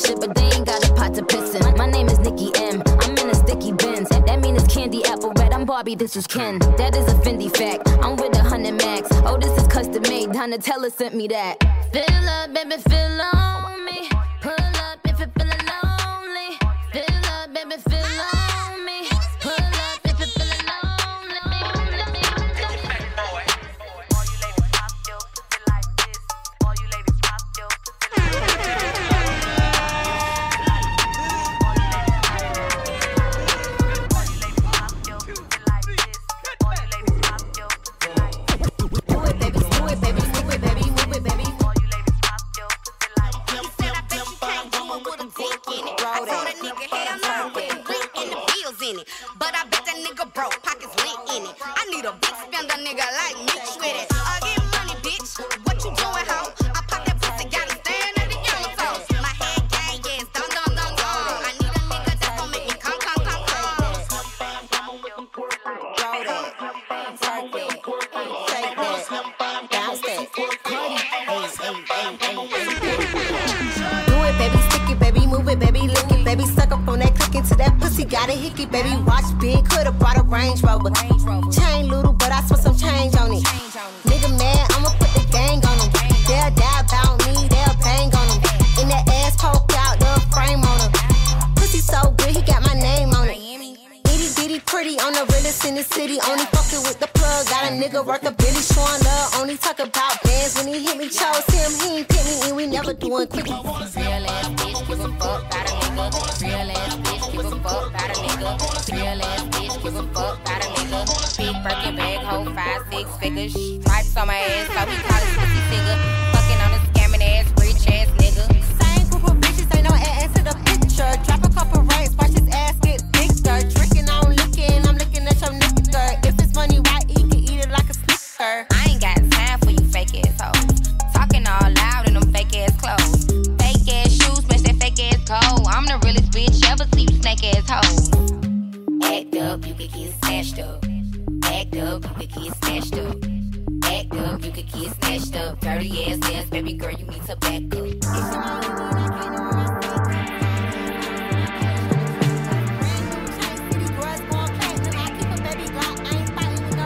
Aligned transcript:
shit, 0.00 0.20
but 0.20 0.34
they 0.34 0.44
ain't 0.56 0.66
got 0.66 0.88
a 0.88 0.94
pot 0.94 1.14
to 1.14 1.24
piss 1.24 1.54
in. 1.54 1.76
My 1.76 1.86
name 1.86 2.08
is 2.08 2.18
Nicki 2.18 2.50
M. 2.56 2.82
I'm 3.00 3.16
in 3.18 3.30
a 3.30 3.34
sticky 3.34 3.72
Benz. 3.72 4.08
That 4.08 4.40
mean 4.40 4.56
it's 4.56 4.72
candy 4.72 5.04
apple 5.04 5.32
red. 5.36 5.52
I'm 5.52 5.64
Barbie, 5.64 5.94
this 5.94 6.16
is 6.16 6.26
Ken. 6.26 6.58
That 6.78 6.96
is 6.96 7.06
a 7.12 7.16
Fendi 7.16 7.54
fact. 7.54 7.88
I'm 8.02 8.16
with 8.16 8.36
a 8.36 8.42
hundred 8.42 8.74
max. 8.74 9.08
Oh, 9.24 9.36
this 9.38 9.56
is 9.60 9.66
custom 9.68 10.02
made. 10.02 10.30
Donatella 10.30 10.90
sent 10.92 11.14
me 11.14 11.28
that. 11.28 11.56
Fill 11.92 12.28
up, 12.28 12.54
baby, 12.54 12.76
fill 12.88 13.20
on 13.20 13.84
me. 13.84 14.08
Pull 14.40 14.52
up 14.52 14.98
if 15.04 15.18
you're 15.18 15.28
lonely. 15.36 16.58
Fill 16.92 17.26
up, 17.34 17.54
baby, 17.54 17.76
fill 17.88 18.20
on 18.20 18.29
that 78.26 78.26
pussy, 78.26 78.26
got 78.26 78.28
a 78.28 78.32
hickey, 78.32 78.66
baby, 78.66 79.02
watch 79.04 79.24
big, 79.40 79.68
coulda 79.68 79.92
brought 79.92 80.18
a 80.18 80.22
Range 80.22 80.62
Rover. 80.62 80.90
Chain 80.90 81.18
little, 81.24 81.49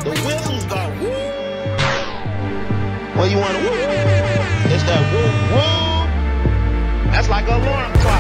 The 0.05 0.11
whistles 0.25 0.65
go 0.65 0.95
you 3.31 3.39
want? 3.39 3.57
It's 4.71 4.83
that. 4.85 5.03
That's 7.13 7.29
like 7.29 7.49
an 7.49 7.63
alarm 7.63 7.93
clock. 7.95 8.14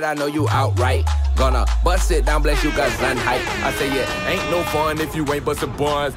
Right, 0.00 0.04
I 0.04 0.14
know 0.14 0.26
you 0.26 0.48
outright. 0.48 1.04
Gonna 1.36 1.64
bust 1.84 2.10
it 2.10 2.26
down, 2.26 2.42
bless 2.42 2.62
you, 2.62 2.70
got 2.72 2.90
sun 2.92 3.16
hype. 3.16 3.40
I 3.64 3.72
say, 3.72 3.88
yeah, 3.94 4.28
ain't 4.28 4.50
no 4.50 4.62
fun 4.64 5.00
if 5.00 5.14
you 5.14 5.24
ain't 5.32 5.44
bustin' 5.44 5.74
buns. 5.76 6.14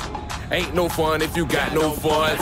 Ain't 0.52 0.74
no 0.74 0.90
fun 0.90 1.22
if 1.22 1.36
you 1.38 1.46
got 1.46 1.74
no 1.74 1.92
funds. 1.92 2.42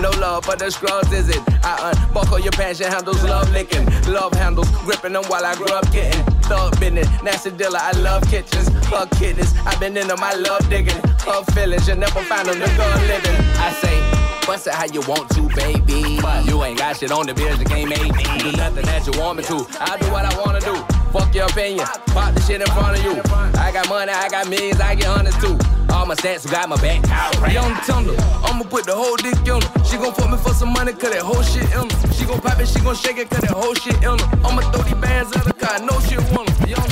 No 0.00 0.10
love 0.20 0.44
for 0.44 0.56
the 0.56 0.70
scrubs, 0.70 1.12
is 1.12 1.28
it? 1.28 1.40
I 1.64 1.92
unbuckle 1.92 2.40
your 2.40 2.52
passion 2.52 2.86
handles, 2.90 3.22
love 3.24 3.50
licking, 3.52 3.86
love 4.12 4.32
handles, 4.34 4.68
gripping 4.84 5.12
them 5.12 5.24
while 5.24 5.44
I 5.44 5.54
grow 5.54 5.76
up 5.76 5.90
getting 5.92 6.22
thug 6.42 6.78
business. 6.80 7.08
Nasty 7.22 7.50
dealer, 7.50 7.78
I 7.80 7.92
love 7.92 8.22
kitchens, 8.28 8.68
her 8.86 9.06
kittens. 9.18 9.54
I've 9.64 9.78
been 9.80 9.96
in 9.96 10.08
them, 10.08 10.18
I 10.20 10.34
love 10.34 10.68
digging, 10.68 10.96
her 11.26 11.44
feelings. 11.52 11.88
You 11.88 11.94
never 11.94 12.22
find 12.22 12.48
them, 12.48 12.58
the 12.58 12.66
girl 12.76 12.98
living. 13.06 13.36
I 13.58 13.72
say, 13.80 14.46
bust 14.46 14.66
it 14.66 14.74
how 14.74 14.86
you 14.86 15.00
want 15.02 15.30
to, 15.30 15.41
baby. 15.54 16.18
But 16.20 16.46
You 16.46 16.62
ain't 16.64 16.78
got 16.78 16.96
shit 16.96 17.12
on 17.12 17.26
the 17.26 17.34
bills, 17.34 17.58
you 17.58 17.64
can't 17.64 17.88
make 17.88 18.02
me 18.02 18.24
do 18.38 18.52
nothing 18.52 18.84
that 18.86 19.06
you 19.06 19.18
want 19.20 19.38
me 19.38 19.44
to. 19.44 19.66
I 19.80 19.96
do 19.98 20.06
what 20.10 20.24
I 20.24 20.32
wanna 20.40 20.60
do. 20.60 20.74
Fuck 21.12 21.34
your 21.34 21.46
opinion, 21.46 21.86
pop 22.06 22.34
the 22.34 22.40
shit 22.40 22.60
in 22.60 22.66
front 22.68 22.98
of 22.98 23.04
you. 23.04 23.20
I 23.60 23.70
got 23.72 23.88
money, 23.88 24.12
I 24.12 24.28
got 24.28 24.48
millions, 24.48 24.80
I 24.80 24.94
get 24.94 25.06
hundreds 25.06 25.38
too. 25.38 25.58
All 25.92 26.06
my 26.06 26.14
stats 26.14 26.50
got 26.50 26.68
my 26.68 26.76
back. 26.76 27.04
Young 27.52 27.74
Thunder, 27.84 28.14
I'ma 28.44 28.64
put 28.64 28.86
the 28.86 28.94
whole 28.94 29.16
dick 29.16 29.36
in 29.46 29.60
her. 29.60 29.84
She 29.84 29.98
gon' 29.98 30.14
fuck 30.14 30.30
me 30.30 30.38
for 30.38 30.54
some 30.54 30.72
money, 30.72 30.92
cause 30.92 31.12
that 31.12 31.20
whole 31.22 31.42
shit 31.42 31.64
in 31.64 31.90
her. 31.90 32.12
She 32.14 32.24
gon' 32.24 32.40
pop 32.40 32.58
it, 32.58 32.66
she 32.66 32.80
gon' 32.80 32.94
shake 32.94 33.18
it, 33.18 33.28
cause 33.28 33.40
that 33.42 33.50
whole 33.50 33.74
shit 33.74 33.96
in 33.96 34.18
her. 34.18 34.28
I'ma 34.44 34.62
throw 34.72 34.82
these 34.82 34.94
bands 34.94 35.36
at 35.36 35.44
her, 35.44 35.52
cause 35.52 35.80
I 35.80 35.84
know 35.84 36.00
she 36.00 36.16
want 36.34 36.48
her. 36.48 36.68
Young 36.68 36.88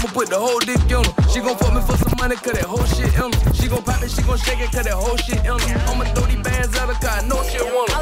I'ma 0.00 0.12
put 0.14 0.30
the 0.30 0.38
whole 0.38 0.58
dick 0.60 0.80
in 0.88 1.04
her. 1.04 1.28
She 1.28 1.40
gon' 1.40 1.58
fuck 1.58 1.74
me 1.74 1.82
for 1.82 1.94
some 1.94 2.14
money, 2.16 2.34
cause 2.34 2.54
that 2.54 2.64
whole 2.64 2.86
shit 2.86 3.12
in 3.12 3.32
her. 3.32 3.52
She 3.52 3.68
gon' 3.68 3.82
pop 3.82 4.02
it, 4.02 4.10
she 4.10 4.22
gon' 4.22 4.38
shake 4.38 4.60
it, 4.60 4.72
cause 4.72 4.84
that 4.84 4.94
whole 4.94 5.16
shit 5.18 5.36
in 5.36 5.44
her. 5.44 5.60
I'ma 5.92 6.04
throw 6.14 6.24
these 6.24 6.40
bands 6.40 6.74
at 6.74 6.88
her, 6.88 6.94
cause 6.94 7.04
I 7.04 7.28
know 7.28 7.42
she 7.44 7.60
want 7.60 7.90
her. 7.92 8.00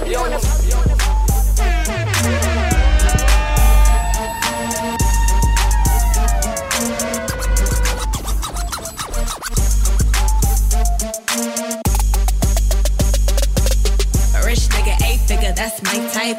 Rich 14.46 14.68
nigga, 14.70 14.94
eight 15.02 15.20
figure. 15.26 15.52
That's 15.52 15.82
my 15.82 15.98
type, 16.14 16.38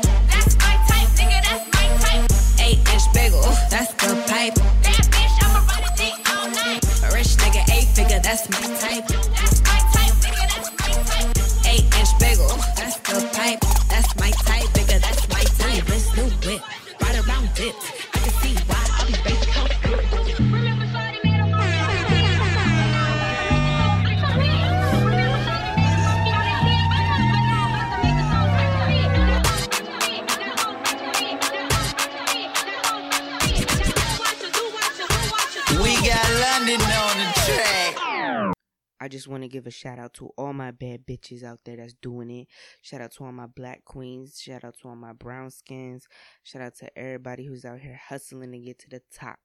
give 39.59 39.67
a 39.67 39.71
shout 39.71 39.99
out 39.99 40.13
to 40.13 40.29
all 40.37 40.53
my 40.53 40.71
bad 40.71 41.05
bitches 41.05 41.43
out 41.43 41.59
there 41.65 41.75
that's 41.77 41.93
doing 41.95 42.29
it. 42.31 42.47
Shout 42.81 43.01
out 43.01 43.11
to 43.13 43.25
all 43.25 43.31
my 43.33 43.45
black 43.47 43.83
queens. 43.83 44.39
Shout 44.41 44.63
out 44.63 44.75
to 44.81 44.87
all 44.87 44.95
my 44.95 45.11
brown 45.11 45.51
skins. 45.51 46.07
Shout 46.43 46.61
out 46.61 46.75
to 46.77 46.97
everybody 46.97 47.45
who's 47.45 47.65
out 47.65 47.79
here 47.79 47.99
hustling 48.09 48.53
to 48.53 48.59
get 48.59 48.79
to 48.79 48.89
the 48.89 49.01
top. 49.13 49.37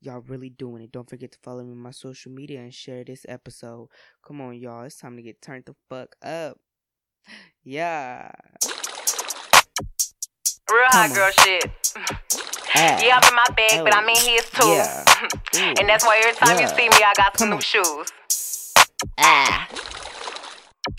Y'all 0.00 0.20
really 0.26 0.50
doing 0.50 0.82
it. 0.82 0.90
Don't 0.90 1.08
forget 1.08 1.30
to 1.32 1.38
follow 1.44 1.62
me 1.62 1.70
on 1.70 1.78
my 1.78 1.92
social 1.92 2.32
media 2.32 2.60
and 2.60 2.74
share 2.74 3.04
this 3.04 3.24
episode. 3.28 3.88
Come 4.26 4.40
on, 4.40 4.56
y'all. 4.56 4.82
It's 4.82 4.96
time 4.98 5.14
to 5.16 5.22
get 5.22 5.40
turned 5.40 5.64
the 5.66 5.74
fuck 5.88 6.16
up. 6.22 6.58
Yeah. 7.64 8.32
Real 10.68 10.88
hot 10.88 11.14
girl 11.14 11.30
shit. 11.44 11.70
Ah. 12.74 12.98
Yeah, 13.00 13.20
I'm 13.22 13.28
in 13.28 13.34
my 13.36 13.44
bag, 13.54 13.84
but 13.84 13.94
Oh. 13.94 13.98
I'm 13.98 14.08
in 14.08 14.16
his 14.16 14.50
too. 14.50 14.66
Yeah. 14.66 15.04
And 15.78 15.88
that's 15.88 16.04
why 16.04 16.18
every 16.24 16.34
time 16.34 16.58
you 16.58 16.66
see 16.66 16.88
me, 16.88 16.96
I 17.04 17.12
got 17.16 17.38
some 17.38 17.44
Come 17.46 17.50
new 17.50 17.54
on. 17.56 17.60
shoes. 17.60 18.08
Ah. 19.18 19.66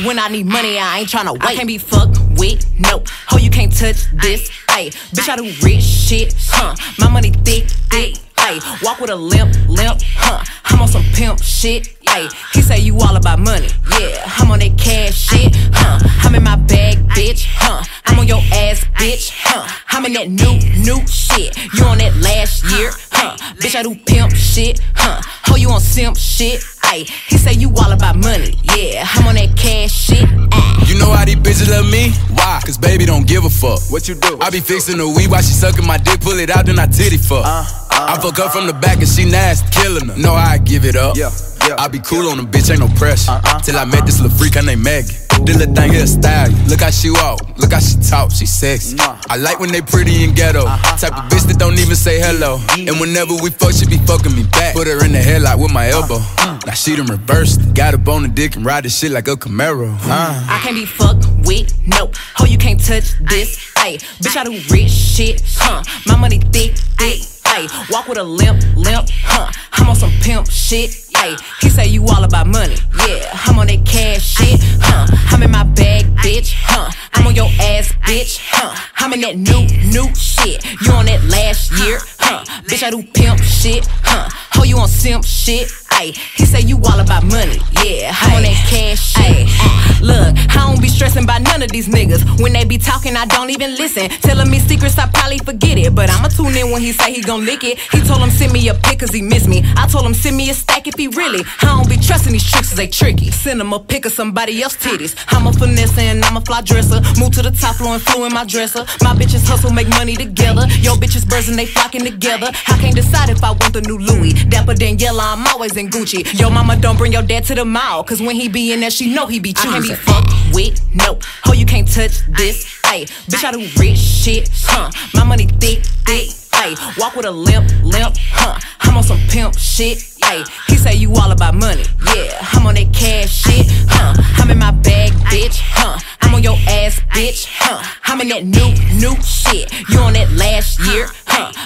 when 0.00 0.18
I 0.18 0.28
need 0.28 0.46
money, 0.46 0.78
I 0.78 1.00
ain't 1.00 1.08
tryna 1.08 1.32
wait. 1.32 1.42
I 1.42 1.54
can't 1.54 1.66
be 1.66 1.78
fucked 1.78 2.18
with, 2.38 2.64
no. 2.78 3.02
Ho, 3.28 3.36
you 3.36 3.50
can't 3.50 3.70
touch 3.70 4.10
this, 4.12 4.48
ayy. 4.68 4.90
Bitch, 5.12 5.28
I 5.28 5.36
do 5.36 5.44
rich 5.62 5.82
shit, 5.82 6.34
huh? 6.48 6.74
My 6.98 7.08
money 7.10 7.30
thick, 7.30 7.64
thick, 7.90 8.14
ayy. 8.36 8.82
Walk 8.82 9.00
with 9.00 9.10
a 9.10 9.16
limp, 9.16 9.54
limp, 9.68 10.00
huh? 10.02 10.44
I'm 10.64 10.80
on 10.80 10.88
some 10.88 11.04
pimp 11.14 11.42
shit, 11.42 11.88
ayy. 12.12 12.28
He 12.52 12.62
say 12.62 12.78
you 12.78 12.96
all 12.98 13.16
about 13.16 13.38
money, 13.38 13.68
yeah. 13.98 14.22
I'm 14.38 14.50
on 14.50 14.58
that 14.60 14.76
cash 14.78 15.14
shit, 15.14 15.54
huh? 15.72 15.98
I'm 16.22 16.34
in 16.34 16.42
my 16.44 16.56
bag, 16.56 16.98
bitch, 17.08 17.46
huh? 17.48 17.82
I'm 18.06 18.18
on 18.18 18.26
your 18.26 18.42
ass, 18.52 18.84
bitch, 19.00 19.30
huh? 19.34 19.66
I'm 19.88 20.04
in 20.06 20.12
that 20.14 20.28
new, 20.28 20.58
new 20.82 21.06
shit. 21.06 21.56
You 21.74 21.84
on 21.84 21.98
that 21.98 22.16
last 22.16 22.64
year, 22.64 22.90
huh? 23.10 23.36
Bitch, 23.56 23.74
I 23.74 23.82
do 23.82 23.94
pimp 24.06 24.34
shit, 24.34 24.80
huh? 24.94 25.20
Ho, 25.46 25.56
you 25.56 25.70
on 25.70 25.80
simp 25.80 26.16
shit, 26.16 26.60
ayy. 26.84 27.08
He 27.28 27.38
say 27.38 27.52
you 27.52 27.72
all 27.76 27.92
about 27.92 28.16
money, 28.16 28.58
yeah. 28.76 29.06
I'm 29.14 29.26
on 29.26 29.34
that 29.36 29.56
cash 29.56 29.92
shit, 29.92 30.28
ayy. 30.28 30.88
You 30.88 30.98
know 30.98 31.10
how 31.10 31.24
these 31.24 31.36
bitches 31.36 31.70
love 31.70 31.90
me? 31.90 32.12
Why? 32.34 32.60
Cause 32.64 32.76
baby 32.76 33.06
don't 33.06 33.26
give 33.26 33.44
a 33.44 33.50
fuck. 33.50 33.80
What 33.90 34.08
you 34.08 34.14
do? 34.14 34.38
I 34.40 34.50
be 34.50 34.60
fixing 34.60 34.98
the 34.98 35.08
weed 35.08 35.30
while 35.30 35.40
she 35.40 35.52
sucking 35.52 35.86
my 35.86 35.96
dick, 35.96 36.20
pull 36.20 36.38
it 36.38 36.50
out, 36.50 36.66
then 36.66 36.78
I 36.78 36.86
titty 36.86 37.16
fuck. 37.16 37.44
Uh, 37.46 37.64
I 37.90 38.18
fuck 38.20 38.36
her 38.36 38.48
from 38.50 38.66
the 38.66 38.72
back 38.74 38.98
and 38.98 39.08
she 39.08 39.24
nasty, 39.24 39.68
killing 39.70 40.08
her. 40.08 40.16
Know 40.18 40.34
how 40.34 40.52
I 40.52 40.58
give 40.58 40.84
it 40.84 40.96
up. 40.96 41.16
Yeah, 41.16 41.30
yeah. 41.76 41.84
I 41.84 41.88
be 41.88 41.98
cool 42.00 42.28
on 42.28 42.36
them, 42.36 42.46
bitch, 42.46 42.70
ain't 42.70 42.80
no 42.80 42.88
pressure. 42.98 43.32
Uh-uh. 43.32 43.60
Till 43.60 43.76
I 43.76 43.84
met 43.84 44.06
this 44.06 44.20
little 44.20 44.36
freak, 44.36 44.54
her 44.54 44.62
name 44.62 44.82
Maggie. 44.82 45.16
This 45.44 45.56
little 45.56 45.74
thing 45.74 45.92
here 45.92 46.06
style. 46.06 46.50
you. 46.50 46.56
Look 46.68 46.80
how 46.80 46.90
she 46.90 47.10
walk, 47.10 47.40
look 47.58 47.72
how 47.72 47.80
she 47.80 47.96
talk, 47.98 48.30
she 48.30 48.46
sexy. 48.46 48.96
I 49.00 49.36
like 49.36 49.58
when 49.58 49.72
they 49.72 49.80
pretty 49.82 50.24
and 50.24 50.36
ghetto. 50.36 50.64
Uh-huh. 50.66 50.96
Type 50.96 51.16
of 51.16 51.30
bitch 51.30 51.46
that 51.48 51.58
don't 51.58 51.78
even 51.78 51.96
say 51.96 52.20
hello. 52.20 52.54
Uh-huh. 52.54 52.84
And 52.88 53.00
whenever 53.00 53.34
we 53.42 53.50
fuck, 53.50 53.72
she 53.72 53.86
be 53.86 53.98
fucking 53.98 54.34
me 54.34 54.44
back. 54.44 54.74
Put 54.74 54.86
her 54.86 55.04
in 55.04 55.12
the 55.12 55.18
headlock 55.18 55.60
with 55.60 55.72
my 55.72 55.88
elbow. 55.88 56.16
Uh-huh. 56.16 56.58
Now 56.66 56.74
she 56.74 56.94
done 56.94 57.06
reversed. 57.06 57.74
Got 57.74 57.94
up 57.94 58.06
on 58.08 58.22
the 58.22 58.28
dick 58.28 58.56
and 58.56 58.64
ride 58.64 58.84
this 58.84 58.98
shit 58.98 59.10
like 59.10 59.26
a 59.26 59.36
Camaro. 59.36 59.96
Uh. 60.02 60.46
I 60.48 60.60
can't 60.62 60.76
be 60.76 60.86
fucked 60.86 61.26
with, 61.44 61.74
nope. 61.86 62.14
Ho, 62.36 62.44
you 62.44 62.58
can't 62.58 62.78
touch 62.78 63.18
this, 63.20 63.58
ayy. 63.76 63.98
Bitch, 64.22 64.36
I 64.36 64.44
do 64.44 64.52
rich 64.70 64.90
shit, 64.90 65.42
huh? 65.56 65.82
My 66.06 66.16
money 66.16 66.38
thick, 66.38 66.76
thick, 66.98 67.20
ayy. 67.50 67.90
Walk 67.90 68.06
with 68.06 68.18
a 68.18 68.22
limp, 68.22 68.62
limp, 68.76 69.08
huh? 69.10 69.50
I'm 69.72 69.88
on 69.88 69.96
some 69.96 70.12
pimp 70.22 70.48
shit, 70.48 71.01
ayy. 71.22 71.36
He 71.60 71.68
say 71.68 71.86
you 71.88 72.04
all 72.06 72.24
about 72.24 72.46
money, 72.46 72.76
yeah. 73.06 73.30
I'm 73.46 73.58
on 73.58 73.66
that 73.68 73.84
cash 73.86 74.22
shit, 74.36 74.60
huh? 74.80 75.06
I'm 75.30 75.42
in 75.42 75.50
my 75.50 75.64
bag, 75.64 76.04
bitch, 76.16 76.54
huh? 76.56 76.90
I'm 77.14 77.26
on 77.26 77.34
your 77.34 77.50
ass, 77.60 77.92
bitch, 78.06 78.38
huh? 78.42 78.74
I'm 78.96 79.12
in 79.12 79.20
that 79.22 79.36
new, 79.36 79.62
new 79.90 80.14
shit. 80.14 80.64
You 80.82 80.92
on 80.92 81.06
that 81.06 81.22
last 81.24 81.72
year, 81.78 81.98
huh? 82.18 82.44
Bitch, 82.64 82.82
I 82.82 82.90
do 82.90 83.02
pimp 83.02 83.40
shit, 83.42 83.86
huh? 84.02 84.28
Ho, 84.54 84.64
you 84.64 84.78
on 84.78 84.88
simp 84.88 85.24
shit, 85.24 85.70
ayy. 86.02 86.16
He 86.36 86.44
say 86.44 86.60
you 86.60 86.76
all 86.88 87.00
about 87.00 87.24
money, 87.24 87.58
yeah. 87.82 88.12
I'm 88.20 88.36
on 88.36 88.42
that 88.42 88.58
cash 88.68 89.14
shit. 89.14 89.24
ayy. 89.24 89.46
Uh, 89.60 90.04
look, 90.10 90.30
I 90.56 90.66
don't 90.66 90.80
be 90.80 90.88
stressing 90.88 91.26
by 91.26 91.38
none 91.38 91.62
of 91.62 91.70
these 91.70 91.88
niggas. 91.88 92.40
When 92.42 92.52
they 92.52 92.64
be 92.64 92.78
talking, 92.78 93.16
I 93.16 93.26
don't 93.26 93.50
even 93.50 93.74
listen. 93.76 94.08
Telling 94.20 94.50
me 94.50 94.58
secrets, 94.58 94.98
I 94.98 95.08
probably 95.08 95.38
forget 95.38 95.78
it. 95.78 95.94
But 95.94 96.10
I'ma 96.10 96.28
tune 96.28 96.56
in 96.56 96.70
when 96.70 96.82
he 96.82 96.92
say 96.92 97.12
he 97.12 97.20
gon' 97.22 97.44
lick 97.44 97.64
it. 97.64 97.78
He 97.78 98.00
told 98.02 98.20
him 98.20 98.30
send 98.30 98.52
me 98.52 98.68
a 98.68 98.74
pic 98.74 99.00
cause 99.00 99.10
he 99.12 99.22
miss 99.22 99.46
me. 99.46 99.62
I 99.76 99.86
told 99.86 100.04
him 100.04 100.14
send 100.14 100.36
me 100.36 100.50
a 100.50 100.54
stack 100.54 100.86
if 100.86 100.96
he 100.96 101.08
really. 101.08 101.44
I 101.62 101.66
don't 101.66 101.88
be 101.88 101.96
trusting 101.96 102.32
these 102.32 102.48
tricks 102.50 102.68
cause 102.70 102.76
they 102.76 102.88
tricky. 102.88 103.30
Send 103.30 103.60
him 103.60 103.72
a 103.72 103.78
pic 103.80 104.06
of 104.06 104.12
somebody 104.12 104.62
else 104.62 104.76
titties. 104.76 105.14
I'm 105.28 105.46
a 105.46 105.52
finesse 105.52 105.96
and 105.98 106.24
I'm 106.24 106.36
a 106.36 106.40
fly 106.40 106.62
dresser. 106.62 107.00
Move 107.18 107.32
to 107.34 107.42
the 107.42 107.50
top 107.50 107.76
floor 107.76 107.94
and 107.94 108.02
flew 108.02 108.24
in 108.26 108.32
my 108.32 108.44
dresser. 108.44 108.84
My 109.02 109.14
bitches 109.14 109.46
hustle, 109.46 109.72
make 109.72 109.88
money 109.88 110.16
together. 110.16 110.66
Yo 110.80 110.94
bitches 110.94 111.28
birds 111.28 111.48
and 111.48 111.58
they 111.58 111.66
flocking 111.66 112.04
together. 112.04 112.48
I 112.68 112.78
can't 112.78 112.94
decide 112.94 113.28
if 113.30 113.42
I 113.44 113.50
want 113.50 113.72
the 113.72 113.82
new 113.82 113.98
Louis. 113.98 114.32
Dapper 114.44 114.74
Daniela, 114.74 115.34
I'm 115.34 115.46
always 115.48 115.76
in 115.76 115.90
Gucci. 115.92 116.40
Yo 116.40 116.48
mama 116.48 116.76
don't 116.76 116.96
bring 116.96 117.12
your 117.12 117.22
dad 117.22 117.44
to 117.44 117.54
the 117.54 117.64
mall. 117.64 118.02
Cause 118.02 118.20
when 118.22 118.34
he 118.34 118.48
be 118.48 118.72
in 118.72 118.80
there, 118.80 118.90
she 118.90 119.12
know 119.14 119.26
he 119.26 119.38
be 119.38 119.52
choosing. 119.52 119.70
I 119.70 119.72
can't 119.74 119.88
be 119.88 119.94
fucked 119.94 120.54
with, 120.54 120.94
no. 120.94 121.18
Ho, 121.44 121.52
you 121.52 121.66
can't 121.66 121.86
touch 121.86 122.24
this, 122.28 122.64
ayy. 122.84 123.04
Bitch, 123.28 123.44
I 123.44 123.52
do 123.52 123.68
rich 123.78 123.98
shit, 123.98 124.48
huh? 124.64 124.90
My 125.14 125.24
money 125.24 125.46
thick, 125.46 125.84
thick, 126.06 126.28
ayy. 126.52 126.98
Walk 126.98 127.14
with 127.14 127.26
a 127.26 127.30
limp, 127.30 127.70
limp, 127.82 128.16
huh? 128.32 128.58
I'm 128.80 128.96
on 128.96 129.02
some 129.02 129.20
pimp 129.28 129.58
shit, 129.58 129.98
ayy. 130.22 130.48
He 130.68 130.76
say 130.76 130.94
you 130.94 131.12
all 131.14 131.30
about 131.30 131.54
money, 131.54 131.84
yeah. 132.14 132.38
I'm 132.52 132.66
on 132.66 132.74
that 132.74 132.92
cash 132.94 133.30
shit, 133.30 133.66
huh? 133.88 134.14
I'm 134.42 134.50
in 134.50 134.58
my 134.58 134.70
bag, 134.70 135.12
bitch, 135.28 135.60
huh? 135.60 135.98
I'm 136.22 136.34
on 136.34 136.42
your 136.42 136.56
ass, 136.68 137.00
bitch, 137.12 137.46
huh? 137.50 137.82
I'm 138.04 138.20
in 138.22 138.28
that 138.28 138.44
new, 138.44 138.72
new 138.98 139.14
shit. 139.22 139.70
You 139.90 139.98
on 140.00 140.14
that 140.14 140.30
last 140.32 140.80
year? 140.80 141.08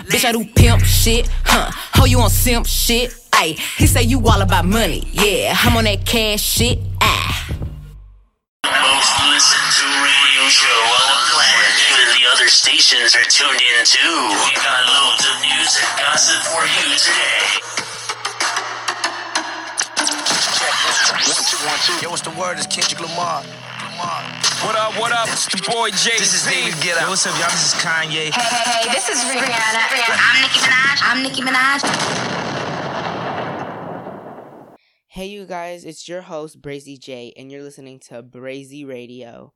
Bitch, 0.08 0.24
I 0.24 0.32
do 0.32 0.44
pimp 0.44 0.82
shit, 0.82 1.28
huh? 1.44 1.70
Ho, 1.94 2.04
you 2.04 2.20
on 2.20 2.30
simp 2.30 2.66
shit, 2.66 3.10
ayy. 3.32 3.58
He 3.78 3.86
say 3.86 4.02
you 4.02 4.20
all 4.26 4.40
about 4.40 4.64
money, 4.64 5.06
yeah. 5.12 5.54
I'm 5.58 5.76
on 5.76 5.84
that 5.84 6.04
cash 6.04 6.42
shit, 6.42 6.78
ah. 7.00 7.32
Most 8.66 9.12
listened 9.30 9.70
to 9.78 9.86
radio 10.02 10.44
show 10.50 10.66
on 10.66 11.06
the 11.06 11.18
planet. 11.30 11.72
Even 11.86 12.06
the 12.18 12.24
other 12.34 12.48
stations 12.48 13.14
are 13.14 13.26
tuned 13.30 13.62
in 13.62 13.84
too. 13.86 14.16
We 14.42 14.52
got 14.58 14.82
loads 14.90 15.22
of 15.26 15.36
news 15.42 15.72
and 15.78 15.90
gossip 16.02 16.42
for 16.50 16.62
you 16.66 16.86
today. 16.98 17.66
Yo, 22.02 22.10
what's 22.10 22.22
the 22.22 22.30
word? 22.38 22.58
It's 22.58 22.66
Kendrick 22.66 23.00
Lamar. 23.00 23.42
Lamar. 23.96 24.22
What 24.60 24.76
up, 24.76 24.92
what 25.00 25.12
up? 25.12 25.28
It's 25.28 25.48
your 25.52 25.62
boy 25.74 25.90
Jay. 25.90 26.16
This 26.18 26.34
is 26.34 26.44
David 26.44 26.74
Get 26.82 27.00
Yo, 27.00 27.08
what's 27.08 27.26
up, 27.26 27.32
y'all? 27.38 27.48
This 27.48 27.72
is 27.72 27.80
Kanye. 27.80 28.28
Hey, 28.28 28.30
hey, 28.30 28.70
hey, 28.70 28.92
this 28.92 29.08
is 29.08 29.24
Rihanna. 29.24 29.88
Rihanna. 29.88 30.20
I'm 30.20 30.42
Nicki 30.42 30.60
Minaj. 30.60 31.00
I'm 31.02 31.22
Nicki 31.22 31.42
Minaj. 31.42 31.80
Hey, 35.06 35.26
you 35.26 35.46
guys, 35.46 35.84
it's 35.84 36.08
your 36.08 36.20
host, 36.22 36.60
Brazy 36.60 36.98
J, 37.00 37.32
and 37.38 37.50
you're 37.50 37.62
listening 37.62 37.98
to 38.00 38.22
Brazy 38.22 38.86
Radio. 38.86 39.54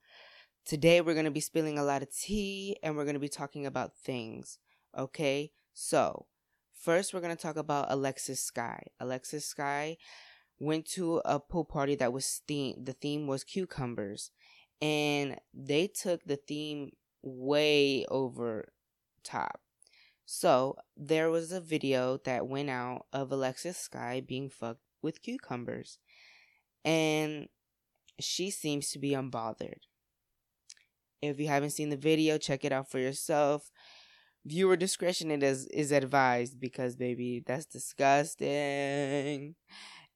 Today, 0.64 1.02
we're 1.02 1.14
going 1.14 1.26
to 1.26 1.30
be 1.30 1.40
spilling 1.40 1.78
a 1.78 1.84
lot 1.84 2.02
of 2.02 2.08
tea 2.16 2.78
and 2.82 2.96
we're 2.96 3.04
going 3.04 3.14
to 3.14 3.20
be 3.20 3.28
talking 3.28 3.66
about 3.66 3.94
things. 3.94 4.58
Okay, 4.96 5.50
so 5.74 6.26
first, 6.72 7.12
we're 7.12 7.20
going 7.20 7.36
to 7.36 7.42
talk 7.42 7.56
about 7.56 7.88
Alexis 7.90 8.50
Skyy. 8.50 8.84
Alexis 9.00 9.52
Skyy 9.54 9.98
went 10.60 10.84
to 10.84 11.22
a 11.24 11.40
pool 11.40 11.64
party 11.64 11.96
that 11.96 12.12
was 12.12 12.42
theme, 12.46 12.84
the 12.84 12.92
theme 12.92 13.26
was 13.26 13.42
cucumbers, 13.42 14.30
and 14.80 15.40
they 15.52 15.88
took 15.88 16.22
the 16.24 16.36
theme 16.36 16.90
way 17.22 18.04
over 18.08 18.72
top. 19.24 19.60
So, 20.26 20.76
there 20.96 21.28
was 21.28 21.50
a 21.50 21.60
video 21.60 22.18
that 22.24 22.46
went 22.46 22.70
out 22.70 23.06
of 23.12 23.32
Alexis 23.32 23.88
Skyy 23.92 24.24
being 24.24 24.48
fucked 24.48 24.82
with 25.02 25.22
cucumbers. 25.22 25.98
And 26.84 27.48
she 28.20 28.50
seems 28.50 28.90
to 28.90 29.00
be 29.00 29.10
unbothered. 29.10 29.80
If 31.20 31.40
you 31.40 31.48
haven't 31.48 31.70
seen 31.70 31.88
the 31.88 31.96
video, 31.96 32.38
check 32.38 32.64
it 32.64 32.72
out 32.72 32.90
for 32.90 33.00
yourself. 33.00 33.72
Viewer 34.46 34.76
discretion 34.76 35.30
is, 35.42 35.66
is 35.66 35.90
advised 35.90 36.60
because, 36.60 36.94
baby, 36.96 37.42
that's 37.44 37.66
disgusting. 37.66 39.56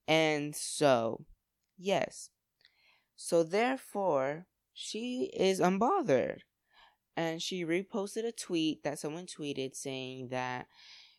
And 0.06 0.54
so, 0.54 1.25
yes. 1.78 2.30
So, 3.16 3.42
therefore, 3.42 4.46
she 4.73 5.30
is 5.34 5.61
unbothered. 5.61 6.40
And 7.16 7.40
she 7.40 7.64
reposted 7.64 8.26
a 8.26 8.32
tweet 8.32 8.82
that 8.82 8.99
someone 8.99 9.26
tweeted 9.26 9.76
saying 9.76 10.28
that 10.30 10.66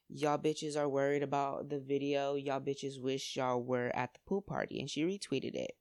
Y'all 0.08 0.38
bitches 0.38 0.78
are 0.78 0.88
worried 0.88 1.24
about 1.24 1.70
the 1.70 1.80
video. 1.80 2.36
Y'all 2.36 2.62
bitches 2.62 3.02
wish 3.02 3.36
y'all 3.36 3.62
were 3.62 3.92
at 3.96 4.14
the 4.14 4.20
pool 4.28 4.42
party. 4.42 4.80
And 4.80 4.90
she 4.90 5.04
retweeted 5.04 5.56
it. 5.56 5.72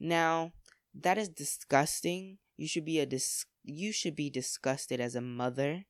Now, 0.00 0.52
that 1.00 1.16
is 1.16 1.28
disgusting. 1.28 2.38
You 2.56 2.66
should 2.66 2.84
be 2.84 2.98
a 2.98 3.06
dis- 3.06 3.46
you 3.64 3.92
should 3.92 4.16
be 4.16 4.30
disgusted 4.30 5.00
as 5.00 5.14
a 5.14 5.20
mother 5.20 5.84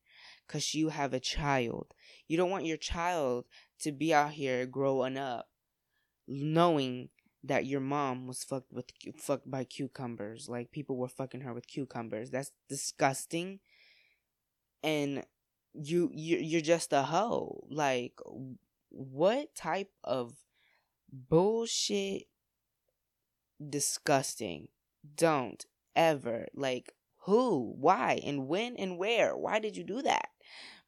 cuz 0.48 0.74
you 0.74 0.90
have 0.90 1.14
a 1.14 1.20
child. 1.20 1.94
You 2.28 2.36
don't 2.36 2.50
want 2.50 2.66
your 2.66 2.76
child 2.76 3.46
to 3.80 3.90
be 3.90 4.12
out 4.12 4.32
here 4.32 4.66
growing 4.66 5.16
up 5.16 5.48
knowing 6.26 7.08
that 7.44 7.66
your 7.66 7.80
mom 7.80 8.26
was 8.26 8.44
fucked 8.44 8.72
with 8.72 8.86
fucked 9.16 9.50
by 9.50 9.64
cucumbers. 9.64 10.48
Like 10.48 10.70
people 10.70 10.96
were 10.96 11.08
fucking 11.08 11.40
her 11.40 11.52
with 11.52 11.66
cucumbers. 11.66 12.30
That's 12.30 12.52
disgusting. 12.68 13.60
And 14.82 15.24
you 15.74 16.10
you 16.14 16.38
you're 16.38 16.60
just 16.60 16.92
a 16.92 17.02
hoe. 17.02 17.64
Like 17.68 18.14
what 18.90 19.54
type 19.54 19.90
of 20.04 20.34
bullshit 21.12 22.24
disgusting. 23.68 24.68
Don't 25.16 25.64
ever 25.96 26.46
like 26.54 26.92
who, 27.24 27.74
why, 27.78 28.20
and 28.24 28.48
when 28.48 28.76
and 28.76 28.98
where? 28.98 29.36
Why 29.36 29.58
did 29.58 29.76
you 29.76 29.84
do 29.84 30.02
that? 30.02 30.28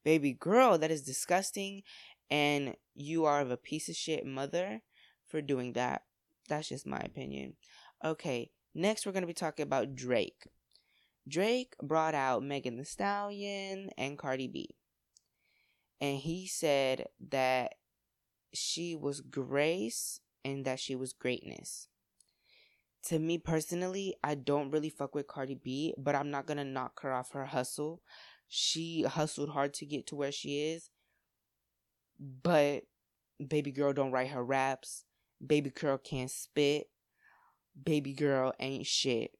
Baby 0.04 0.32
girl, 0.32 0.78
that 0.78 0.90
is 0.90 1.02
disgusting 1.02 1.82
and 2.30 2.74
you 2.94 3.24
are 3.24 3.40
of 3.40 3.50
a 3.50 3.56
piece 3.56 3.88
of 3.88 3.96
shit 3.96 4.26
mother 4.26 4.82
for 5.34 5.42
doing 5.42 5.72
that. 5.72 6.02
That's 6.48 6.68
just 6.68 6.86
my 6.86 6.98
opinion. 6.98 7.54
Okay, 8.04 8.52
next 8.72 9.04
we're 9.04 9.10
going 9.10 9.24
to 9.24 9.26
be 9.26 9.34
talking 9.34 9.64
about 9.64 9.96
Drake. 9.96 10.46
Drake 11.28 11.74
brought 11.82 12.14
out 12.14 12.44
Megan 12.44 12.76
Thee 12.76 12.84
Stallion 12.84 13.90
and 13.98 14.16
Cardi 14.16 14.46
B. 14.46 14.76
And 16.00 16.18
he 16.18 16.46
said 16.46 17.06
that 17.30 17.74
she 18.52 18.94
was 18.94 19.22
grace 19.22 20.20
and 20.44 20.64
that 20.66 20.78
she 20.78 20.94
was 20.94 21.12
greatness. 21.12 21.88
To 23.06 23.18
me 23.18 23.38
personally, 23.38 24.14
I 24.22 24.36
don't 24.36 24.70
really 24.70 24.88
fuck 24.88 25.16
with 25.16 25.26
Cardi 25.26 25.56
B, 25.56 25.94
but 25.98 26.14
I'm 26.14 26.30
not 26.30 26.46
gonna 26.46 26.64
knock 26.64 27.00
her 27.02 27.12
off 27.12 27.32
her 27.32 27.46
hustle. 27.46 28.02
She 28.46 29.02
hustled 29.02 29.48
hard 29.48 29.74
to 29.74 29.84
get 29.84 30.06
to 30.08 30.14
where 30.14 30.30
she 30.30 30.60
is. 30.60 30.90
But 32.20 32.84
baby 33.44 33.72
girl 33.72 33.92
don't 33.92 34.12
write 34.12 34.30
her 34.30 34.44
raps. 34.44 35.04
Baby 35.46 35.70
girl 35.70 35.98
can't 35.98 36.30
spit. 36.30 36.88
Baby 37.82 38.12
girl 38.12 38.52
ain't 38.60 38.86
shit. 38.86 39.32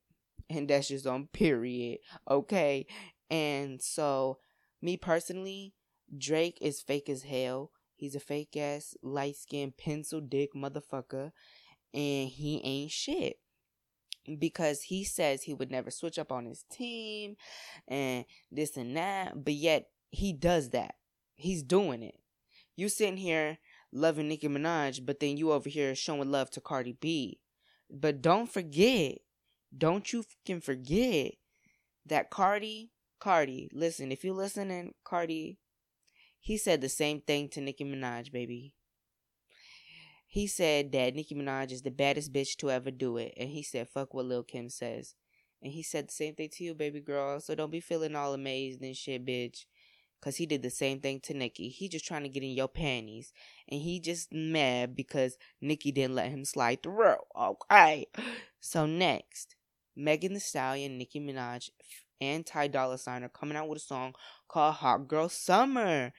And 0.50 0.68
that's 0.68 0.88
just 0.88 1.06
on 1.06 1.28
period. 1.32 1.98
Okay. 2.30 2.86
And 3.30 3.80
so, 3.80 4.38
me 4.82 4.96
personally, 4.96 5.72
Drake 6.16 6.58
is 6.60 6.82
fake 6.82 7.08
as 7.08 7.22
hell. 7.22 7.70
He's 7.96 8.14
a 8.14 8.20
fake 8.20 8.56
ass, 8.56 8.94
light 9.02 9.36
skinned, 9.36 9.76
pencil 9.76 10.20
dick 10.20 10.50
motherfucker. 10.54 11.32
And 11.92 12.28
he 12.28 12.60
ain't 12.64 12.90
shit. 12.90 13.36
Because 14.38 14.82
he 14.82 15.04
says 15.04 15.42
he 15.42 15.54
would 15.54 15.70
never 15.70 15.90
switch 15.90 16.18
up 16.18 16.32
on 16.32 16.46
his 16.46 16.64
team 16.70 17.36
and 17.86 18.24
this 18.50 18.76
and 18.76 18.96
that. 18.96 19.44
But 19.44 19.54
yet, 19.54 19.88
he 20.10 20.32
does 20.32 20.70
that. 20.70 20.96
He's 21.34 21.62
doing 21.62 22.02
it. 22.02 22.18
You 22.76 22.88
sitting 22.88 23.16
here 23.16 23.58
loving 23.94 24.28
Nicki 24.28 24.48
Minaj, 24.48 25.06
but 25.06 25.20
then 25.20 25.36
you 25.38 25.52
over 25.52 25.68
here 25.68 25.94
showing 25.94 26.30
love 26.30 26.50
to 26.50 26.60
Cardi 26.60 26.96
B. 27.00 27.38
But 27.88 28.20
don't 28.20 28.52
forget, 28.52 29.18
don't 29.76 30.12
you 30.12 30.24
fucking 30.24 30.60
forget 30.60 31.32
that 32.06 32.28
Cardi, 32.28 32.90
Cardi, 33.20 33.70
listen, 33.72 34.12
if 34.12 34.24
you're 34.24 34.34
listening, 34.34 34.92
Cardi, 35.04 35.58
he 36.40 36.58
said 36.58 36.80
the 36.80 36.88
same 36.88 37.20
thing 37.20 37.48
to 37.50 37.60
Nicki 37.60 37.84
Minaj, 37.84 38.30
baby. 38.30 38.74
He 40.26 40.48
said 40.48 40.90
that 40.92 41.14
Nicki 41.14 41.34
Minaj 41.34 41.70
is 41.70 41.82
the 41.82 41.92
baddest 41.92 42.32
bitch 42.32 42.56
to 42.56 42.70
ever 42.70 42.90
do 42.90 43.16
it. 43.18 43.32
And 43.36 43.48
he 43.48 43.62
said, 43.62 43.88
fuck 43.88 44.12
what 44.12 44.26
Lil 44.26 44.42
Kim 44.42 44.68
says. 44.68 45.14
And 45.62 45.72
he 45.72 45.82
said 45.82 46.08
the 46.08 46.12
same 46.12 46.34
thing 46.34 46.50
to 46.54 46.64
you, 46.64 46.74
baby 46.74 47.00
girl. 47.00 47.38
So 47.38 47.54
don't 47.54 47.70
be 47.70 47.80
feeling 47.80 48.16
all 48.16 48.34
amazed 48.34 48.82
and 48.82 48.96
shit, 48.96 49.24
bitch. 49.24 49.64
Cause 50.24 50.36
he 50.36 50.46
did 50.46 50.62
the 50.62 50.70
same 50.70 51.00
thing 51.00 51.20
to 51.24 51.34
Nicki. 51.34 51.68
He 51.68 51.86
just 51.86 52.06
trying 52.06 52.22
to 52.22 52.30
get 52.30 52.42
in 52.42 52.52
your 52.52 52.66
panties. 52.66 53.30
And 53.68 53.82
he 53.82 54.00
just 54.00 54.32
mad 54.32 54.96
because 54.96 55.36
Nicki 55.60 55.92
didn't 55.92 56.14
let 56.14 56.30
him 56.30 56.46
slide 56.46 56.82
through. 56.82 57.16
Okay. 57.38 58.06
So 58.58 58.86
next, 58.86 59.54
Megan 59.94 60.32
Thee 60.32 60.40
Stallion, 60.40 60.96
Nicki 60.96 61.20
Minaj, 61.20 61.68
and 62.22 62.46
Ty 62.46 62.68
Dolla 62.68 62.96
Sign 62.96 63.22
are 63.22 63.28
coming 63.28 63.58
out 63.58 63.68
with 63.68 63.76
a 63.76 63.84
song 63.84 64.14
called 64.48 64.76
Hot 64.76 65.06
Girl 65.06 65.28
Summer. 65.28 66.14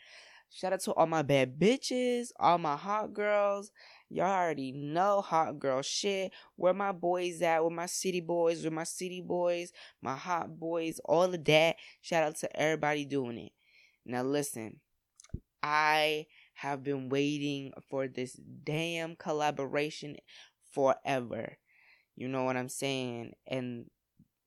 Shout 0.52 0.74
out 0.74 0.82
to 0.82 0.94
all 0.94 1.08
my 1.08 1.24
bad 1.24 1.60
bitches, 1.60 2.28
all 2.40 2.60
my 2.60 2.76
hot 2.76 3.14
girls. 3.14 3.72
Y'all 4.10 4.32
already 4.32 4.72
know 4.72 5.22
hot 5.22 5.58
girl 5.58 5.82
shit. 5.82 6.32
Where 6.56 6.74
my 6.74 6.92
boys 6.92 7.42
at? 7.42 7.64
Where 7.64 7.72
my 7.72 7.88
city 7.88 8.22
boys? 8.22 8.62
Where 8.62 8.72
my 8.72 8.84
city 8.84 9.22
boys? 9.22 9.72
My 10.02 10.16
hot 10.16 10.60
boys? 10.60 11.02
All 11.04 11.34
of 11.34 11.44
that. 11.46 11.78
Shout 12.02 12.24
out 12.24 12.36
to 12.38 12.56
everybody 12.56 13.04
doing 13.04 13.38
it. 13.40 13.52
Now 14.06 14.24
listen, 14.24 14.80
I 15.64 16.28
have 16.56 16.84
been 16.84 17.10
waiting 17.10 17.74
for 17.90 18.08
this 18.08 18.34
damn 18.64 19.16
collaboration 19.16 20.18
forever. 20.72 21.58
You 22.16 22.28
know 22.28 22.44
what 22.44 22.56
I'm 22.58 22.70
saying? 22.70 23.34
And 23.48 23.86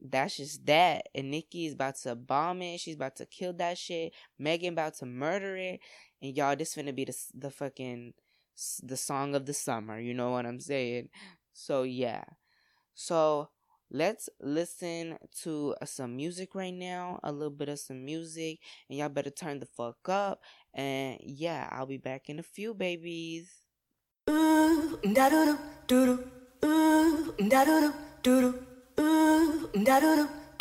that's 0.01 0.37
just 0.37 0.65
that. 0.67 1.07
And 1.15 1.31
Nicki 1.31 1.67
is 1.67 1.75
about 1.75 1.97
to 2.03 2.15
bomb 2.15 2.63
it. 2.63 2.81
She's 2.81 2.95
about 2.95 3.17
to 3.17 3.27
kill 3.27 3.53
that 3.55 3.79
shit. 3.79 4.13
Megan 4.39 4.73
about 4.73 4.95
to 4.99 5.07
murder 5.07 5.57
it. 5.57 5.81
And 6.23 6.37
y'all, 6.37 6.57
this 6.57 6.75
finna 6.75 6.95
be 6.95 7.05
the 7.05 7.17
the 7.35 7.51
fucking 7.51 8.15
the 8.83 8.97
song 8.97 9.35
of 9.35 9.47
the 9.47 9.55
summer. 9.55 9.99
You 9.99 10.15
know 10.15 10.31
what 10.31 10.47
I'm 10.47 10.61
saying? 10.61 11.09
So 11.53 11.83
yeah. 11.83 12.25
So 12.95 13.51
let's 13.91 14.29
listen 14.41 15.19
to 15.43 15.75
some 15.85 16.17
music 16.17 16.55
right 16.55 16.75
now. 16.75 17.21
A 17.23 17.33
little 17.33 17.51
bit 17.51 17.69
of 17.69 17.79
some 17.79 18.05
music, 18.05 18.59
and 18.89 18.99
y'all 18.99 19.09
better 19.09 19.31
turn 19.31 19.61
the 19.61 19.67
fuck 19.67 20.09
up. 20.09 20.41
And 20.75 21.19
yeah, 21.23 21.69
I'll 21.73 21.87
be 21.87 21.99
back 21.99 22.29
in 22.29 22.39
a 22.39 22.43
few, 22.43 22.75
babies. 22.75 23.51
Ooh. 24.29 24.99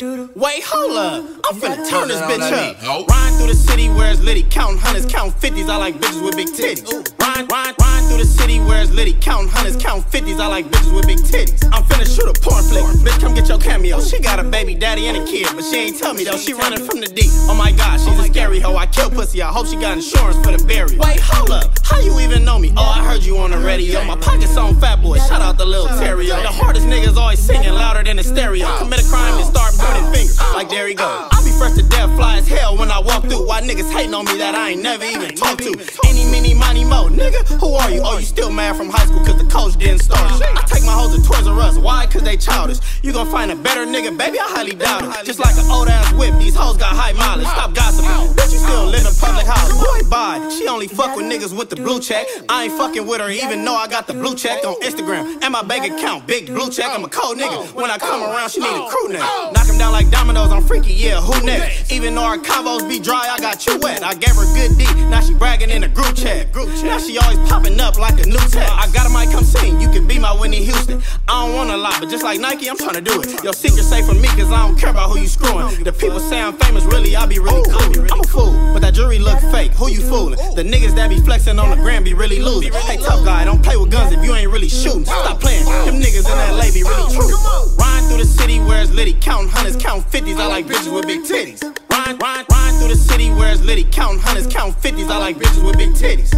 Wait, 0.00 0.62
hold 0.62 0.96
up. 0.96 1.24
I'm 1.50 1.58
finna 1.58 1.90
turn 1.90 2.06
this 2.06 2.20
bitch 2.20 2.52
up. 2.52 3.08
Riding 3.08 3.38
through 3.38 3.48
the 3.48 3.54
city 3.54 3.88
where 3.88 4.12
it's 4.12 4.20
litty, 4.20 4.44
counting 4.44 4.78
hundreds, 4.78 5.06
counting 5.06 5.32
fifties. 5.40 5.68
I 5.68 5.76
like 5.76 5.96
bitches 5.96 6.22
with 6.24 6.36
big 6.36 6.46
titties. 6.48 6.86
Riding, 7.18 7.48
riding, 7.48 7.74
riding 7.80 8.08
through 8.08 8.18
the 8.18 8.24
city 8.24 8.60
where 8.60 8.80
it's 8.80 8.92
litty, 8.92 9.14
counting 9.14 9.48
hundreds, 9.48 9.76
counting 9.82 10.04
fifties. 10.04 10.38
I 10.38 10.46
like 10.46 10.66
bitches 10.66 10.94
with 10.94 11.08
big 11.08 11.18
titties. 11.18 11.64
I'm 11.72 11.82
finna 11.82 12.06
shoot 12.06 12.30
a 12.30 12.40
porn 12.40 12.62
flick. 12.62 12.84
Bitch, 13.02 13.18
come 13.20 13.34
get 13.34 13.48
your 13.48 13.58
cameo. 13.58 14.00
She 14.00 14.20
got 14.20 14.38
a 14.38 14.44
baby 14.44 14.76
daddy 14.76 15.08
and 15.08 15.16
a 15.16 15.24
kid, 15.26 15.48
but 15.56 15.64
she 15.64 15.76
ain't 15.76 15.98
tell 15.98 16.14
me 16.14 16.22
though. 16.22 16.36
She 16.36 16.52
running 16.52 16.84
from 16.84 17.00
the 17.00 17.08
deep. 17.08 17.32
Oh 17.50 17.54
my 17.58 17.72
god, 17.72 17.98
she's 17.98 18.20
a 18.20 18.22
scary 18.30 18.60
hoe. 18.60 18.76
I 18.76 18.86
kill 18.86 19.10
pussy. 19.10 19.42
I 19.42 19.50
hope 19.50 19.66
she 19.66 19.74
got 19.74 19.96
insurance 19.96 20.36
for 20.46 20.56
the 20.56 20.62
burial. 20.62 21.00
Wait, 21.00 21.18
hold 21.18 21.50
up. 21.50 21.76
How 21.82 21.98
you 21.98 22.20
even 22.20 22.44
know 22.44 22.60
me? 22.60 22.72
Oh, 22.76 22.84
I 22.84 23.02
heard 23.04 23.24
you 23.24 23.36
on 23.38 23.50
the 23.50 23.58
radio. 23.58 24.04
My 24.04 24.14
pockets 24.14 24.56
on 24.56 24.78
Fat 24.78 25.02
Boy. 25.02 25.18
Shout 25.18 25.42
out 25.42 25.58
the 25.58 25.66
little 25.66 25.88
Terrio. 25.88 26.40
The 26.40 26.54
hardest 26.54 26.86
niggas 26.86 27.16
always 27.16 27.40
singing 27.40 27.72
louder 27.72 28.04
than 28.04 28.18
the 28.18 28.22
stereo. 28.22 28.78
Commit 28.78 29.04
a 29.04 29.08
crime 29.08 29.34
and 29.34 29.46
start 29.46 29.74
pointing 29.88 30.12
fingers. 30.12 30.38
Like 30.54 30.68
there 30.68 30.86
he 30.86 30.94
go. 30.94 31.37
Fresh 31.58 31.74
to 31.74 31.82
death, 31.82 32.14
fly 32.14 32.38
as 32.38 32.46
hell 32.46 32.76
when 32.76 32.88
I 32.90 33.00
walk 33.00 33.24
through. 33.24 33.44
Why 33.44 33.60
niggas 33.60 33.90
hating 33.90 34.14
on 34.14 34.24
me 34.26 34.38
that 34.38 34.54
I 34.54 34.70
ain't 34.70 34.82
never 34.82 35.02
even 35.02 35.34
talked 35.34 35.64
to? 35.64 35.74
Any, 36.06 36.24
mini, 36.30 36.54
money, 36.54 36.84
mo. 36.84 37.08
Nigga, 37.08 37.42
who 37.58 37.74
are 37.74 37.90
you? 37.90 38.00
Oh, 38.04 38.18
you 38.18 38.24
still 38.24 38.50
mad 38.50 38.76
from 38.76 38.88
high 38.88 39.06
school 39.06 39.24
cause 39.26 39.36
the 39.36 39.50
coach 39.50 39.76
didn't 39.76 39.98
start. 39.98 40.40
I 40.40 40.62
take 40.66 40.84
my 40.84 40.92
hoes 40.92 41.16
to 41.16 41.22
Toys 41.26 41.48
R 41.48 41.58
Us. 41.58 41.76
Why? 41.76 42.06
Cause 42.06 42.22
they 42.22 42.36
childish. 42.36 42.78
You 43.02 43.12
gon' 43.12 43.26
find 43.26 43.50
a 43.50 43.56
better 43.56 43.84
nigga, 43.86 44.16
baby, 44.16 44.38
I 44.38 44.46
highly 44.46 44.74
doubt 44.74 45.02
it. 45.02 45.26
Just 45.26 45.40
like 45.40 45.56
an 45.56 45.68
old 45.68 45.88
ass 45.88 46.12
whip, 46.14 46.32
these 46.38 46.54
hoes 46.54 46.76
got 46.76 46.94
high 46.94 47.12
mileage. 47.14 47.48
Stop 47.48 47.74
gossiping. 47.74 48.34
Bitch, 48.36 48.52
you 48.52 48.58
still 48.58 48.86
live 48.86 49.04
in 49.04 49.14
public 49.18 49.46
house. 49.46 49.72
Boy, 49.72 50.08
bye. 50.08 50.38
She 50.56 50.68
only 50.68 50.86
fuck 50.86 51.16
with 51.16 51.26
niggas 51.26 51.56
with 51.56 51.70
the 51.70 51.76
blue 51.76 51.98
check. 51.98 52.26
I 52.48 52.64
ain't 52.64 52.72
fucking 52.74 53.04
with 53.04 53.20
her 53.20 53.30
even 53.30 53.64
though 53.64 53.74
I 53.74 53.88
got 53.88 54.06
the 54.06 54.14
blue 54.14 54.36
check 54.36 54.64
on 54.64 54.80
Instagram. 54.80 55.42
And 55.42 55.52
my 55.52 55.62
bank 55.62 55.90
account, 55.90 56.26
big 56.26 56.46
blue 56.46 56.70
check. 56.70 56.86
I'm 56.86 57.04
a 57.04 57.08
cold 57.08 57.36
nigga. 57.36 57.74
When 57.74 57.90
I 57.90 57.98
come 57.98 58.22
around, 58.22 58.50
she 58.50 58.60
need 58.60 58.76
a 58.78 58.88
crew 58.88 59.08
name. 59.08 59.26
Knock 59.52 59.66
him 59.66 59.78
down 59.78 59.92
like 59.92 60.08
dominoes, 60.10 60.52
I'm 60.52 60.62
freaky, 60.62 60.92
yeah, 60.92 61.20
who 61.20 61.34
next? 61.48 61.92
Even 61.92 62.14
though 62.14 62.22
our 62.22 62.38
combos 62.38 62.88
be 62.88 63.00
dry, 63.00 63.28
I 63.28 63.38
got 63.38 63.66
you 63.66 63.78
wet. 63.78 64.02
I 64.02 64.14
gave 64.14 64.34
her 64.36 64.46
good 64.54 64.76
D, 64.76 64.84
now 65.08 65.20
she 65.20 65.34
bragging 65.34 65.70
in 65.70 65.84
a 65.84 65.88
group 65.88 66.14
chat. 66.14 66.52
group 66.52 66.68
Now 66.84 66.98
she 66.98 67.18
always 67.18 67.38
popping 67.48 67.80
up 67.80 67.98
like 67.98 68.20
a 68.20 68.26
new 68.26 68.38
tech. 68.52 68.68
I 68.70 68.90
got 68.92 69.06
a 69.06 69.10
mic, 69.10 69.30
come 69.30 69.44
sing, 69.44 69.80
you 69.80 69.88
can 69.88 70.06
be 70.06 70.18
my 70.18 70.32
Whitney 70.32 70.62
Houston. 70.64 71.02
I 71.26 71.46
don't 71.46 71.56
want 71.56 71.70
a 71.70 71.76
lot, 71.76 72.00
but 72.00 72.10
just 72.10 72.24
like 72.24 72.40
Nike, 72.40 72.68
I'm 72.68 72.76
trying 72.76 72.94
to 72.94 73.00
do 73.00 73.20
it. 73.20 73.42
Your 73.42 73.52
secret 73.52 73.84
safe 73.84 74.06
for 74.06 74.14
me, 74.14 74.28
cause 74.28 74.52
I 74.52 74.66
don't 74.66 74.78
care 74.78 74.90
about 74.90 75.10
who 75.10 75.18
you 75.18 75.28
screwing. 75.28 75.82
The 75.84 75.92
people 75.92 76.20
say 76.20 76.40
I'm 76.40 76.56
famous, 76.58 76.84
really, 76.84 77.16
I 77.16 77.26
be 77.26 77.38
really 77.38 77.62
cool. 77.70 78.12
I'm 78.12 78.20
a 78.20 78.24
fool, 78.24 78.52
but 78.72 78.80
that 78.82 78.94
jewelry 78.94 79.18
look 79.18 79.40
fake, 79.50 79.72
who 79.72 79.88
you 79.88 80.00
fooling? 80.02 80.38
The 80.54 80.62
niggas 80.62 80.94
that 80.96 81.08
be 81.08 81.20
flexing 81.20 81.58
on 81.58 81.70
the 81.70 81.76
gram 81.76 82.04
be 82.04 82.14
really 82.14 82.40
losing. 82.40 82.72
Hey, 82.72 82.98
tough 82.98 83.24
guy, 83.24 83.44
don't 83.44 83.62
play 83.62 83.76
with 83.76 83.90
guns 83.90 84.12
if 84.12 84.22
you 84.24 84.34
ain't 84.34 84.50
really 84.50 84.68
shooting. 84.68 85.04
Stop 85.04 85.40
playing, 85.40 85.64
them 85.64 86.00
niggas 86.00 86.26
in 86.28 86.56
LA 86.56 86.70
be 86.72 86.82
really 86.82 87.14
true. 87.14 87.32
Riding 87.78 88.08
through 88.08 88.18
the 88.18 88.26
city 88.26 88.58
where 88.60 88.82
it's 88.82 88.92
litty, 88.92 89.14
counting 89.14 89.48
hundreds, 89.48 89.76
counting 89.76 90.04
fifties. 90.10 90.38
I 90.38 90.46
like 90.46 90.66
bitches 90.66 90.92
with 90.92 91.06
big 91.06 91.22
titties. 91.22 91.37
Riding 91.38 91.56
Ride, 91.88 92.20
ride, 92.20 92.46
ride 92.50 92.78
through 92.80 92.88
the 92.88 92.96
city 92.96 93.30
where 93.30 93.52
it's 93.52 93.62
litty, 93.62 93.84
counting 93.84 94.18
hundreds, 94.18 94.52
counting 94.52 94.74
fifties. 94.80 95.08
I 95.08 95.18
like 95.18 95.36
bitches 95.36 95.64
with 95.64 95.78
big 95.78 95.90
titties. 95.90 96.34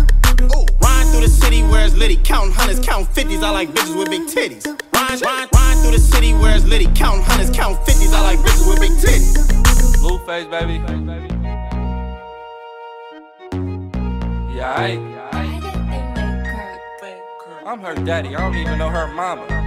Ride 0.82 1.06
through 1.10 1.22
the 1.22 1.28
city 1.28 1.62
where 1.62 1.86
it's 1.86 1.96
litty, 1.96 2.16
counting 2.16 2.52
hundreds, 2.52 2.80
counting 2.80 3.06
fifties. 3.14 3.42
I 3.42 3.48
like 3.50 3.70
bitches 3.70 3.96
with 3.96 4.10
big 4.10 4.28
titties. 4.28 4.66
Ride, 4.92 5.22
ride, 5.22 5.48
ride 5.54 5.78
through 5.80 5.92
the 5.92 5.98
city 5.98 6.34
where 6.34 6.54
it's 6.54 6.66
litty, 6.66 6.84
counting 6.94 7.24
hundreds, 7.24 7.48
counting 7.48 7.82
fifties. 7.86 8.12
I 8.12 8.20
like 8.20 8.40
bitches 8.40 8.68
with 8.68 8.80
big 8.80 8.92
titties. 9.00 9.48
Blueface, 10.02 10.50
baby. 10.50 10.74
Yeah, 14.54 14.74
I. 14.76 14.98
I'm 17.64 17.80
her 17.80 17.94
daddy. 17.94 18.36
I 18.36 18.40
don't 18.40 18.56
even 18.56 18.76
know 18.76 18.90
her 18.90 19.06
mama. 19.14 19.59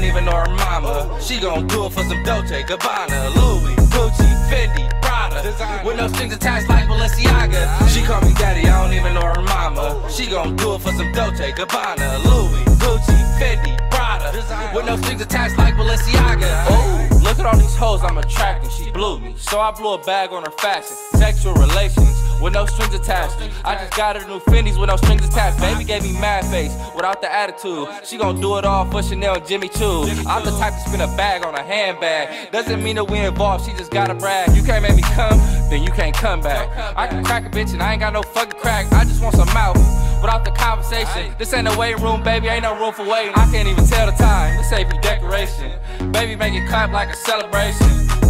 Don't 0.00 0.08
even 0.08 0.24
know 0.24 0.36
her 0.36 0.48
mama. 0.48 1.20
She 1.20 1.38
gon' 1.38 1.66
do 1.66 1.84
it 1.84 1.92
for 1.92 2.02
some 2.04 2.22
Dolce, 2.22 2.62
Gabbana, 2.62 3.34
Louis, 3.36 3.74
Gucci, 3.92 4.30
Fendi, 4.48 4.88
Prada. 5.02 5.42
With 5.84 5.96
no 5.98 6.08
strings 6.08 6.32
attached 6.34 6.68
like 6.70 6.86
Balenciaga. 6.86 7.88
She 7.88 8.02
call 8.02 8.22
me 8.22 8.32
daddy. 8.34 8.66
I 8.66 8.82
don't 8.82 8.94
even 8.94 9.12
know 9.12 9.20
her 9.20 9.42
mama. 9.42 10.02
She 10.10 10.26
gon' 10.26 10.56
do 10.56 10.74
it 10.74 10.80
for 10.80 10.92
some 10.92 11.12
Dolce, 11.12 11.52
Gabbana, 11.52 12.24
Louis, 12.24 12.64
Gucci, 12.80 13.18
Fendi, 13.38 13.76
Prada. 13.90 14.32
With 14.74 14.86
no 14.86 14.96
strings 14.96 15.20
attached 15.20 15.58
like 15.58 15.74
Balenciaga. 15.74 16.70
Ooh. 16.70 17.09
At 17.40 17.46
all 17.46 17.56
these 17.56 17.74
hoes 17.74 18.02
I'm 18.02 18.18
attracting. 18.18 18.68
She 18.68 18.90
blew 18.90 19.18
me. 19.18 19.34
So 19.38 19.60
I 19.60 19.70
blew 19.70 19.94
a 19.94 20.04
bag 20.04 20.30
on 20.30 20.44
her 20.44 20.50
fashion. 20.50 20.94
Sexual 21.12 21.54
relations 21.54 22.14
with 22.38 22.52
no 22.52 22.66
strings 22.66 22.92
attached. 22.92 23.34
I 23.64 23.76
just 23.76 23.96
got 23.96 24.20
her 24.20 24.28
new 24.28 24.40
Fendi's 24.40 24.76
with 24.76 24.90
no 24.90 24.96
strings 24.96 25.26
attached. 25.26 25.58
Baby 25.58 25.84
gave 25.84 26.02
me 26.02 26.12
mad 26.12 26.44
face 26.44 26.76
without 26.94 27.22
the 27.22 27.32
attitude. 27.32 27.88
She 28.04 28.18
gon' 28.18 28.42
do 28.42 28.58
it 28.58 28.66
all 28.66 28.84
for 28.90 29.02
Chanel 29.02 29.36
and 29.36 29.46
Jimmy 29.46 29.70
Choo. 29.70 30.02
I'm 30.26 30.44
the 30.44 30.50
type 30.58 30.74
to 30.74 30.80
spin 30.80 31.00
a 31.00 31.06
bag 31.16 31.42
on 31.42 31.54
a 31.54 31.62
handbag. 31.62 32.52
Doesn't 32.52 32.84
mean 32.84 32.96
that 32.96 33.10
we 33.10 33.18
involved, 33.20 33.64
she 33.64 33.72
just 33.72 33.90
gotta 33.90 34.14
brag. 34.14 34.54
You 34.54 34.62
can't 34.62 34.82
make 34.82 34.96
me 34.96 35.02
come, 35.14 35.38
then 35.70 35.82
you 35.82 35.92
can't 35.92 36.14
come 36.14 36.42
back. 36.42 36.68
I 36.94 37.06
can 37.06 37.24
crack 37.24 37.46
a 37.46 37.48
bitch 37.48 37.72
and 37.72 37.82
I 37.82 37.92
ain't 37.92 38.00
got 38.00 38.12
no 38.12 38.20
fucking 38.20 38.60
crack. 38.60 38.92
I 38.92 39.04
just 39.04 39.22
want 39.22 39.34
some 39.34 39.48
mouth. 39.54 39.78
Without 40.20 40.44
the 40.44 40.50
conversation, 40.50 41.34
this 41.38 41.52
ain't 41.54 41.66
a 41.66 41.76
waiting 41.78 42.02
room, 42.02 42.22
baby. 42.22 42.48
Ain't 42.48 42.62
no 42.62 42.78
room 42.78 42.92
for 42.92 43.06
waiting. 43.06 43.32
I 43.34 43.50
can't 43.50 43.66
even 43.66 43.86
tell 43.86 44.06
the 44.06 44.12
time. 44.12 44.56
This 44.58 44.72
ain't 44.72 44.90
for 44.90 45.00
decoration. 45.00 45.72
Baby, 46.12 46.36
make 46.36 46.54
it 46.54 46.68
clap 46.68 46.90
like 46.90 47.08
a 47.08 47.16
celebration. 47.16 48.29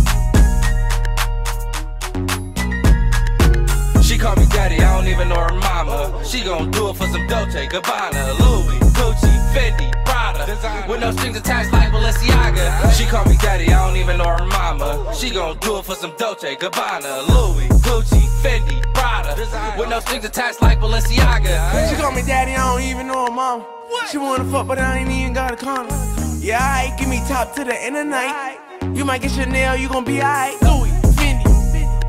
Call 4.21 4.37
me 4.37 4.47
daddy, 4.47 4.77
I 4.77 4.97
don't 4.97 5.09
even 5.09 5.29
know 5.29 5.41
her 5.41 5.55
mama. 5.55 6.23
She 6.25 6.45
gon' 6.45 6.71
do 6.71 6.91
it 6.91 6.97
for 6.97 7.07
some 7.07 7.27
Dolce, 7.27 7.67
Gabbana, 7.67 8.39
Louis, 8.39 8.79
Gucci, 8.93 9.33
Fendi, 9.53 9.91
Prada. 10.05 10.45
With 10.89 11.01
no 11.01 11.11
strings 11.13 11.39
attached 11.39 11.73
like 11.73 11.91
Balenciaga. 11.91 12.93
She 12.93 13.07
call 13.07 13.25
me 13.25 13.37
daddy, 13.41 13.73
I 13.73 13.87
don't 13.87 13.97
even 13.97 14.19
know 14.19 14.29
her 14.29 14.47
mama. 14.47 15.13
She 15.15 15.31
gon' 15.31 15.59
do 15.59 15.79
it 15.79 15.85
for 15.85 15.95
some 15.95 16.13
Dolce, 16.19 16.55
Gabbana, 16.57 17.27
Louis, 17.29 17.69
Gucci, 17.81 18.23
Fendi, 18.43 18.83
Prada. 18.93 19.35
With 19.79 19.89
no 19.89 20.01
strings 20.01 20.25
attached 20.25 20.61
like 20.61 20.79
Balenciaga. 20.81 21.89
She 21.91 21.97
call 21.97 22.13
me 22.13 22.23
daddy, 22.23 22.53
I 22.53 22.73
don't 22.73 22.83
even 22.83 23.07
know 23.07 23.27
her 23.27 23.33
mom. 23.33 23.65
She 24.11 24.19
wanna 24.19 24.45
fuck, 24.45 24.67
but 24.67 24.79
I 24.79 24.99
ain't 24.99 25.11
even 25.11 25.33
got 25.33 25.53
a 25.53 25.57
condom. 25.57 25.97
Yeah, 26.41 26.61
I 26.61 26.95
give 26.99 27.09
me 27.09 27.23
top 27.27 27.55
to 27.57 27.65
the 27.65 27.75
end 27.75 27.97
of 27.97 28.05
the 28.05 28.11
night. 28.11 28.59
You 28.95 29.05
might 29.05 29.23
get 29.23 29.31
Chanel, 29.31 29.77
you 29.77 29.89
gon' 29.89 30.05
be 30.05 30.21
alright. 30.21 30.57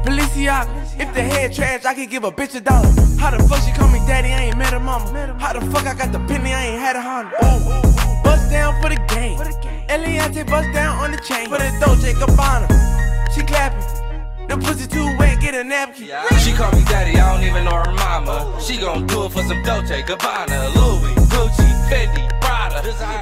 Louis, 0.05 0.19
Balenciaga. 0.19 0.99
If 0.99 1.13
the 1.13 1.21
head 1.21 1.53
trash, 1.53 1.85
I 1.85 1.93
could 1.93 2.09
give 2.09 2.23
a 2.23 2.31
bitch 2.31 2.55
a 2.55 2.61
dollar. 2.61 2.89
How 3.19 3.31
the 3.31 3.43
fuck 3.47 3.61
she 3.63 3.71
call 3.71 3.89
me 3.89 3.99
daddy? 4.07 4.29
I 4.29 4.45
ain't 4.45 4.57
met 4.57 4.73
her 4.73 4.79
mama. 4.79 5.35
How 5.39 5.53
the 5.53 5.61
fuck 5.71 5.85
I 5.85 5.93
got 5.93 6.11
the 6.11 6.19
penny? 6.19 6.53
I 6.53 6.67
ain't 6.67 6.79
had 6.79 6.95
a 6.95 7.01
Honda. 7.01 7.35
Ooh. 7.45 8.23
Bust 8.23 8.51
down 8.51 8.79
for 8.81 8.89
the 8.89 8.97
game. 9.13 9.37
Eliantte 9.87 10.47
bust 10.47 10.71
down 10.73 10.97
on 11.03 11.11
the 11.11 11.17
chain. 11.17 11.49
For 11.49 11.57
the 11.57 11.71
Dolce 11.79 12.13
Gabbana. 12.13 12.67
She 13.33 13.41
clapping. 13.43 14.01
The 14.47 14.57
pussy 14.57 14.87
too 14.87 15.05
wet, 15.17 15.39
get 15.39 15.55
a 15.55 15.63
napkin. 15.63 16.09
She 16.43 16.51
call 16.51 16.71
me 16.73 16.83
daddy, 16.83 17.17
I 17.17 17.33
don't 17.33 17.47
even 17.47 17.63
know 17.63 17.75
her 17.75 17.91
mama. 17.93 18.59
She 18.59 18.77
gon' 18.77 19.07
do 19.07 19.25
it 19.25 19.31
for 19.31 19.43
some 19.43 19.63
Dolce, 19.63 20.01
Gabbana, 20.01 20.75
Louis, 20.75 21.15
Gucci, 21.31 21.67
Fendi, 21.87 22.27
Prada. 22.27 22.30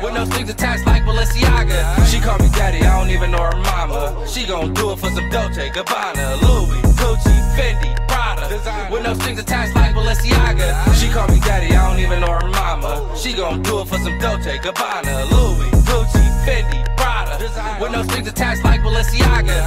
With 0.04 0.14
no 0.14 0.26
strings 0.26 0.50
attached 0.50 0.86
like 0.86 1.04
Balenciaga. 1.04 2.06
She 2.10 2.20
call 2.20 2.38
me 2.40 2.50
daddy, 2.50 2.80
I 2.80 3.00
don't 3.00 3.10
even 3.12 3.32
know 3.32 3.44
her 3.44 3.58
mama. 3.58 4.26
She 4.28 4.46
gon' 4.46 4.74
do 4.74 4.92
it 4.92 5.00
for 5.00 5.10
some 5.10 5.30
Dolce, 5.30 5.70
Gabbana, 5.70 6.42
Louis, 6.42 6.82
Gucci, 6.98 7.36
Fendi, 7.56 7.96
Prada. 8.08 8.48
With 8.92 9.04
no 9.04 9.14
strings 9.14 9.40
attached 9.40 9.76
like 9.76 9.94
Balenciaga. 9.94 10.94
She 10.96 11.10
call 11.10 11.28
me 11.28 11.40
daddy, 11.42 11.76
I 11.76 11.90
don't 11.90 12.00
even 12.00 12.22
know 12.22 12.32
her 12.32 12.48
mama. 12.48 13.16
She 13.16 13.34
gon' 13.34 13.62
do 13.62 13.82
it 13.82 13.88
for 13.88 13.98
some 14.00 14.18
Dolce, 14.20 14.58
Gabbana, 14.58 15.30
Louis, 15.32 15.70
Gucci, 15.84 16.26
Fendi, 16.46 16.98
Prada. 16.98 17.38
With 17.82 17.92
no 17.92 18.04
strings 18.04 18.28
attached 18.28 18.64
like 18.64 18.82
Balenciaga. 18.82 19.60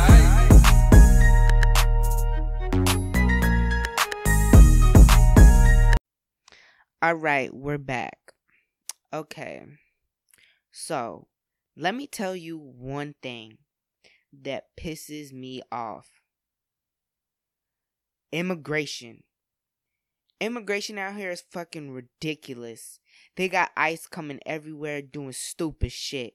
All 7.03 7.15
right, 7.15 7.53
we're 7.55 7.79
back. 7.79 8.19
Okay. 9.13 9.63
So, 10.73 11.29
let 11.77 11.95
me 11.95 12.07
tell 12.07 12.35
you 12.35 12.59
one 12.59 13.15
thing 13.23 13.59
that 14.33 14.69
pisses 14.77 15.33
me 15.33 15.63
off 15.71 16.09
immigration. 18.33 19.23
Immigration 20.41 20.99
out 20.99 21.15
here 21.15 21.31
is 21.31 21.45
fucking 21.53 21.93
ridiculous. 21.93 22.99
They 23.37 23.49
got 23.49 23.71
ICE 23.77 24.07
coming 24.09 24.41
everywhere 24.45 25.03
doing 25.03 25.33
stupid 25.33 25.93
shit. 25.93 26.35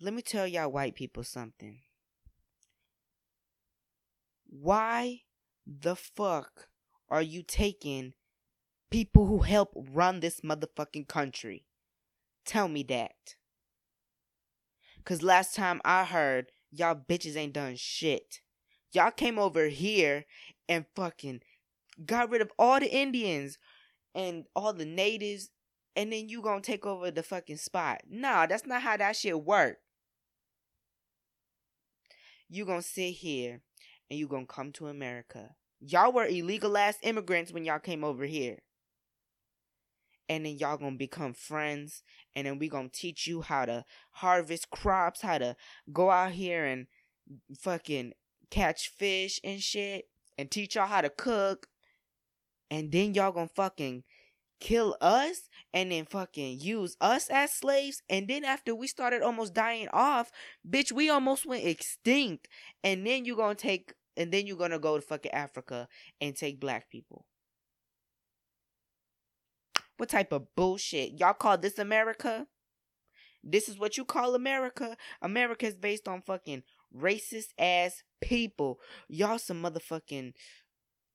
Let 0.00 0.12
me 0.12 0.20
tell 0.20 0.46
y'all 0.46 0.72
white 0.72 0.94
people 0.94 1.22
something. 1.22 1.78
Why 4.48 5.20
the 5.66 5.94
fuck 5.94 6.68
are 7.08 7.22
you 7.22 7.42
taking 7.42 8.14
people 8.90 9.26
who 9.26 9.38
help 9.38 9.72
run 9.74 10.20
this 10.20 10.40
motherfucking 10.40 11.06
country? 11.06 11.64
Tell 12.44 12.68
me 12.68 12.82
that. 12.84 13.34
Cause 15.04 15.22
last 15.22 15.54
time 15.54 15.80
I 15.84 16.04
heard, 16.04 16.52
y'all 16.70 16.94
bitches 16.94 17.36
ain't 17.36 17.54
done 17.54 17.76
shit. 17.76 18.40
Y'all 18.92 19.10
came 19.10 19.38
over 19.38 19.66
here 19.66 20.24
and 20.68 20.84
fucking 20.94 21.40
got 22.04 22.30
rid 22.30 22.42
of 22.42 22.52
all 22.58 22.80
the 22.80 22.92
Indians 22.92 23.58
and 24.14 24.44
all 24.54 24.72
the 24.72 24.84
natives, 24.84 25.50
and 25.96 26.12
then 26.12 26.28
you 26.28 26.42
gonna 26.42 26.60
take 26.60 26.86
over 26.86 27.10
the 27.10 27.22
fucking 27.22 27.56
spot. 27.56 28.02
Nah, 28.08 28.46
that's 28.46 28.66
not 28.66 28.82
how 28.82 28.96
that 28.96 29.16
shit 29.16 29.42
work. 29.42 29.78
You 32.48 32.64
gonna 32.64 32.82
sit 32.82 33.12
here 33.12 33.62
and 34.10 34.18
you 34.18 34.26
gonna 34.26 34.46
come 34.46 34.72
to 34.72 34.88
America. 34.88 35.54
Y'all 35.80 36.12
were 36.12 36.26
illegal 36.26 36.76
ass 36.76 36.98
immigrants 37.02 37.52
when 37.52 37.64
y'all 37.64 37.78
came 37.78 38.04
over 38.04 38.24
here 38.24 38.58
and 40.30 40.46
then 40.46 40.56
y'all 40.56 40.76
gonna 40.76 40.96
become 40.96 41.34
friends 41.34 42.04
and 42.36 42.46
then 42.46 42.58
we 42.58 42.68
gonna 42.68 42.88
teach 42.88 43.26
you 43.26 43.42
how 43.42 43.66
to 43.66 43.84
harvest 44.12 44.70
crops 44.70 45.22
how 45.22 45.36
to 45.36 45.56
go 45.92 46.08
out 46.08 46.30
here 46.30 46.64
and 46.64 46.86
fucking 47.58 48.12
catch 48.48 48.88
fish 48.96 49.40
and 49.42 49.60
shit 49.60 50.04
and 50.38 50.50
teach 50.50 50.76
y'all 50.76 50.86
how 50.86 51.00
to 51.00 51.10
cook 51.10 51.66
and 52.70 52.92
then 52.92 53.12
y'all 53.12 53.32
gonna 53.32 53.48
fucking 53.48 54.04
kill 54.60 54.96
us 55.00 55.48
and 55.74 55.90
then 55.90 56.04
fucking 56.04 56.60
use 56.60 56.96
us 57.00 57.28
as 57.28 57.52
slaves 57.52 58.02
and 58.08 58.28
then 58.28 58.44
after 58.44 58.74
we 58.74 58.86
started 58.86 59.22
almost 59.22 59.52
dying 59.52 59.88
off 59.92 60.30
bitch 60.68 60.92
we 60.92 61.10
almost 61.10 61.44
went 61.44 61.64
extinct. 61.66 62.46
And 62.84 63.04
then 63.06 63.24
you 63.24 63.36
gonna 63.36 63.54
take 63.56 63.94
and 64.16 64.30
then 64.30 64.46
you're 64.46 64.56
gonna 64.56 64.78
go 64.78 64.96
to 64.96 65.02
fucking 65.02 65.32
africa 65.32 65.88
and 66.20 66.36
take 66.36 66.60
black 66.60 66.88
people 66.88 67.24
what 70.00 70.08
type 70.08 70.32
of 70.32 70.46
bullshit? 70.56 71.20
Y'all 71.20 71.34
call 71.34 71.58
this 71.58 71.78
America? 71.78 72.46
This 73.44 73.68
is 73.68 73.78
what 73.78 73.98
you 73.98 74.06
call 74.06 74.34
America? 74.34 74.96
America 75.20 75.66
is 75.66 75.76
based 75.76 76.08
on 76.08 76.22
fucking 76.22 76.62
racist 76.96 77.48
ass 77.58 78.02
people. 78.22 78.80
Y'all 79.10 79.38
some 79.38 79.62
motherfucking 79.62 80.32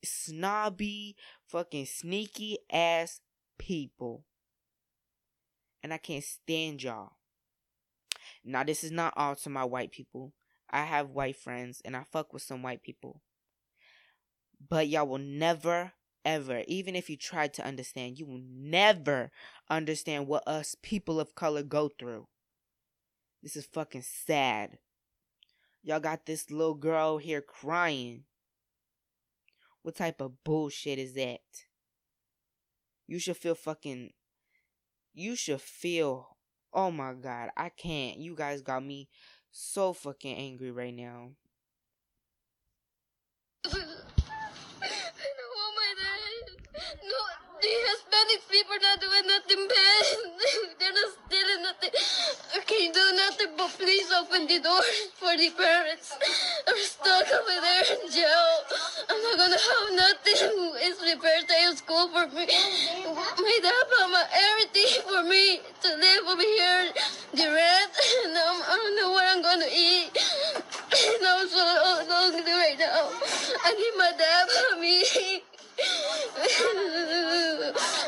snobby, 0.03 1.15
fucking 1.47 1.87
sneaky 1.87 2.59
ass 2.71 3.21
people. 3.57 4.23
And 5.81 5.91
I 5.91 5.97
can't 5.97 6.23
stand 6.23 6.83
y'all. 6.83 7.13
Now, 8.43 8.63
this 8.63 8.83
is 8.83 8.91
not 8.91 9.15
all 9.17 9.35
to 9.37 9.49
my 9.49 9.63
white 9.63 9.91
people. 9.91 10.31
I 10.69 10.83
have 10.83 11.09
white 11.09 11.37
friends 11.37 11.81
and 11.83 11.97
I 11.97 12.03
fuck 12.03 12.33
with 12.33 12.43
some 12.43 12.61
white 12.61 12.83
people. 12.83 13.23
But 14.69 14.87
y'all 14.87 15.07
will 15.07 15.17
never 15.17 15.93
ever, 16.25 16.63
even 16.67 16.95
if 16.95 17.09
you 17.09 17.15
tried 17.15 17.53
to 17.53 17.65
understand, 17.65 18.19
you 18.19 18.25
will 18.25 18.41
never 18.43 19.31
understand 19.69 20.27
what 20.27 20.47
us 20.47 20.75
people 20.81 21.19
of 21.19 21.35
color 21.35 21.63
go 21.63 21.89
through. 21.89 22.27
This 23.43 23.55
is 23.55 23.65
fucking 23.65 24.03
sad. 24.03 24.79
Y'all 25.83 25.99
got 25.99 26.25
this 26.25 26.49
little 26.49 26.73
girl 26.73 27.19
here 27.19 27.41
crying. 27.41 28.23
What 29.83 29.95
type 29.95 30.19
of 30.19 30.43
bullshit 30.43 30.97
is 30.97 31.13
that? 31.13 31.41
You 33.07 33.19
should 33.19 33.37
feel 33.37 33.53
fucking. 33.55 34.13
You 35.13 35.35
should 35.35 35.61
feel 35.61 36.35
Oh 36.77 36.91
my 36.91 37.13
god, 37.13 37.51
I 37.55 37.69
can't. 37.69 38.17
You 38.17 38.35
guys 38.35 38.61
got 38.61 38.83
me 38.83 39.07
so 39.49 39.93
fucking 39.93 40.35
angry 40.35 40.71
right 40.71 40.93
now. 40.93 41.29
No, 47.01 47.21
the 47.61 47.71
Hispanic 47.71 48.43
people 48.51 48.75
not 48.81 48.99
doing 48.99 49.25
nothing 49.25 49.67
bad. 49.69 50.05
They're 50.79 50.91
not 50.91 51.11
stealing 51.15 51.63
nothing. 51.63 51.91
I 52.53 52.59
can't 52.59 52.93
do 52.93 53.13
nothing 53.15 53.55
but 53.55 53.69
please 53.69 54.11
open 54.11 54.47
the 54.47 54.59
door 55.37 55.51
parents. 55.57 56.15
I'm 56.67 56.77
stuck 56.79 57.27
over 57.27 57.57
there 57.61 57.83
in 57.91 58.11
jail. 58.11 58.51
I'm 59.09 59.21
not 59.21 59.37
gonna 59.37 59.59
have 59.59 59.89
nothing. 59.95 60.39
It's 60.79 60.99
the 60.99 61.19
first 61.21 61.47
day 61.47 61.65
of 61.69 61.77
school 61.77 62.07
for 62.09 62.27
me. 62.27 62.47
My 62.47 63.59
dad 63.61 63.83
bought 63.91 64.11
my 64.11 64.23
everything 64.31 65.03
for 65.03 65.23
me 65.27 65.59
to 65.83 65.89
live 65.95 66.23
over 66.27 66.41
here. 66.41 66.91
The 67.33 67.47
rent, 67.51 67.91
and 68.25 68.37
I'm, 68.37 68.61
I 68.63 68.75
don't 68.79 68.95
know 68.95 69.11
what 69.11 69.25
I'm 69.27 69.41
gonna 69.41 69.71
eat. 69.71 70.11
And 70.15 71.27
I'm 71.27 71.47
so 71.47 72.05
lonely 72.09 72.43
right 72.43 72.79
now. 72.79 73.11
I 73.63 73.71
need 73.75 73.95
my 73.97 74.11
dad 74.17 74.47
for 74.49 74.79
me. 74.79 75.41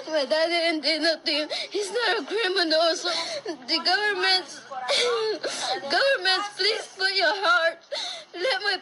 My 0.10 0.26
dad 0.26 0.48
didn't 0.48 0.82
do 0.82 1.00
nothing. 1.00 1.48
He's 1.70 1.92
not 1.92 2.22
a 2.22 2.26
criminal. 2.26 2.96
So 2.96 3.10
the 3.46 3.80
government, 3.84 4.62
government, 5.92 6.44
please 6.56 6.88
put 6.98 7.13
your 7.13 7.36
heart. 7.36 7.80
Let 8.34 8.62
my 8.63 8.78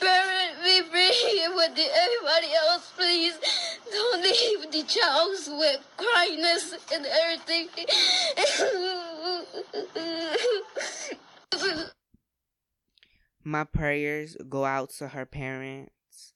parent 0.00 0.62
be 0.64 0.80
free 0.90 1.48
with 1.54 1.74
the, 1.76 1.86
everybody 1.94 2.54
else, 2.68 2.90
please. 2.96 3.34
Don't 3.92 4.22
leave 4.22 4.70
the 4.72 4.82
child 4.84 5.36
with 5.58 5.80
cryness 5.98 6.74
and 6.92 7.06
everything. 7.06 7.68
My 13.62 13.66
prayers 13.66 14.36
go 14.48 14.64
out 14.64 14.90
to 14.94 15.06
her 15.06 15.24
parents 15.24 16.34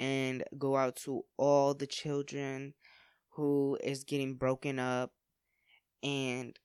and 0.00 0.42
go 0.56 0.74
out 0.74 0.96
to 1.04 1.20
all 1.36 1.74
the 1.74 1.86
children 1.86 2.72
who 3.32 3.76
is 3.84 4.04
getting 4.04 4.36
broken 4.36 4.78
up 4.78 5.12
and 6.02 6.58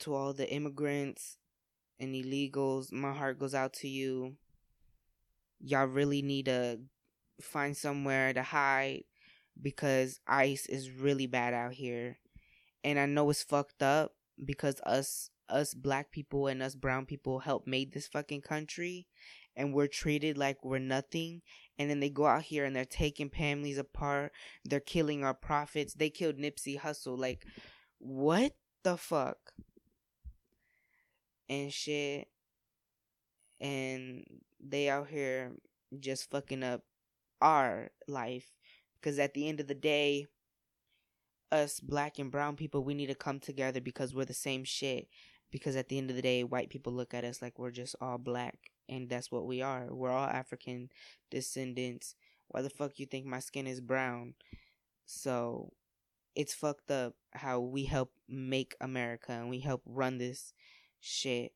to 0.00 0.12
all 0.12 0.32
the 0.32 0.52
immigrants 0.52 1.36
and 2.00 2.16
illegals. 2.16 2.90
My 2.90 3.12
heart 3.12 3.38
goes 3.38 3.54
out 3.54 3.74
to 3.74 3.88
you. 3.88 4.38
Y'all 5.60 5.86
really 5.86 6.22
need 6.22 6.46
to 6.46 6.80
find 7.40 7.76
somewhere 7.76 8.32
to 8.32 8.42
hide 8.42 9.04
because 9.62 10.18
ICE 10.26 10.66
is 10.66 10.90
really 10.90 11.28
bad 11.28 11.54
out 11.54 11.74
here. 11.74 12.18
And 12.82 12.98
I 12.98 13.06
know 13.06 13.30
it's 13.30 13.44
fucked 13.44 13.84
up 13.84 14.16
because 14.44 14.80
us 14.84 15.30
us 15.48 15.74
black 15.74 16.10
people 16.10 16.46
and 16.46 16.62
us 16.62 16.74
brown 16.74 17.06
people 17.06 17.40
helped 17.40 17.66
made 17.66 17.92
this 17.92 18.08
fucking 18.08 18.40
country 18.40 19.06
and 19.54 19.74
we're 19.74 19.86
treated 19.86 20.38
like 20.38 20.64
we're 20.64 20.78
nothing 20.78 21.42
and 21.78 21.90
then 21.90 22.00
they 22.00 22.08
go 22.08 22.26
out 22.26 22.42
here 22.42 22.64
and 22.64 22.74
they're 22.74 22.84
taking 22.84 23.28
families 23.28 23.78
apart 23.78 24.32
they're 24.64 24.80
killing 24.80 25.24
our 25.24 25.34
prophets. 25.34 25.94
They 25.94 26.10
killed 26.10 26.38
Nipsey 26.38 26.78
Hussle 26.78 27.18
like 27.18 27.44
what 27.98 28.52
the 28.82 28.96
fuck? 28.96 29.52
And 31.48 31.72
shit. 31.72 32.28
And 33.60 34.24
they 34.60 34.88
out 34.88 35.08
here 35.08 35.52
just 35.98 36.30
fucking 36.30 36.62
up 36.62 36.82
our 37.40 37.90
life 38.08 38.52
because 39.00 39.18
at 39.18 39.34
the 39.34 39.48
end 39.48 39.60
of 39.60 39.66
the 39.66 39.74
day 39.74 40.26
us 41.50 41.80
black 41.80 42.18
and 42.18 42.30
brown 42.30 42.56
people 42.56 42.82
we 42.82 42.94
need 42.94 43.08
to 43.08 43.14
come 43.14 43.38
together 43.38 43.80
because 43.80 44.14
we're 44.14 44.24
the 44.24 44.32
same 44.32 44.64
shit 44.64 45.06
because 45.52 45.76
at 45.76 45.88
the 45.88 45.98
end 45.98 46.10
of 46.10 46.16
the 46.16 46.22
day 46.22 46.42
white 46.42 46.70
people 46.70 46.92
look 46.92 47.14
at 47.14 47.24
us 47.24 47.42
like 47.42 47.58
we're 47.58 47.70
just 47.70 47.94
all 48.00 48.18
black 48.18 48.56
and 48.88 49.08
that's 49.08 49.30
what 49.30 49.46
we 49.46 49.62
are. 49.62 49.86
We're 49.90 50.10
all 50.10 50.26
african 50.26 50.88
descendants. 51.30 52.16
Why 52.48 52.62
the 52.62 52.70
fuck 52.70 52.98
you 52.98 53.06
think 53.06 53.26
my 53.26 53.38
skin 53.38 53.66
is 53.66 53.80
brown? 53.80 54.34
So 55.06 55.72
it's 56.34 56.54
fucked 56.54 56.90
up 56.90 57.14
how 57.32 57.60
we 57.60 57.84
help 57.84 58.10
make 58.28 58.74
america 58.80 59.32
and 59.32 59.50
we 59.50 59.60
help 59.60 59.82
run 59.86 60.18
this 60.18 60.54
shit. 60.98 61.52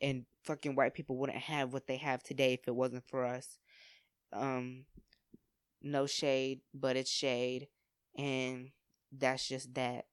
And 0.00 0.26
fucking 0.44 0.74
white 0.74 0.94
people 0.94 1.16
wouldn't 1.16 1.38
have 1.38 1.72
what 1.72 1.86
they 1.86 1.96
have 1.96 2.22
today 2.22 2.52
if 2.52 2.68
it 2.68 2.74
wasn't 2.76 3.08
for 3.08 3.24
us. 3.24 3.58
Um 4.32 4.84
no 5.80 6.06
shade 6.06 6.60
but 6.74 6.96
it's 6.96 7.10
shade 7.10 7.68
and 8.16 8.72
that's 9.10 9.48
just 9.48 9.72
that. 9.74 10.04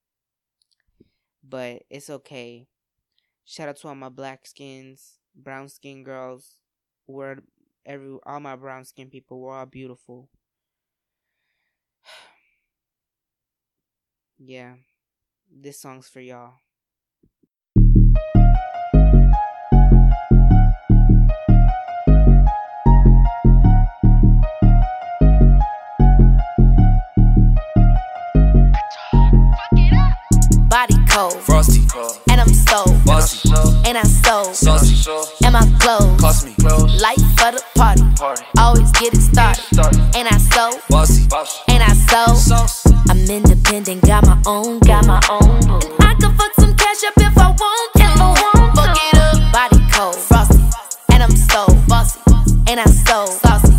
But 1.44 1.84
it's 1.90 2.10
okay 2.10 2.68
Shout 3.50 3.68
out 3.68 3.78
to 3.78 3.88
all 3.88 3.96
my 3.96 4.10
black 4.10 4.46
skins, 4.46 5.18
brown 5.36 5.70
skin 5.70 6.04
girls. 6.04 6.60
We're 7.08 7.38
every 7.84 8.20
all 8.24 8.40
my 8.40 8.56
brown 8.56 8.86
skin 8.86 9.10
people. 9.10 9.42
We're 9.42 9.58
all 9.58 9.66
beautiful. 9.66 10.30
yeah, 14.38 14.76
this 15.52 15.82
song's 15.82 16.08
for 16.08 16.22
y'all. 16.22 16.54
And 33.90 33.98
I 33.98 34.04
so 34.04 34.54
saucy, 34.54 35.10
and 35.44 35.54
my 35.54 35.66
clothes. 35.80 36.22
Cost 36.22 36.46
me, 36.46 36.54
light 37.02 37.18
for 37.38 37.50
the 37.50 37.64
party. 37.76 38.04
party, 38.18 38.44
Always 38.60 38.92
get 38.92 39.16
it 39.16 39.22
started, 39.22 39.66
and 40.16 40.28
I 40.28 40.38
so 40.38 40.80
bossy, 40.90 41.28
and 41.70 41.82
I 41.82 41.94
so 41.96 42.38
I'm 43.10 43.18
independent, 43.28 44.04
got 44.04 44.28
my 44.28 44.40
own, 44.46 44.78
got 44.82 45.08
my 45.08 45.20
own. 45.32 45.82
And 45.82 46.04
I 46.04 46.14
can 46.22 46.38
fuck 46.38 46.54
some 46.60 46.76
cash 46.76 47.04
up 47.04 47.14
if 47.18 47.36
I 47.36 47.50
want 47.50 47.94
to. 47.98 48.10
Fuck 48.78 48.98
it 49.10 49.18
up, 49.18 49.52
body 49.52 49.82
cold, 49.92 50.16
frosty, 50.16 50.62
and 51.12 51.24
I'm 51.24 51.32
so 51.32 51.66
bossy, 51.88 52.20
and 52.68 52.80
I 52.80 52.86
so 52.86 53.26
saucy, 53.26 53.74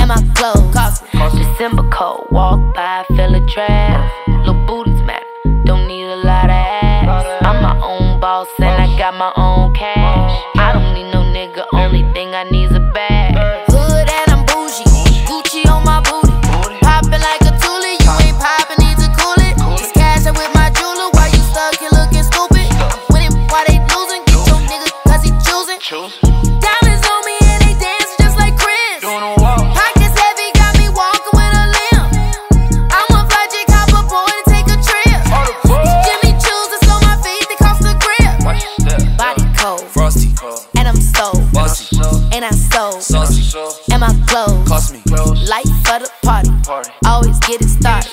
and 0.00 0.08
my 0.08 0.20
clothes. 0.34 0.74
Cost 0.74 1.04
me. 1.14 1.20
December 1.38 1.88
cold, 1.92 2.26
walk 2.32 2.74
by, 2.74 3.04
feel 3.14 3.32
a 3.36 3.46
draft. 3.46 4.28
Little 4.28 4.66
booties 4.66 4.91
boss 8.22 8.48
and 8.60 8.68
I 8.68 8.86
got 8.96 9.14
my 9.14 9.32
own 9.34 9.74
cash. 9.74 10.11
Party. 46.62 46.90
party, 46.90 47.06
Always 47.06 47.38
get 47.40 47.60
it 47.60 47.68
started, 47.68 48.10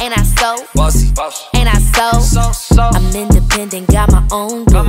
and 0.00 0.14
I 0.14 0.22
so 0.22 0.56
bossy, 0.74 1.12
and 1.54 1.68
I 1.68 1.78
so 1.78 2.82
I'm 2.82 3.14
independent, 3.14 3.88
got 3.88 4.10
my 4.10 4.26
own 4.30 4.64
boo. 4.64 4.78
And 4.78 4.88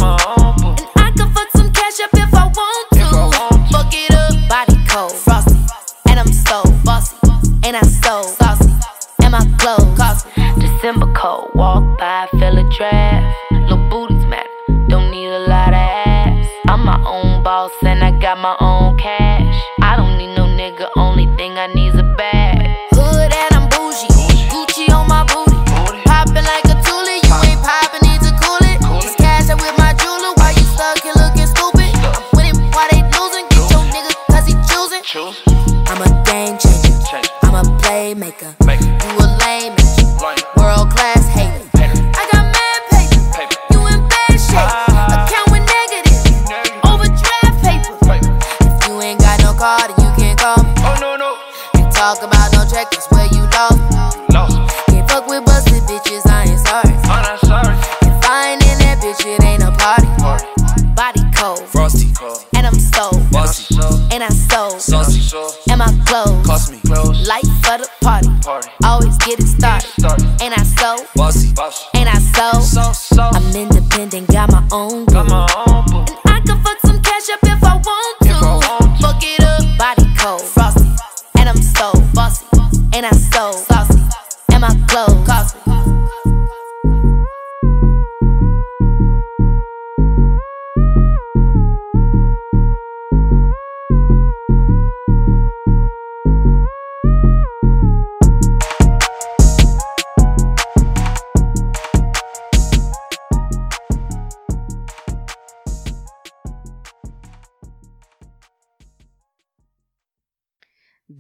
I 0.96 1.12
can 1.16 1.32
fuck 1.34 1.50
some 1.56 1.72
cash 1.72 2.00
up 2.02 2.10
if 2.14 2.34
I 2.34 2.48
want 2.48 2.88
to. 2.94 3.72
Fuck 3.72 3.94
it 3.94 4.12
up, 4.14 4.50
body 4.50 4.78
cold, 4.88 5.14
frosty, 5.14 5.58
and 6.10 6.20
I'm 6.20 6.32
so 6.32 6.64
bossy, 6.84 7.16
and 7.64 7.76
I 7.76 7.82
so 7.82 8.22
saucy, 8.24 8.72
and 9.24 9.32
my 9.32 9.46
clothes 9.60 9.98
cost 9.98 10.28
me. 10.38 10.44
December 10.60 11.12
cold, 11.14 11.52
walk 11.56 11.98
by, 12.00 12.28
feel 12.32 12.58
a 12.58 12.64
draft. 12.78 13.38
Little 13.52 13.90
booties 13.90 14.26
matter, 14.26 14.50
don't 14.88 15.12
need 15.12 15.28
a 15.28 15.40
lot 15.48 15.70
of 15.70 15.74
ass. 15.74 16.48
I'm 16.68 16.86
my 16.86 16.98
own 17.06 17.44
boss 17.44 17.72
and 17.84 18.04
I 18.04 18.12
got 18.20 18.38
my 18.38 18.56
own 18.60 18.98
cash. 18.98 19.21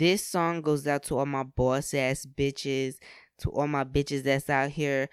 This 0.01 0.25
song 0.25 0.61
goes 0.61 0.87
out 0.87 1.03
to 1.03 1.19
all 1.19 1.27
my 1.27 1.43
boss 1.43 1.93
ass 1.93 2.25
bitches, 2.25 2.95
to 3.37 3.51
all 3.51 3.67
my 3.67 3.83
bitches 3.83 4.23
that's 4.23 4.49
out 4.49 4.71
here. 4.71 5.09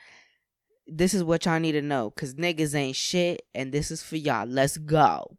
This 0.86 1.12
is 1.12 1.22
what 1.22 1.44
y'all 1.44 1.60
need 1.60 1.72
to 1.72 1.82
know, 1.82 2.10
cause 2.10 2.32
niggas 2.36 2.74
ain't 2.74 2.96
shit, 2.96 3.42
and 3.54 3.70
this 3.70 3.90
is 3.90 4.02
for 4.02 4.16
y'all. 4.16 4.46
Let's 4.46 4.78
go. 4.78 5.36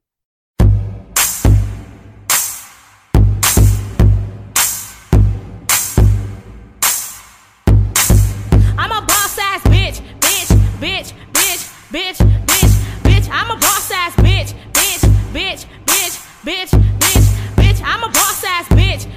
I'm 8.78 8.92
a 8.92 9.02
boss 9.02 9.40
ass 9.40 9.64
bitch, 9.64 10.00
bitch, 10.20 10.50
bitch, 10.80 11.12
bitch, 11.34 11.72
bitch, 11.90 12.18
bitch, 12.46 12.70
bitch. 13.02 13.30
I'm 13.32 13.50
a 13.50 13.60
boss 13.60 13.90
ass 13.90 14.16
bitch, 14.18 14.54
bitch, 14.74 15.00
bitch, 15.34 15.66
bitch, 15.88 16.20
bitch, 16.46 16.70
bitch, 17.00 17.56
bitch. 17.56 17.82
I'm 17.84 18.04
a 18.04 18.10
boss 18.14 18.44
ass 18.44 18.68
bitch, 18.68 19.08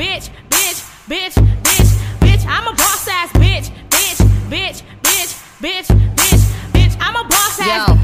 bitch, 0.00 0.30
bitch, 0.48 0.80
bitch, 1.06 1.34
bitch, 1.62 1.90
bitch. 2.20 2.46
I'm 2.48 2.66
a 2.66 2.72
boss 2.72 3.06
ass 3.06 3.30
bitch, 3.32 3.70
bitch, 3.90 4.16
bitch, 4.48 4.82
bitch, 5.02 5.34
bitch, 5.60 5.88
bitch, 6.16 6.40
bitch. 6.72 6.96
I'm 6.98 7.16
a 7.16 7.28
boss 7.28 7.60
ass. 7.60 7.88
Yo, 7.88 7.96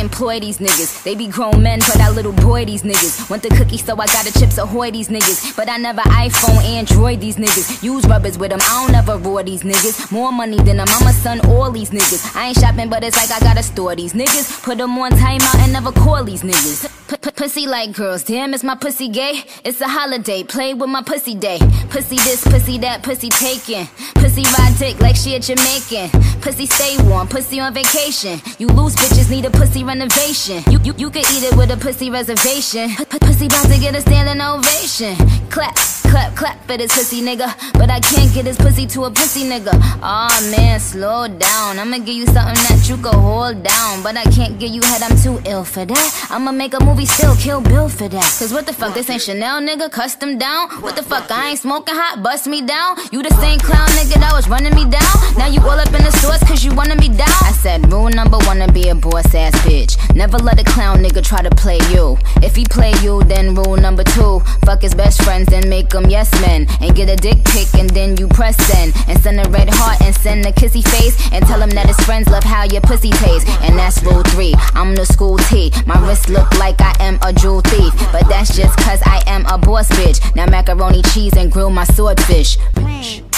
employ 0.00 0.40
these 0.40 0.58
niggas. 0.58 1.02
They 1.04 1.14
be 1.14 1.28
grown 1.28 1.62
men, 1.62 1.78
but 1.80 2.00
I 2.00 2.10
little 2.10 2.32
boy 2.32 2.64
these 2.64 2.82
niggas. 2.82 3.30
Want 3.30 3.42
the 3.42 3.50
cookie, 3.50 3.76
so 3.76 3.94
I 3.94 4.06
got 4.06 4.24
the 4.24 4.38
chips 4.38 4.58
ahoy 4.58 4.90
these 4.90 5.08
niggas. 5.08 5.56
But 5.56 5.68
I 5.68 5.76
never 5.76 6.00
iPhone, 6.02 6.62
Android 6.64 7.20
these 7.20 7.36
niggas. 7.36 7.82
Use 7.82 8.06
rubbers 8.06 8.38
with 8.38 8.50
them, 8.50 8.60
I 8.62 8.86
don't 8.86 8.94
ever 8.94 9.18
roar 9.18 9.42
these 9.42 9.62
niggas. 9.62 10.10
More 10.10 10.32
money 10.32 10.56
than 10.56 10.80
a 10.80 10.86
mama, 10.86 11.12
son, 11.12 11.40
all 11.46 11.70
these 11.70 11.90
niggas. 11.90 12.34
I 12.34 12.48
ain't 12.48 12.58
shopping, 12.58 12.88
but 12.88 13.04
it's 13.04 13.16
like 13.16 13.30
I 13.30 13.40
gotta 13.40 13.62
store 13.62 13.94
these 13.94 14.14
niggas. 14.14 14.62
Put 14.62 14.78
them 14.78 14.98
on 14.98 15.12
timeout 15.12 15.58
and 15.62 15.72
never 15.72 15.92
call 15.92 16.24
these 16.24 16.42
niggas. 16.42 16.88
P- 17.10 17.16
p- 17.16 17.30
pussy 17.32 17.66
like 17.66 17.92
girls, 17.92 18.22
damn, 18.22 18.54
is 18.54 18.62
my 18.62 18.76
pussy 18.76 19.08
gay? 19.08 19.42
It's 19.64 19.80
a 19.80 19.88
holiday, 19.88 20.44
play 20.44 20.74
with 20.74 20.88
my 20.88 21.02
pussy 21.02 21.34
day. 21.34 21.58
Pussy 21.90 22.16
this, 22.16 22.44
pussy 22.44 22.78
that, 22.78 23.02
pussy 23.02 23.28
taken. 23.28 23.86
Pussy 24.14 24.44
ride 24.56 24.74
dick 24.78 25.00
like 25.00 25.16
she 25.16 25.34
a 25.34 25.40
Jamaican. 25.40 26.10
Pussy 26.40 26.66
stay 26.66 26.96
warm, 27.08 27.26
pussy 27.26 27.58
on 27.58 27.74
vacation. 27.74 28.40
You 28.58 28.68
lose 28.68 28.94
bitches, 28.94 29.28
need 29.28 29.44
a 29.44 29.50
pussy 29.50 29.82
renovation. 29.90 30.62
You 30.70 30.78
you, 30.86 30.94
you 31.02 31.10
could 31.10 31.26
eat 31.34 31.42
it 31.42 31.56
with 31.56 31.70
a 31.72 31.76
pussy 31.76 32.10
reservation. 32.10 32.90
P- 33.10 33.18
pussy 33.26 33.46
about 33.46 33.66
to 33.72 33.78
get 33.80 33.92
a 33.96 34.00
standing 34.00 34.40
ovation. 34.40 35.16
Clap, 35.50 35.74
clap, 36.10 36.30
clap 36.36 36.56
for 36.66 36.76
this 36.76 36.94
pussy 36.94 37.20
nigga. 37.22 37.48
But 37.74 37.90
I 37.90 37.98
can't 37.98 38.32
get 38.32 38.44
this 38.44 38.56
pussy 38.56 38.86
to 38.94 39.04
a 39.04 39.10
pussy 39.10 39.42
nigga. 39.52 39.74
Aw 40.00 40.50
man, 40.54 40.78
slow 40.78 41.26
down. 41.26 41.80
I'ma 41.80 41.98
give 41.98 42.14
you 42.22 42.26
something 42.26 42.60
that 42.68 42.86
you 42.88 42.96
could 42.98 43.18
hold 43.18 43.64
down. 43.64 44.02
But 44.04 44.16
I 44.16 44.24
can't 44.30 44.60
give 44.60 44.70
you 44.70 44.82
head, 44.82 45.02
I'm 45.02 45.16
too 45.18 45.42
ill 45.44 45.64
for 45.64 45.84
that. 45.84 46.26
I'ma 46.30 46.52
make 46.52 46.74
a 46.74 46.84
movie 46.84 47.06
still 47.06 47.34
kill 47.34 47.60
Bill 47.60 47.88
for 47.88 48.08
that. 48.08 48.30
Cause 48.38 48.52
what 48.52 48.66
the 48.66 48.72
fuck, 48.72 48.94
this 48.94 49.10
ain't 49.10 49.22
Chanel 49.22 49.60
nigga, 49.60 49.90
custom 49.90 50.38
down. 50.38 50.70
What 50.84 50.94
the 50.94 51.02
fuck, 51.02 51.28
I 51.32 51.50
ain't 51.50 51.58
smoking 51.58 51.96
hot, 51.96 52.22
bust 52.22 52.46
me 52.46 52.62
down. 52.62 52.96
You 53.10 53.24
the 53.24 53.34
same 53.42 53.58
clown 53.58 53.88
nigga 53.98 54.20
that 54.22 54.32
was 54.32 54.48
running 54.48 54.74
me 54.74 54.84
down. 54.88 55.14
Now 55.36 55.48
you 55.48 55.60
all 55.60 55.80
up 55.84 55.92
in 55.98 56.04
the 56.04 56.12
stores 56.12 56.42
cause 56.46 56.62
you 56.64 56.72
wanna 56.74 56.94
down. 56.94 57.42
I 57.42 57.52
said 57.52 57.90
rule 57.92 58.10
number 58.10 58.38
one 58.50 58.58
to 58.58 58.70
be 58.72 58.88
a 58.88 58.94
boss 58.94 59.34
ass 59.34 59.54
bitch. 59.66 59.79
Never 60.14 60.38
let 60.38 60.60
a 60.60 60.64
clown 60.64 60.98
nigga 60.98 61.22
try 61.22 61.42
to 61.42 61.50
play 61.50 61.78
you. 61.90 62.18
If 62.42 62.56
he 62.56 62.64
play 62.64 62.92
you, 63.02 63.22
then 63.24 63.54
rule 63.54 63.76
number 63.76 64.04
two. 64.04 64.40
Fuck 64.64 64.82
his 64.82 64.94
best 64.94 65.22
friends, 65.22 65.48
then 65.48 65.68
make 65.68 65.88
them 65.88 66.06
yes 66.08 66.30
men. 66.40 66.66
And 66.80 66.94
get 66.94 67.08
a 67.08 67.16
dick 67.16 67.44
pic 67.46 67.72
and 67.74 67.88
then 67.90 68.16
you 68.16 68.28
press 68.28 68.56
send. 68.66 68.92
And 69.08 69.20
send 69.20 69.40
a 69.40 69.48
red 69.50 69.68
heart 69.70 70.00
and 70.02 70.14
send 70.14 70.44
a 70.46 70.52
kissy 70.52 70.86
face. 70.88 71.16
And 71.32 71.46
tell 71.46 71.60
him 71.60 71.70
that 71.70 71.86
his 71.86 72.00
friends 72.06 72.28
love 72.28 72.44
how 72.44 72.64
your 72.64 72.82
pussy 72.82 73.10
tastes. 73.10 73.48
And 73.62 73.78
that's 73.78 74.02
rule 74.02 74.22
three. 74.24 74.54
I'm 74.74 74.94
the 74.94 75.06
school 75.06 75.38
T. 75.38 75.72
My 75.86 75.98
wrist 76.06 76.28
look 76.28 76.52
like 76.58 76.80
I 76.80 76.94
am 77.00 77.18
a 77.22 77.32
jewel 77.32 77.60
thief. 77.62 77.94
But 78.12 78.28
that's 78.28 78.54
just 78.56 78.76
cause 78.78 79.00
I 79.04 79.22
am 79.26 79.46
a 79.46 79.58
boss 79.58 79.88
bitch. 79.90 80.18
Now 80.34 80.46
macaroni 80.46 81.02
cheese 81.02 81.36
and 81.36 81.50
grill 81.50 81.70
my 81.70 81.84
swordfish. 81.84 82.58
Bitch, 82.58 82.74
bitch, 82.74 82.84
bitch, 82.84 83.20
bitch, 83.20 83.22
bitch, 83.22 83.29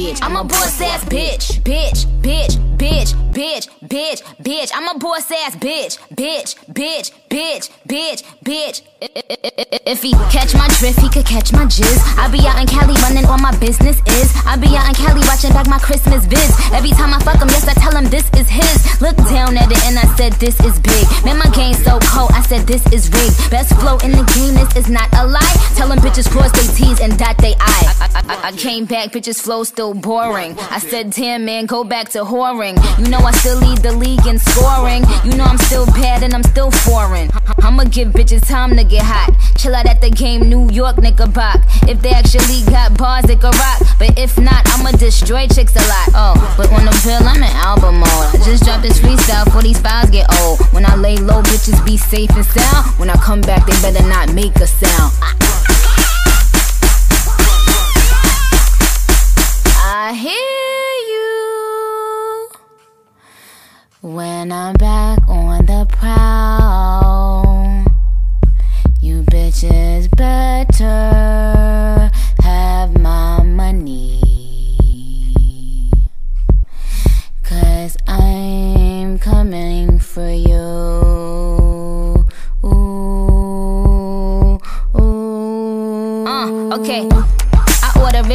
bitch. 0.00 0.18
I'm 0.22 0.36
a 0.36 0.44
boss 0.44 0.80
ass 0.80 1.04
bitch, 1.04 1.60
bitch, 1.62 2.06
bitch, 2.22 2.56
bitch, 2.78 3.14
bitch, 3.32 3.68
bitch, 3.86 4.22
bitch. 4.42 4.70
I'm 4.74 4.96
a 4.96 4.98
boss 4.98 5.30
ass 5.30 5.56
bitch, 5.56 5.98
bitch, 6.14 6.56
bitch, 6.72 7.12
bitch, 7.30 7.70
bitch, 7.88 8.22
bitch. 8.44 8.82
If 9.00 10.02
he 10.02 10.12
catch 10.34 10.52
my 10.54 10.68
drift, 10.78 11.00
he 11.00 11.08
could 11.08 11.24
catch 11.24 11.52
my 11.52 11.64
jizz. 11.64 11.98
I 12.18 12.28
be 12.28 12.44
out 12.46 12.60
in 12.60 12.66
Cali 12.66 12.94
running 13.02 13.24
all 13.26 13.38
my 13.38 13.56
business 13.58 13.96
is. 14.06 14.28
I 14.44 14.56
be 14.56 14.76
out 14.76 14.88
in 14.88 14.94
Cali 14.94 15.22
watching 15.26 15.52
back 15.52 15.66
my 15.68 15.78
Christmas 15.78 16.26
vids. 16.26 16.52
Every 16.76 16.90
time 16.90 17.14
I 17.14 17.18
fuck 17.20 17.40
him, 17.40 17.48
yes, 17.48 17.66
I 17.66 17.74
tell 17.74 17.96
him 17.96 18.04
this 18.10 18.28
is 18.34 18.48
his. 18.48 19.00
Look 19.00 19.16
down 19.32 19.56
at 19.56 19.70
it 19.72 19.80
and 19.86 19.98
I 19.98 20.04
said 20.16 20.34
this 20.34 20.58
is 20.60 20.78
big. 20.80 21.06
Man, 21.24 21.38
my 21.38 21.48
game 21.50 21.74
so 21.74 21.98
cold, 22.02 22.30
I 22.34 22.42
said 22.42 22.66
this 22.66 22.84
is 22.92 23.08
rigged. 23.10 23.50
Best 23.50 23.72
flow 23.80 23.96
in 24.04 24.12
the 24.12 24.24
game, 24.36 24.54
this 24.54 24.76
is 24.76 24.90
not 24.90 25.08
a 25.14 25.26
lie. 25.26 25.56
Tell 25.76 25.88
them 25.88 25.98
bitches 25.98 26.28
cross 26.28 26.52
they 26.52 26.66
T's 26.74 27.00
and 27.00 27.16
dot 27.18 27.38
they 27.38 27.54
I. 27.60 27.80
I, 28.00 28.04
I, 28.04 28.34
I- 28.34 28.40
I 28.50 28.52
came 28.52 28.84
back, 28.86 29.10
bitches 29.12 29.40
flow 29.40 29.64
still 29.64 29.94
boring. 29.94 30.58
I 30.70 30.78
said, 30.78 31.10
damn 31.10 31.44
man, 31.44 31.66
go 31.66 31.84
back 31.84 32.08
to 32.10 32.20
whoring. 32.24 32.76
You 32.98 33.08
know 33.08 33.18
I 33.18 33.32
still 33.32 33.58
lead 33.58 33.78
the 33.78 33.92
league 33.92 34.26
in 34.26 34.38
scoring. 34.38 35.04
You 35.24 35.36
know 35.36 35.44
I'm 35.44 35.58
still 35.58 35.86
bad 35.86 36.22
and 36.22 36.34
I'm 36.34 36.42
still 36.42 36.70
foreign. 36.70 37.19
I'ma 37.62 37.84
give 37.84 38.08
bitches 38.08 38.46
time 38.46 38.76
to 38.76 38.84
get 38.84 39.02
hot. 39.04 39.34
Chill 39.56 39.74
out 39.74 39.86
at 39.86 40.00
the 40.00 40.10
game, 40.10 40.48
New 40.48 40.70
York, 40.70 40.98
Knickerbock. 40.98 41.60
If 41.88 42.00
they 42.02 42.10
actually 42.10 42.62
got 42.70 42.96
bars, 42.96 43.24
it 43.28 43.40
could 43.40 43.54
rock. 43.56 43.80
But 43.98 44.18
if 44.18 44.38
not, 44.38 44.66
I'ma 44.70 44.92
destroy 44.92 45.46
chicks 45.48 45.76
a 45.76 45.84
lot. 45.88 46.08
Oh, 46.14 46.54
but 46.56 46.72
on 46.72 46.84
the 46.84 46.92
pill, 47.02 47.22
I'm 47.26 47.36
in 47.36 47.52
album 47.60 48.00
mode. 48.00 48.44
Just 48.44 48.64
dropped 48.64 48.82
this 48.82 48.98
freestyle 49.00 49.50
for 49.52 49.62
these 49.62 49.80
files 49.80 50.10
get 50.10 50.26
old. 50.40 50.60
When 50.72 50.84
I 50.86 50.94
lay 50.96 51.16
low, 51.16 51.42
bitches 51.42 51.84
be 51.84 51.96
safe 51.96 52.30
and 52.30 52.44
sound. 52.44 52.98
When 52.98 53.10
I 53.10 53.14
come 53.14 53.40
back, 53.40 53.66
they 53.66 53.72
better 53.82 54.06
not 54.08 54.32
make 54.32 54.56
a 54.56 54.66
sound. 54.66 55.12
I 59.82 60.14
hear 60.14 60.32
you 61.12 62.50
when 64.02 64.50
I'm 64.52 64.74
back 64.74 64.99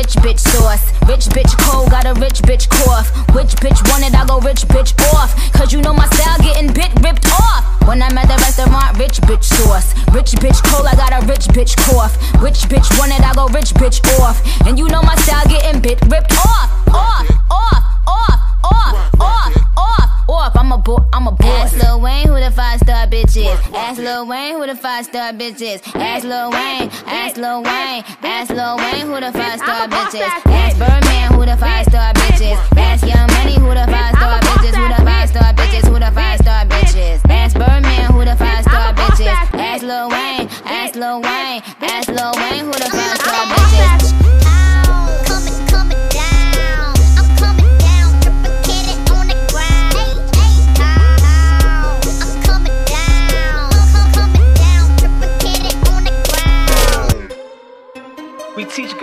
rich 0.05 0.15
bitch 0.21 0.39
sauce. 0.39 0.85
Rich 1.09 1.25
bitch 1.33 1.57
cold, 1.65 1.89
got 1.89 2.05
a 2.05 2.13
rich 2.21 2.41
bitch 2.45 2.69
cough. 2.69 3.09
Which 3.33 3.55
bitch 3.57 3.81
want 3.89 4.05
it, 4.05 4.13
I 4.13 4.23
go 4.25 4.39
rich 4.39 4.61
bitch 4.69 4.93
off. 5.13 5.33
Cause 5.53 5.73
you 5.73 5.81
know 5.81 5.93
my 5.93 6.05
style 6.13 6.37
getting 6.45 6.71
bit 6.71 6.93
ripped 7.01 7.25
off. 7.33 7.65
When 7.87 8.03
I'm 8.03 8.15
at 8.17 8.27
the 8.27 8.37
restaurant, 8.37 8.97
rich 8.99 9.17
bitch 9.25 9.43
sauce. 9.43 9.95
Rich 10.13 10.37
bitch 10.37 10.61
cold, 10.69 10.85
I 10.85 10.95
got 10.95 11.11
a 11.11 11.25
rich 11.25 11.47
bitch 11.57 11.75
cough. 11.89 12.13
Which 12.41 12.69
bitch 12.69 12.85
want 12.99 13.13
it, 13.13 13.21
I 13.21 13.33
go 13.33 13.47
rich 13.47 13.73
bitch 13.73 13.97
off. 14.21 14.37
And 14.67 14.77
you 14.77 14.87
know 14.89 15.01
my 15.01 15.15
style 15.25 15.45
getting 15.49 15.81
bit 15.81 15.99
ripped 16.05 16.37
off. 16.37 16.69
Off, 16.93 17.25
off, 17.49 17.83
off, 18.05 18.54
off, 18.65 19.21
off, 19.21 19.53
off, 19.77 20.29
off. 20.29 20.55
I'm 20.55 20.71
a 20.71 20.77
bo- 20.77 21.05
I'm 21.13 21.27
a 21.27 21.31
boss. 21.31 21.73
Ask 21.73 21.83
Lil 21.83 22.01
Wayne 22.01 22.27
who 22.27 22.39
the 22.39 22.51
five 22.51 22.79
star 22.79 23.05
bitch 23.07 23.37
is. 23.37 23.59
Ask 23.73 23.99
Lil 23.99 24.25
Wayne, 24.27 24.55
who 24.57 24.65
the 24.65 24.75
five 24.75 25.05
star 25.05 25.31
bitches? 25.33 25.81
Ask 25.95 26.23
Lil 26.25 26.51
Wayne, 26.51 26.89
ask 27.05 27.37
Lil 27.37 27.61
Wayne, 27.63 28.03
ask 28.23 28.49
Lil 28.51 28.77
Wayne, 28.77 29.05
who 29.07 29.19
the 29.19 29.31
five 29.31 29.59
star 29.59 29.87
bitches? 29.87 30.27
Ask 30.45 30.77
Birdman, 30.77 31.33
who 31.33 31.45
the 31.45 31.57
five 31.57 31.85
star 31.85 32.13
bitches? 32.13 32.57
Ask 32.77 33.05
Young 33.05 33.27
Money, 33.37 33.55
who 33.55 33.69
the 33.73 33.85
five 33.93 34.15
star 34.15 34.39
bitches? 34.41 34.75
Who 34.75 34.87
the 34.89 35.01
five 35.05 35.29
star 35.29 35.53
bitches? 35.53 35.87
Who 35.87 35.99
the 35.99 36.11
five 36.11 36.39
star 36.39 36.65
bitches? 36.65 37.19
Ask 37.29 37.55
Birdman, 37.57 38.11
who 38.13 38.25
the 38.25 38.35
five 38.35 38.63
star 38.63 38.93
bitches? 38.93 39.35
Ask 39.53 39.83
Lil 39.83 40.09
Wayne, 40.09 40.47
ask 40.65 40.95
Lil 40.95 41.21
Wayne, 41.21 41.61
ask 41.81 42.07
Lil 42.09 42.31
Wayne, 42.35 42.65
who 42.65 42.71
the 42.73 42.89
five 42.89 43.17
star 43.21 43.45
bitches? 43.53 44.11
We 44.25 44.64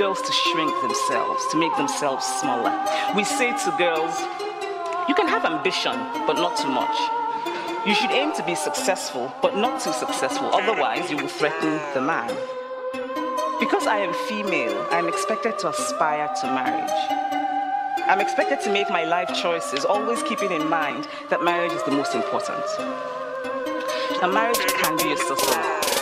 girls 0.03 0.21
to 0.21 0.33
shrink 0.33 0.75
themselves, 0.83 1.47
to 1.53 1.57
make 1.57 1.77
themselves 1.77 2.27
smaller. 2.41 2.75
We 3.15 3.23
say 3.23 3.51
to 3.65 3.71
girls, 3.79 4.19
you 5.09 5.15
can 5.15 5.29
have 5.29 5.45
ambition, 5.45 5.95
but 6.27 6.35
not 6.35 6.57
too 6.57 6.67
much. 6.67 6.97
You 7.87 7.95
should 7.95 8.11
aim 8.11 8.35
to 8.35 8.43
be 8.43 8.57
successful, 8.57 9.33
but 9.41 9.57
not 9.57 9.81
too 9.81 9.93
successful, 9.93 10.47
otherwise, 10.53 11.09
you 11.09 11.17
will 11.19 11.29
threaten 11.29 11.79
the 11.95 12.01
man. 12.01 12.31
Because 13.61 13.87
I 13.87 13.99
am 13.99 14.13
female, 14.27 14.77
I'm 14.91 15.07
expected 15.07 15.57
to 15.61 15.69
aspire 15.69 16.29
to 16.41 16.47
marriage. 16.49 16.99
I'm 18.11 18.19
expected 18.19 18.61
to 18.63 18.73
make 18.73 18.91
my 18.91 19.05
life 19.05 19.33
choices, 19.41 19.85
always 19.85 20.21
keeping 20.25 20.51
in 20.51 20.69
mind 20.69 21.07
that 21.31 21.45
marriage 21.45 21.71
is 21.79 21.83
the 21.85 21.93
most 21.93 22.17
important. 22.17 22.65
A 24.21 24.27
marriage 24.27 24.65
can 24.83 24.97
be 24.97 25.13
a 25.13 25.17
source 25.17 25.47
of 25.47 25.82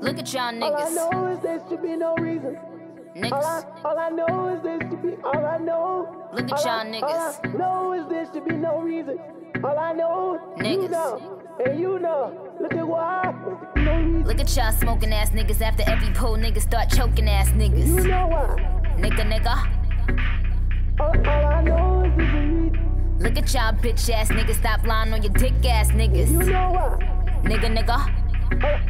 Look 0.00 0.18
at 0.18 0.32
y'all 0.32 0.42
All 0.62 0.76
I 0.76 0.80
niggas. 0.82 0.94
know 0.94 1.26
is 1.28 1.40
there 1.40 1.60
should 1.68 1.82
be 1.82 1.96
no 1.96 2.14
reason. 2.16 2.58
All 3.32 3.44
I, 3.44 3.62
all 3.84 3.98
I 3.98 4.08
know 4.10 4.48
is 4.56 4.62
there 4.62 4.78
should 4.80 5.02
be. 5.02 5.14
All 5.24 5.44
I 5.44 5.58
know. 5.58 6.28
Look 6.32 6.50
at 6.52 6.64
y'all 6.64 6.84
niggas. 6.84 7.02
All 7.02 7.40
I 7.44 7.48
know 7.58 7.92
is 7.92 8.08
there 8.08 8.26
should 8.32 8.44
be 8.46 8.54
no 8.54 8.80
reason. 8.80 9.18
All 9.62 9.78
I 9.78 9.92
know. 9.92 10.38
You 10.56 10.62
Niggas. 10.62 10.90
know. 10.90 11.42
And 11.66 11.78
you 11.78 11.98
know. 11.98 12.54
Look 12.60 12.72
at 12.74 12.86
why. 12.86 13.34
No. 13.76 14.22
Look 14.24 14.40
at 14.40 14.56
y'all 14.56 14.72
smoking 14.72 15.12
ass 15.12 15.30
niggas 15.30 15.60
after 15.60 15.82
every 15.86 16.10
pull 16.14 16.36
niggas 16.36 16.62
start 16.62 16.88
choking 16.88 17.28
ass 17.28 17.48
niggas. 17.50 17.86
You 17.86 18.08
know 18.08 18.28
why. 18.28 18.56
Nigga, 18.96 19.24
nigga. 19.30 19.54
All, 21.00 21.08
all 21.28 21.46
I 21.46 21.62
know 21.62 22.04
is 22.04 22.16
there's 22.16 22.34
a 22.34 22.46
reason. 22.46 23.16
Look 23.18 23.36
at 23.36 23.52
y'all 23.52 23.72
bitch 23.74 24.08
ass 24.08 24.28
niggas 24.28 24.54
stop 24.54 24.86
lying 24.86 25.12
on 25.12 25.22
your 25.22 25.32
dick 25.32 25.52
ass 25.66 25.88
niggas. 25.90 26.30
You 26.30 26.50
know 26.52 26.70
why. 26.70 27.42
Nigga, 27.44 27.76
nigga. 27.76 27.98
All 28.64 28.89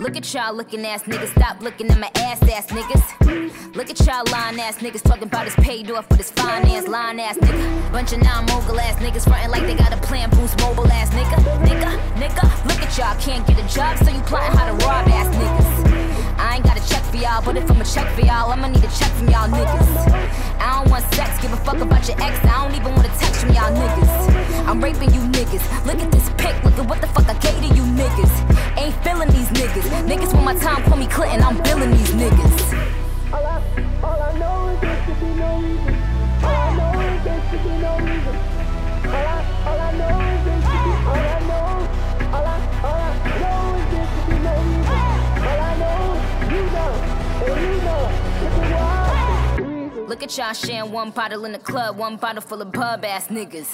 Look 0.00 0.16
at 0.16 0.32
y'all 0.32 0.54
looking 0.54 0.86
ass 0.86 1.02
niggas, 1.04 1.32
stop 1.32 1.60
looking 1.60 1.90
at 1.90 1.98
my 1.98 2.10
ass 2.14 2.40
ass 2.42 2.66
niggas. 2.68 3.74
Look 3.74 3.90
at 3.90 3.98
y'all 4.06 4.22
lying 4.30 4.60
ass 4.60 4.78
niggas 4.78 5.02
talking 5.02 5.24
about 5.24 5.46
his 5.46 5.54
paid 5.56 5.90
off 5.90 6.08
with 6.08 6.18
his 6.18 6.30
finance 6.30 6.86
line 6.86 7.18
ass 7.18 7.36
nigga. 7.38 7.92
Bunch 7.92 8.12
of 8.12 8.22
non 8.22 8.46
mogul 8.46 8.78
ass 8.78 8.96
niggas 9.02 9.24
frontin' 9.24 9.50
like 9.50 9.62
they 9.62 9.74
got 9.74 9.92
a 9.92 9.96
plan 9.96 10.30
boost 10.30 10.56
mobile 10.60 10.86
ass 10.92 11.10
nigga. 11.10 11.36
Nigga, 11.66 11.98
nigga, 12.14 12.64
look 12.66 12.80
at 12.80 12.96
y'all 12.96 13.20
can't 13.20 13.44
get 13.46 13.58
a 13.58 13.74
job, 13.74 13.98
so 13.98 14.10
you 14.10 14.20
plotting 14.22 14.56
how 14.56 14.66
to 14.66 14.86
rob 14.86 15.08
ass 15.08 15.34
niggas. 15.34 15.67
Ain't 16.58 16.66
got 16.66 16.76
a 16.76 16.88
check 16.88 17.04
for 17.04 17.16
y'all, 17.18 17.40
but 17.40 17.56
if 17.56 17.70
I'm 17.70 17.80
a 17.80 17.84
check 17.84 18.12
for 18.16 18.22
y'all, 18.22 18.50
I'ma 18.50 18.66
need 18.66 18.82
a 18.82 18.90
check 18.90 19.12
from 19.12 19.28
y'all 19.28 19.46
niggas. 19.46 20.58
I 20.58 20.82
don't 20.82 20.90
want 20.90 21.04
sex, 21.14 21.40
give 21.40 21.52
a 21.52 21.56
fuck 21.58 21.78
about 21.78 22.08
your 22.08 22.20
ex, 22.20 22.44
I 22.44 22.66
don't 22.66 22.74
even 22.74 22.96
want 22.96 23.06
a 23.06 23.10
text 23.16 23.42
from 23.42 23.50
y'all 23.50 23.70
niggas. 23.70 24.66
I'm 24.66 24.82
raping 24.82 25.14
you 25.14 25.20
niggas, 25.20 25.62
look 25.86 26.00
at 26.00 26.10
this 26.10 26.28
pic, 26.30 26.60
look 26.64 26.76
at 26.76 26.88
what 26.88 27.00
the 27.00 27.06
fuck 27.06 27.28
I 27.28 27.34
gave 27.34 27.54
to 27.62 27.76
you 27.76 27.84
niggas. 27.94 28.76
Ain't 28.76 28.92
feeling 29.04 29.30
these 29.30 29.50
niggas, 29.50 29.86
niggas 30.02 30.34
want 30.34 30.46
my 30.46 30.56
time, 30.56 30.82
call 30.82 30.96
me 30.96 31.06
Clinton, 31.06 31.44
I'm 31.44 31.62
billing 31.62 31.92
these 31.92 32.10
niggas. 32.10 33.32
All 33.32 33.46
I, 33.46 33.62
all 34.02 34.20
I 34.20 34.38
know 34.40 34.68
is 34.70 34.80
there 34.80 35.04
should 35.06 35.20
be 35.20 35.26
no 35.34 35.60
reason. 35.60 35.97
Look 50.08 50.22
at 50.22 50.38
y'all 50.38 50.54
sharing 50.54 50.90
one 50.90 51.10
bottle 51.10 51.44
in 51.44 51.52
the 51.52 51.58
club, 51.58 51.98
one 51.98 52.16
bottle 52.16 52.40
full 52.40 52.62
of 52.62 52.72
pub 52.72 53.04
ass 53.04 53.28
niggas. 53.28 53.68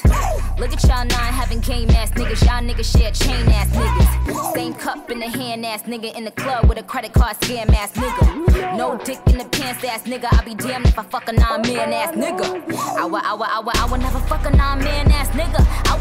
Look 0.58 0.72
at 0.72 0.82
y'all 0.82 1.04
nine 1.04 1.32
having 1.32 1.60
game 1.60 1.88
ass 1.90 2.10
niggas, 2.10 2.44
y'all 2.44 2.60
niggas 2.60 2.90
share 2.90 3.12
chain 3.12 3.48
ass 3.50 3.68
niggas. 3.70 4.52
Same 4.52 4.74
cup 4.74 5.08
in 5.12 5.20
the 5.20 5.28
hand 5.28 5.64
ass 5.64 5.84
nigga 5.84 6.12
in 6.16 6.24
the 6.24 6.32
club 6.32 6.68
with 6.68 6.76
a 6.76 6.82
credit 6.82 7.12
card 7.12 7.36
scam 7.36 7.72
ass 7.72 7.92
nigga. 7.92 8.76
No 8.76 8.98
dick 9.04 9.20
in 9.28 9.38
the 9.38 9.44
pants 9.44 9.84
ass 9.84 10.02
nigga, 10.02 10.26
I'll 10.32 10.44
be 10.44 10.56
damned 10.56 10.86
if 10.86 10.98
I 10.98 11.04
fuck 11.04 11.28
a 11.28 11.32
nine 11.32 11.62
man 11.62 11.92
ass 11.92 12.16
nigga. 12.16 12.74
I 12.98 13.04
will, 13.04 13.22
I 13.22 13.34
will, 13.34 13.44
I 13.44 13.60
will, 13.60 13.72
I 13.76 13.86
would 13.92 14.00
never 14.00 14.18
fuck 14.18 14.44
a 14.44 14.50
nine 14.50 14.80
man 14.80 15.12
ass 15.12 15.28
nigga. 15.28 15.64
I 15.88 15.93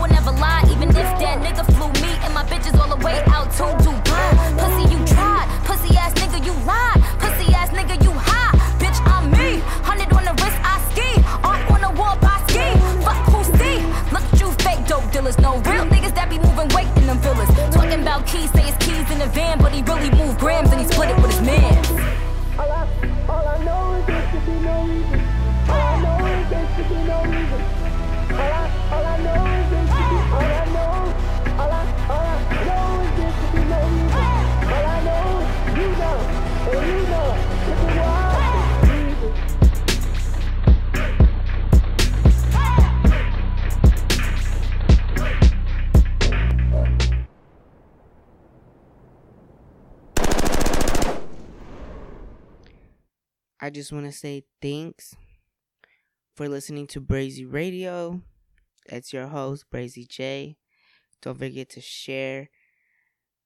just 53.83 53.91
want 53.91 54.05
to 54.05 54.13
say 54.13 54.45
thanks 54.61 55.13
for 56.37 56.47
listening 56.47 56.87
to 56.87 57.01
Brazy 57.01 57.45
Radio. 57.45 58.21
That's 58.87 59.11
your 59.11 59.27
host, 59.27 59.65
Brazy 59.69 60.07
J. 60.07 60.55
Don't 61.21 61.37
forget 61.37 61.67
to 61.71 61.81
share 61.81 62.49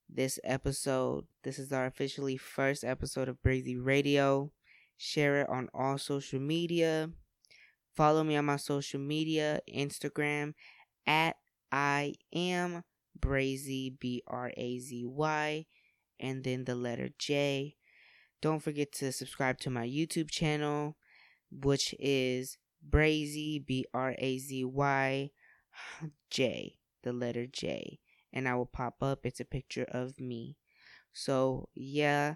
this 0.07 0.39
episode. 0.43 1.25
This 1.43 1.57
is 1.57 1.73
our 1.73 1.87
officially 1.87 2.37
first 2.37 2.83
episode 2.83 3.29
of 3.29 3.41
Brazy 3.41 3.83
Radio. 3.83 4.51
Share 4.95 5.41
it 5.41 5.49
on 5.49 5.69
all 5.73 5.97
social 5.97 6.39
media. 6.39 7.09
Follow 7.95 8.23
me 8.23 8.35
on 8.35 8.45
my 8.45 8.57
social 8.57 8.99
media 8.99 9.59
Instagram 9.67 10.53
at 11.07 11.35
I 11.71 12.13
am 12.31 12.83
Brazy, 13.19 13.97
B 13.99 14.21
R 14.27 14.51
A 14.55 14.77
Z 14.77 15.03
Y, 15.03 15.65
and 16.19 16.43
then 16.43 16.65
the 16.65 16.75
letter 16.75 17.09
J. 17.17 17.76
Don't 18.41 18.59
forget 18.59 18.91
to 18.93 19.11
subscribe 19.11 19.59
to 19.59 19.69
my 19.69 19.87
YouTube 19.87 20.29
channel, 20.29 20.95
which 21.51 21.95
is 21.99 22.57
Brazy, 22.87 23.65
B 23.65 23.85
R 23.93 24.15
A 24.17 24.37
Z 24.37 24.63
Y 24.65 25.31
J, 26.29 26.77
the 27.03 27.13
letter 27.13 27.47
J. 27.47 27.99
And 28.31 28.47
I 28.47 28.55
will 28.55 28.67
pop 28.67 29.01
up. 29.01 29.25
It's 29.25 29.39
a 29.39 29.45
picture 29.45 29.85
of 29.91 30.19
me. 30.19 30.57
So, 31.13 31.69
yeah. 31.73 32.35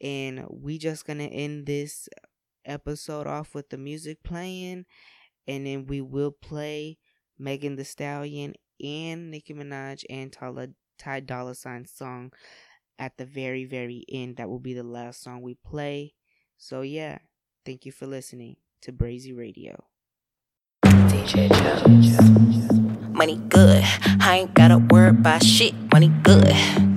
And 0.00 0.46
we 0.48 0.78
just 0.78 1.06
gonna 1.06 1.24
end 1.24 1.66
this 1.66 2.08
episode 2.64 3.26
off 3.26 3.54
with 3.54 3.68
the 3.68 3.78
music 3.78 4.22
playing. 4.22 4.86
And 5.46 5.66
then 5.66 5.86
we 5.86 6.00
will 6.00 6.30
play 6.30 6.98
Megan 7.38 7.76
Thee 7.76 7.84
Stallion 7.84 8.54
and 8.82 9.30
Nicki 9.30 9.54
Minaj 9.54 10.04
and 10.08 10.32
Tala 10.32 10.68
Ty 10.98 11.20
Dolla 11.20 11.54
Sign 11.54 11.84
song 11.86 12.32
at 12.98 13.16
the 13.18 13.24
very, 13.24 13.64
very 13.64 14.04
end. 14.08 14.36
That 14.36 14.48
will 14.48 14.58
be 14.58 14.74
the 14.74 14.82
last 14.82 15.22
song 15.22 15.42
we 15.42 15.54
play. 15.54 16.14
So, 16.58 16.82
yeah, 16.82 17.18
thank 17.64 17.86
you 17.86 17.92
for 17.92 18.06
listening 18.06 18.56
to 18.82 18.92
Brazy 18.92 19.36
Radio. 19.36 19.84
Money 23.12 23.36
good. 23.48 23.84
I 24.20 24.38
ain't 24.42 24.54
gotta 24.54 24.78
worry 24.78 25.10
about 25.10 25.44
shit. 25.44 25.74
Money 25.92 26.08
good. 26.22 26.91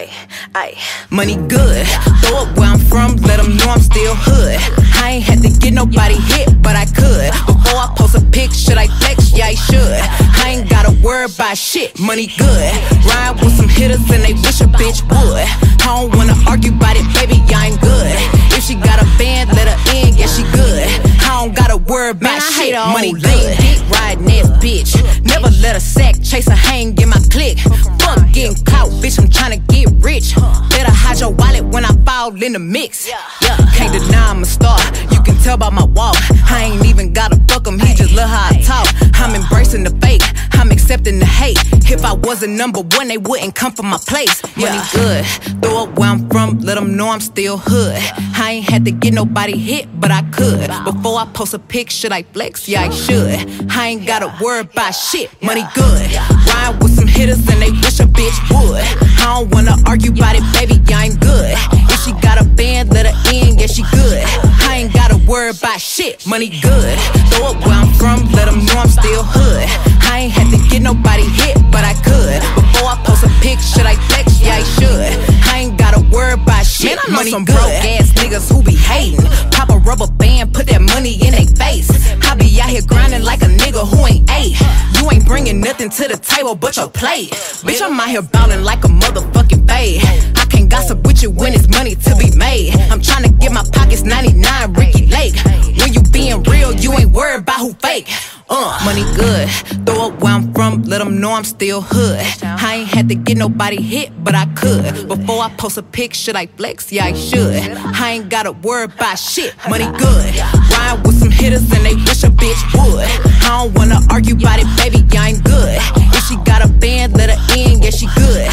Ay, 0.00 0.08
ay. 0.54 0.70
Money 1.10 1.36
good. 1.36 1.84
Throw 2.24 2.48
it 2.48 2.56
where 2.56 2.72
I'm 2.72 2.78
from, 2.78 3.16
let 3.28 3.36
them 3.36 3.54
know 3.56 3.68
I'm 3.68 3.84
still 3.84 4.14
hood. 4.16 4.56
I 4.96 5.20
ain't 5.20 5.24
had 5.24 5.42
to 5.42 5.50
get 5.60 5.74
nobody 5.74 6.16
hit, 6.16 6.62
but 6.62 6.74
I 6.74 6.86
could. 6.86 7.28
Before 7.44 7.76
I 7.76 7.92
post 7.94 8.14
a 8.16 8.24
pic, 8.32 8.50
should 8.50 8.78
I 8.78 8.86
flex? 8.96 9.36
Yeah, 9.36 9.52
I 9.52 9.54
should. 9.54 10.00
I 10.40 10.56
ain't 10.56 10.70
gotta 10.70 10.96
worry 11.04 11.26
about 11.26 11.58
shit. 11.58 12.00
Money 12.00 12.32
good. 12.38 12.72
Ride 13.04 13.36
with 13.44 13.52
some 13.52 13.68
hitters 13.68 14.00
and 14.08 14.24
they 14.24 14.32
wish 14.40 14.62
a 14.62 14.72
bitch 14.72 15.04
would. 15.04 15.44
I 15.84 16.00
don't 16.00 16.16
wanna 16.16 16.36
argue 16.48 16.72
about 16.72 16.96
it, 16.96 17.04
baby, 17.12 17.36
I 17.52 17.68
ain't 17.68 17.80
good. 17.82 18.16
If 18.56 18.64
she 18.64 18.76
got 18.76 19.04
a 19.04 19.06
band, 19.20 19.52
let 19.52 19.68
her 19.68 19.80
in, 19.92 20.16
yeah, 20.16 20.32
she 20.32 20.44
good. 20.56 21.09
I 21.40 21.44
don't 21.46 21.56
gotta 21.56 21.78
worry 21.78 22.10
about 22.10 22.22
Man, 22.22 22.36
I 22.36 22.50
shit. 22.50 22.64
hate 22.64 22.74
her 22.74 22.92
Money 22.92 23.12
good. 23.14 23.22
Dick 23.22 23.88
riding 23.88 24.26
that 24.26 24.60
bitch. 24.60 24.92
Never 25.24 25.48
let 25.62 25.74
a 25.74 25.80
sack 25.80 26.16
chase 26.22 26.48
a 26.48 26.54
hang 26.54 26.94
in 27.00 27.08
my 27.08 27.16
clique. 27.30 27.58
Fuck 27.98 28.30
getting 28.32 28.62
caught, 28.66 28.90
bitch, 29.00 29.18
I'm 29.18 29.30
trying 29.30 29.52
to 29.58 29.72
get 29.72 29.88
rich. 30.04 30.34
Better 30.36 30.92
hide 30.92 31.18
your 31.18 31.30
wallet 31.30 31.64
when 31.64 31.86
I 31.86 31.94
fall 32.04 32.34
in 32.42 32.52
the 32.52 32.58
mix. 32.58 33.08
Yeah, 33.08 33.56
can't 33.74 33.90
deny 33.90 34.28
I'm 34.28 34.42
a 34.42 34.44
star. 34.44 34.78
You 35.10 35.22
can 35.22 35.34
tell 35.38 35.56
by 35.56 35.70
my 35.70 35.84
walk. 35.84 36.16
I 36.50 36.64
ain't 36.64 36.84
even 36.84 37.14
gotta 37.14 37.40
fuck 37.48 37.66
him, 37.66 37.78
he 37.78 37.94
just 37.94 38.12
love 38.12 38.28
how 38.28 38.50
I 38.50 38.60
talk. 38.60 38.88
I'm 39.14 39.34
embracing 39.34 39.84
the 39.84 39.96
fake, 40.04 40.22
I'm 40.52 40.70
accepting 40.70 41.20
the 41.20 41.24
hate. 41.24 41.56
If 41.90 42.04
I 42.04 42.12
wasn't 42.12 42.52
number 42.52 42.80
one, 42.82 43.08
they 43.08 43.18
wouldn't 43.18 43.54
come 43.54 43.72
from 43.72 43.86
my 43.86 43.98
place. 44.06 44.42
Money 44.56 44.78
good, 44.92 45.24
throw 45.62 45.84
up 45.84 45.98
where 45.98 46.10
I'm 46.10 46.28
from, 46.28 46.58
let 46.60 46.74
them 46.74 46.96
know 46.96 47.08
I'm 47.08 47.20
still 47.20 47.56
hood. 47.56 47.96
I 48.36 48.52
ain't 48.52 48.68
had 48.68 48.84
to 48.84 48.90
get 48.92 49.14
nobody 49.14 49.56
hit, 49.56 49.88
but 50.00 50.10
I 50.10 50.22
could. 50.30 50.68
Before 50.84 51.18
I 51.18 51.29
post 51.30 51.54
a 51.54 51.58
pic, 51.58 51.90
should 51.90 52.12
I 52.12 52.22
flex? 52.22 52.68
Yeah, 52.68 52.82
I 52.82 52.90
should. 52.90 53.70
I 53.70 53.88
ain't 53.88 54.06
gotta 54.06 54.32
worry 54.42 54.60
about 54.60 54.92
shit. 54.92 55.30
Money 55.42 55.64
good. 55.74 56.12
Ride 56.46 56.78
with 56.82 56.92
some 56.92 57.06
hitters 57.06 57.38
and 57.48 57.62
they 57.62 57.70
wish 57.70 58.00
a 58.00 58.04
bitch 58.04 58.38
would. 58.50 58.84
I 59.20 59.40
don't 59.40 59.50
wanna 59.54 59.76
argue 59.86 60.12
about 60.12 60.36
it, 60.36 60.44
baby, 60.52 60.80
I 60.92 61.06
ain't 61.06 61.20
good. 61.20 61.54
If 61.90 62.00
she 62.04 62.12
got 62.20 62.40
a 62.40 62.44
band, 62.44 62.90
let 62.90 63.06
her 63.06 63.32
in, 63.32 63.58
yeah, 63.58 63.66
she 63.66 63.82
good. 63.92 64.59
I 64.80 64.84
ain't 64.84 64.94
gotta 64.94 65.18
worry 65.28 65.50
about 65.50 65.78
shit. 65.78 66.26
Money 66.26 66.48
good. 66.48 66.98
Throw 67.28 67.52
up 67.52 67.60
where 67.66 67.76
I'm 67.76 67.92
from, 68.00 68.24
let 68.32 68.46
them 68.46 68.64
know 68.64 68.80
I'm 68.80 68.88
still 68.88 69.22
hood. 69.22 69.68
I 70.08 70.20
ain't 70.20 70.32
had 70.32 70.48
to 70.56 70.68
get 70.70 70.80
nobody 70.80 71.24
hit, 71.24 71.60
but 71.70 71.84
I 71.84 71.92
could. 72.00 72.40
Before 72.56 72.88
I 72.88 72.96
post 73.04 73.24
a 73.24 73.28
pic, 73.44 73.58
should 73.60 73.84
I 73.84 73.96
flex? 74.08 74.40
Yeah, 74.40 74.56
I 74.56 74.62
should. 74.80 75.12
I 75.52 75.58
ain't 75.68 75.76
gotta 75.76 76.00
worry 76.08 76.32
about 76.32 76.64
shit. 76.64 76.96
Man, 76.96 76.98
I 76.98 77.10
know 77.10 77.16
Money 77.18 77.30
some 77.30 77.44
good. 77.44 77.56
broke 77.56 77.84
ass 77.92 78.08
niggas 78.16 78.50
who 78.50 78.62
be 78.62 78.72
hating. 78.74 79.20
Pop 79.52 79.68
a 79.68 79.76
rubber 79.84 80.06
band, 80.06 80.54
put 80.54 80.66
that 80.68 80.80
money 80.80 81.12
in 81.12 81.32
their 81.36 81.44
face. 81.60 81.92
I 82.24 82.34
be 82.36 82.48
out 82.62 82.70
here 82.70 82.80
grinding 82.80 83.22
like 83.22 83.42
a 83.42 83.52
nigga 83.52 83.84
who 83.84 84.06
ain't 84.06 84.30
eight. 84.30 84.56
You 84.96 85.10
ain't 85.10 85.26
bringing 85.26 85.60
nothing 85.60 85.90
to 85.90 86.08
the 86.08 86.16
table 86.16 86.54
but 86.54 86.78
your 86.78 86.88
plate. 86.88 87.28
Bitch, 87.68 87.82
I'm 87.82 88.00
out 88.00 88.08
here 88.08 88.22
ballin' 88.22 88.64
like 88.64 88.82
a 88.84 88.88
motherfucking 88.88 89.68
fade. 89.68 90.00
I 90.40 90.46
can't 90.48 90.70
gossip 90.70 91.06
with 91.06 91.22
you 91.22 91.30
when 91.30 91.52
it's 91.52 91.68
money 91.68 91.94
to 91.96 92.16
be 92.16 92.34
made. 92.36 92.72
I'm 92.90 93.00
tryna 93.00 93.38
get 93.40 93.52
my 93.52 93.64
pockets 93.72 94.04
99 94.04 94.69
Ricki 94.74 95.06
Lake. 95.06 95.34
When 95.78 95.92
you 95.92 96.02
being 96.12 96.42
real, 96.44 96.74
you 96.74 96.92
ain't 96.92 97.12
worried 97.12 97.40
about 97.40 97.60
who 97.60 97.72
fake. 97.74 98.08
Uh, 98.52 98.80
money 98.84 99.02
good. 99.14 99.48
Throw 99.86 100.08
up 100.08 100.20
where 100.20 100.32
I'm 100.32 100.52
from, 100.52 100.82
let 100.82 100.98
them 100.98 101.20
know 101.20 101.32
I'm 101.32 101.44
still 101.44 101.80
hood. 101.82 102.18
I 102.42 102.76
ain't 102.78 102.88
had 102.88 103.08
to 103.10 103.14
get 103.14 103.36
nobody 103.36 103.80
hit, 103.80 104.10
but 104.24 104.34
I 104.34 104.46
could. 104.54 105.06
Before 105.06 105.40
I 105.42 105.50
post 105.56 105.78
a 105.78 105.82
pic, 105.84 106.14
should 106.14 106.34
I 106.34 106.46
flex? 106.46 106.90
Yeah, 106.90 107.04
I 107.04 107.12
should. 107.12 107.54
I 107.54 108.10
ain't 108.10 108.28
gotta 108.28 108.50
worry 108.52 108.84
about 108.84 109.18
shit. 109.20 109.54
Money 109.68 109.86
good. 109.96 110.36
Ride 110.36 111.00
with 111.06 111.18
some 111.20 111.30
hitters 111.30 111.62
and 111.72 111.84
they 111.86 111.94
wish 111.94 112.24
a 112.24 112.28
bitch 112.28 112.60
would. 112.74 113.06
I 113.44 113.62
don't 113.62 113.74
wanna 113.78 114.00
argue 114.10 114.34
about 114.34 114.58
it, 114.58 114.66
baby, 114.76 115.06
I 115.16 115.28
ain't 115.30 115.44
good. 115.44 115.78
If 116.12 116.24
she 116.26 116.36
got 116.44 116.64
a 116.64 116.68
band, 116.68 117.14
let 117.16 117.30
her 117.30 117.38
in, 117.56 117.82
yeah, 117.82 117.90
she 117.90 118.06
good. 118.16 118.50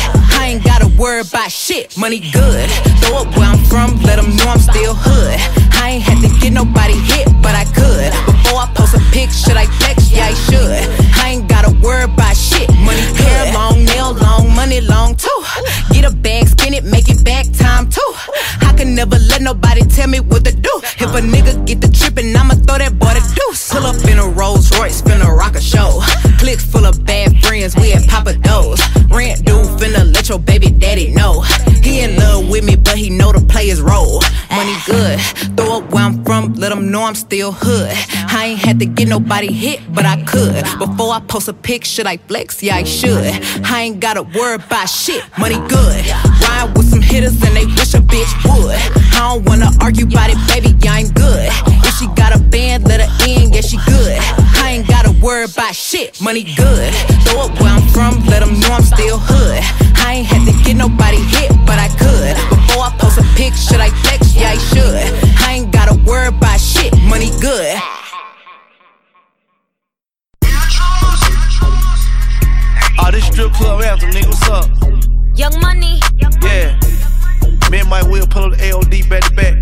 I 0.47 0.51
ain't 0.51 0.63
gotta 0.63 0.87
worry 0.97 1.19
about 1.19 1.51
shit. 1.51 1.97
Money 1.97 2.21
good. 2.31 2.69
Throw 3.03 3.17
up 3.19 3.35
where 3.35 3.51
I'm 3.51 3.59
from, 3.65 3.99
let 4.07 4.15
them 4.15 4.33
know 4.37 4.47
I'm 4.47 4.59
still 4.59 4.95
hood. 4.95 5.35
I 5.75 5.99
ain't 5.99 6.03
had 6.03 6.23
to 6.23 6.31
get 6.39 6.53
nobody 6.53 6.95
hit, 6.95 7.27
but 7.43 7.51
I 7.51 7.65
could. 7.75 8.15
Before 8.31 8.63
I 8.63 8.71
post 8.73 8.95
a 8.95 9.03
pic, 9.11 9.29
should 9.29 9.57
I 9.59 9.65
flex? 9.75 10.09
Yeah, 10.09 10.31
I 10.31 10.33
should. 10.47 10.79
I 11.19 11.35
ain't 11.35 11.49
gotta 11.49 11.75
worry 11.83 12.05
about 12.05 12.37
shit. 12.37 12.69
Money 12.79 13.03
hair 13.19 13.51
long, 13.51 13.83
nail 13.83 14.13
long, 14.13 14.55
money 14.55 14.79
long 14.79 15.17
too. 15.17 15.39
Get 15.91 16.05
a 16.05 16.15
bag, 16.15 16.47
spin 16.47 16.73
it, 16.73 16.85
make 16.85 17.09
it 17.09 17.25
back 17.25 17.43
time 17.51 17.89
too. 17.89 18.11
I 18.61 18.71
can 18.71 18.95
never 18.95 19.19
let 19.19 19.41
nobody 19.41 19.83
tell 19.83 20.07
me 20.07 20.21
what 20.21 20.45
to 20.45 20.55
do. 20.55 20.73
If 21.03 21.11
a 21.11 21.19
nigga 21.19 21.67
get 21.67 21.81
the 21.81 21.91
trippin', 21.91 22.33
I'ma 22.33 22.55
throw 22.63 22.77
that 22.77 22.97
boy 22.97 23.19
the 23.19 23.23
deuce. 23.35 23.67
Pull 23.67 23.85
up 23.85 23.99
in 24.07 24.17
a 24.17 24.29
Rolls 24.29 24.71
Royce, 24.79 25.03
rock 25.03 25.55
a 25.55 25.61
show. 25.61 25.99
Click 26.39 26.59
full 26.59 26.85
of 26.85 27.03
bad 27.05 27.35
friends, 27.43 27.75
we 27.75 27.91
at 27.91 28.06
with 32.57 32.65
me, 32.65 32.75
but 32.75 32.97
he 32.97 33.09
know 33.09 33.31
to 33.31 33.39
play 33.39 33.67
his 33.67 33.81
role. 33.81 34.21
Money 34.51 34.75
good, 34.85 35.19
up 35.77 35.91
where 35.91 36.03
I'm 36.03 36.23
from, 36.23 36.53
let 36.53 36.69
them 36.69 36.91
know 36.91 37.03
I'm 37.03 37.15
still 37.15 37.51
hood. 37.51 37.91
I 38.29 38.47
ain't 38.47 38.59
had 38.59 38.79
to 38.79 38.85
get 38.85 39.07
nobody 39.07 39.51
hit, 39.51 39.81
but 39.93 40.05
I 40.05 40.21
could. 40.23 40.63
Before 40.79 41.13
I 41.13 41.19
post 41.19 41.47
a 41.47 41.53
pic, 41.53 41.85
should 41.85 42.07
I 42.07 42.17
flex? 42.17 42.61
Yeah, 42.63 42.75
I 42.75 42.83
should. 42.83 43.31
I 43.65 43.81
ain't 43.81 43.99
gotta 43.99 44.23
worry 44.23 44.55
about 44.55 44.89
shit. 44.89 45.23
Money 45.37 45.59
good. 45.67 46.05
Ride 46.41 46.73
with 46.75 46.89
some 46.89 47.01
hitters 47.01 47.41
and 47.43 47.55
they 47.55 47.65
wish 47.65 47.93
a 47.93 47.99
bitch 47.99 48.33
would. 48.45 48.75
I 49.13 49.33
don't 49.33 49.45
wanna 49.45 49.69
argue 49.81 50.05
about 50.05 50.29
it, 50.29 50.37
baby, 50.47 50.75
I 50.87 51.01
ain't 51.01 51.13
good. 51.13 51.49
If 51.85 51.95
she 51.99 52.07
got 52.15 52.35
a 52.35 52.39
band, 52.39 52.87
let 52.87 53.01
her 53.01 53.27
in, 53.27 53.53
yeah, 53.53 53.61
she 53.61 53.77
good. 53.85 54.17
I 54.63 54.77
ain't 54.77 54.87
gotta 54.87 55.11
worry 55.21 55.45
about 55.45 55.75
shit. 55.75 56.19
Money 56.21 56.43
good. 56.55 56.93
Throw 57.25 57.45
up 57.45 57.59
where 57.59 57.73
I'm 57.73 57.87
from, 57.89 58.25
let 58.25 58.39
them 58.39 58.59
know 58.59 58.71
I'm 58.71 58.83
still 58.83 59.17
hood. 59.19 59.61
I 59.97 60.23
ain't 60.23 60.27
had 60.27 60.45
to 60.45 60.63
get 60.63 60.75
nobody 60.75 61.17
hit, 61.17 61.51
but 61.65 61.77
I 61.77 61.89
could. 61.89 62.35
Before 62.49 62.83
I 62.83 62.95
post 62.97 63.19
a 63.19 63.23
pic, 63.35 63.53
should 63.53 63.81
I 63.81 63.89
flex? 64.01 64.33
Yeah, 64.35 64.51
I 64.51 64.57
should. 64.57 65.37
I 65.43 65.53
ain't 65.53 65.66
gotta 65.71 65.95
worry 66.05 66.27
about 66.27 66.59
shit. 66.59 66.93
Money 67.03 67.31
good. 67.41 67.77
Oh, 72.99 73.11
this 73.11 73.25
strip 73.27 73.53
club 73.53 73.83
anthem, 73.83 74.11
nigga, 74.11 74.27
what's 74.27 74.49
up? 74.49 74.69
Young 75.37 75.59
money. 75.61 75.99
Yeah. 76.41 76.79
Me 77.69 77.79
and 77.79 77.89
Mike 77.89 78.07
Will 78.07 78.27
pull 78.27 78.45
up 78.45 78.51
the 78.51 78.57
AOD 78.57 79.09
back 79.09 79.23
to 79.23 79.35
back. 79.35 79.61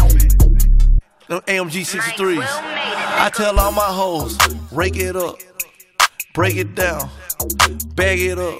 Them 1.27 1.41
AMG 1.41 1.81
63s. 1.81 2.45
I 2.47 3.29
tell 3.33 3.59
all 3.59 3.71
my 3.71 3.81
hoes, 3.81 4.37
rake 4.71 4.95
it 4.95 5.15
up, 5.15 5.39
break 6.33 6.55
it 6.55 6.75
down, 6.75 7.09
bag 7.95 8.19
it 8.19 8.37
up. 8.37 8.59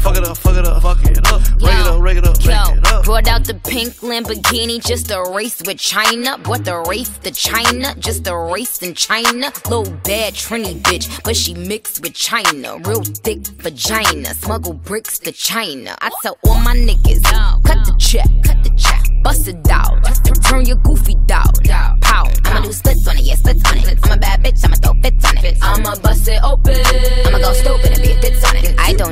fuck 0.00 0.16
it 0.16 0.24
up, 0.24 0.36
fuck 0.36 0.56
it 0.56 0.66
up, 0.66 0.82
fuck 0.82 1.02
it 1.04 1.18
up, 1.26 1.44
rake 1.60 1.78
it 1.78 1.86
up, 1.86 2.00
rake 2.00 2.16
it 2.18 2.26
up, 2.26 2.36
rake 2.38 2.46
Yo, 2.46 2.74
it 2.74 2.86
up. 2.86 3.04
brought 3.04 3.28
out 3.28 3.44
the 3.44 3.54
pink 3.54 3.94
Lamborghini 3.96 4.84
just 4.84 5.10
a 5.10 5.22
race 5.34 5.60
with 5.66 5.78
China. 5.78 6.38
What 6.44 6.64
the 6.64 6.78
race 6.88 7.10
to 7.18 7.30
China? 7.30 7.94
Just 7.98 8.26
a 8.26 8.36
race 8.36 8.82
in 8.82 8.94
China. 8.94 9.52
Little 9.68 9.90
bad 10.04 10.34
Trini 10.34 10.80
bitch, 10.80 11.22
but 11.22 11.36
she 11.36 11.54
mixed 11.54 12.02
with 12.02 12.14
China. 12.14 12.78
Real 12.84 13.02
thick 13.02 13.46
vagina. 13.46 14.34
Smuggle 14.34 14.74
bricks 14.74 15.18
to 15.20 15.32
China. 15.32 15.96
I 16.00 16.10
tell 16.22 16.38
all 16.44 16.60
my 16.60 16.74
niggas, 16.74 17.22
cut 17.64 17.84
the 17.86 17.94
check, 17.98 18.28
cut 18.44 18.62
the 18.64 18.70
check. 18.76 19.04
Bust 19.22 19.48
it 19.48 19.68
out, 19.68 20.02
turn 20.44 20.64
your 20.64 20.76
goofy 20.76 21.14
dog. 21.26 21.54
Pow, 22.00 22.24
I'ma 22.44 22.60
do 22.62 22.72
splits 22.72 23.06
on 23.06 23.18
it, 23.18 23.24
yeah, 23.24 23.34
splits 23.34 23.62
on 23.68 23.76
it. 23.76 23.98
I'm 24.04 24.12
a 24.12 24.16
bad 24.16 24.42
bitch, 24.42 24.64
I'ma 24.64 24.76
throw 24.76 24.94
fits 25.02 25.09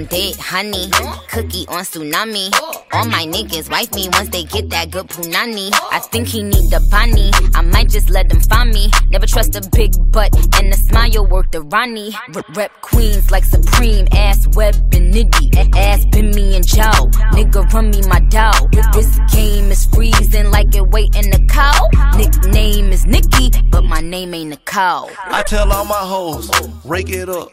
date 0.09 0.36
honey, 0.36 0.90
cookie 1.28 1.66
on 1.68 1.84
tsunami. 1.84 2.52
All 2.92 3.04
my 3.06 3.24
niggas 3.26 3.70
wife 3.70 3.92
me 3.92 4.09
once 4.12 4.28
they 4.30 4.44
get 4.44 4.70
that 4.70 4.90
good 4.90 5.06
punani. 5.09 5.70
I 5.92 5.98
think 5.98 6.28
he 6.28 6.42
need 6.42 6.70
the 6.70 6.80
bunny. 6.90 7.30
I 7.54 7.62
might 7.62 7.88
just 7.90 8.11
let 8.11 8.28
them 8.28 8.40
find 8.40 8.70
me. 8.70 8.90
Never 9.11 9.26
trust 9.26 9.56
a 9.56 9.68
big 9.70 9.92
butt 10.11 10.34
and 10.59 10.72
the 10.72 10.76
smile 10.76 11.26
work 11.26 11.50
the 11.52 11.62
Ronnie. 11.62 12.14
Rep 12.54 12.72
queens 12.80 13.30
like 13.30 13.44
Supreme, 13.44 14.06
ass 14.12 14.46
web 14.54 14.74
and 14.92 15.12
nitty. 15.12 15.76
Ass 15.76 16.04
been 16.06 16.30
me 16.30 16.56
and 16.56 16.66
Joe. 16.66 17.09
Nigga 17.32 17.70
run 17.72 17.90
me 17.90 18.00
my 18.09 18.20
dough. 18.20 18.68
This 18.92 19.18
game 19.32 19.70
is 19.70 19.86
freezing 19.86 20.50
like 20.50 20.74
it 20.74 20.88
waiting 20.88 21.30
the 21.30 21.46
cow. 21.50 21.88
Nickname 22.16 22.92
is 22.92 23.06
Nicki, 23.06 23.50
but 23.70 23.84
my 23.84 24.00
name 24.00 24.34
ain't 24.34 24.54
a 24.54 24.56
cow. 24.59 25.09
I 25.24 25.42
tell 25.42 25.70
all 25.72 25.84
my 25.84 25.94
hoes, 25.94 26.50
rake 26.84 27.11
it 27.11 27.28
up, 27.28 27.50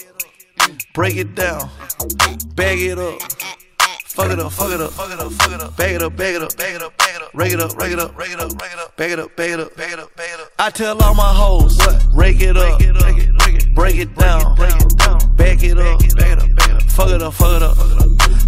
break 0.93 1.15
it 1.15 1.35
down, 1.35 1.69
bag 2.55 2.79
it 2.79 2.99
up. 2.99 3.19
Fuck 4.15 4.31
it 4.31 4.39
up, 4.39 4.53
fuck 4.53 4.71
it 4.71 4.79
up, 4.79 4.91
fuck 4.93 5.11
it 5.11 5.19
up, 5.19 5.31
fuck 5.33 5.51
it 5.51 5.61
up, 5.61 5.75
bag 5.75 5.95
it 5.95 6.01
up, 6.01 6.15
bag 6.15 6.35
it 6.35 6.41
up, 6.41 6.55
bag 6.55 6.75
it 6.75 6.81
up, 6.81 6.97
bag 6.97 7.15
it 7.15 7.21
up, 7.21 7.33
rake 7.33 7.51
it 7.51 7.59
up, 7.59 7.77
rake 7.77 7.91
it 7.91 7.99
up, 7.99 8.17
rake 8.17 8.31
it 8.31 8.39
up, 8.39 8.61
rake 8.61 8.71
it 8.71 8.79
up, 8.79 8.95
bag 8.95 9.11
it 9.11 9.19
up, 9.19 9.35
bag 9.35 9.51
it 9.51 9.59
up, 9.59 9.75
bag 9.75 9.91
it 9.91 9.99
up, 9.99 10.15
bag 10.15 10.29
it 10.33 10.39
up. 10.39 10.47
I 10.57 10.69
tell 10.69 11.03
all 11.03 11.13
my 11.15 11.33
hoes, 11.33 11.77
rake 12.13 12.39
it 12.39 12.55
up, 12.55 12.79
break 13.75 13.97
it 13.97 14.15
down, 14.15 14.55
bag 14.55 15.61
it 15.61 15.77
up, 15.77 16.01
fuck 16.95 17.09
it 17.09 17.21
up, 17.21 17.33
fuck 17.33 17.57
it 17.57 17.61
up, 17.61 17.75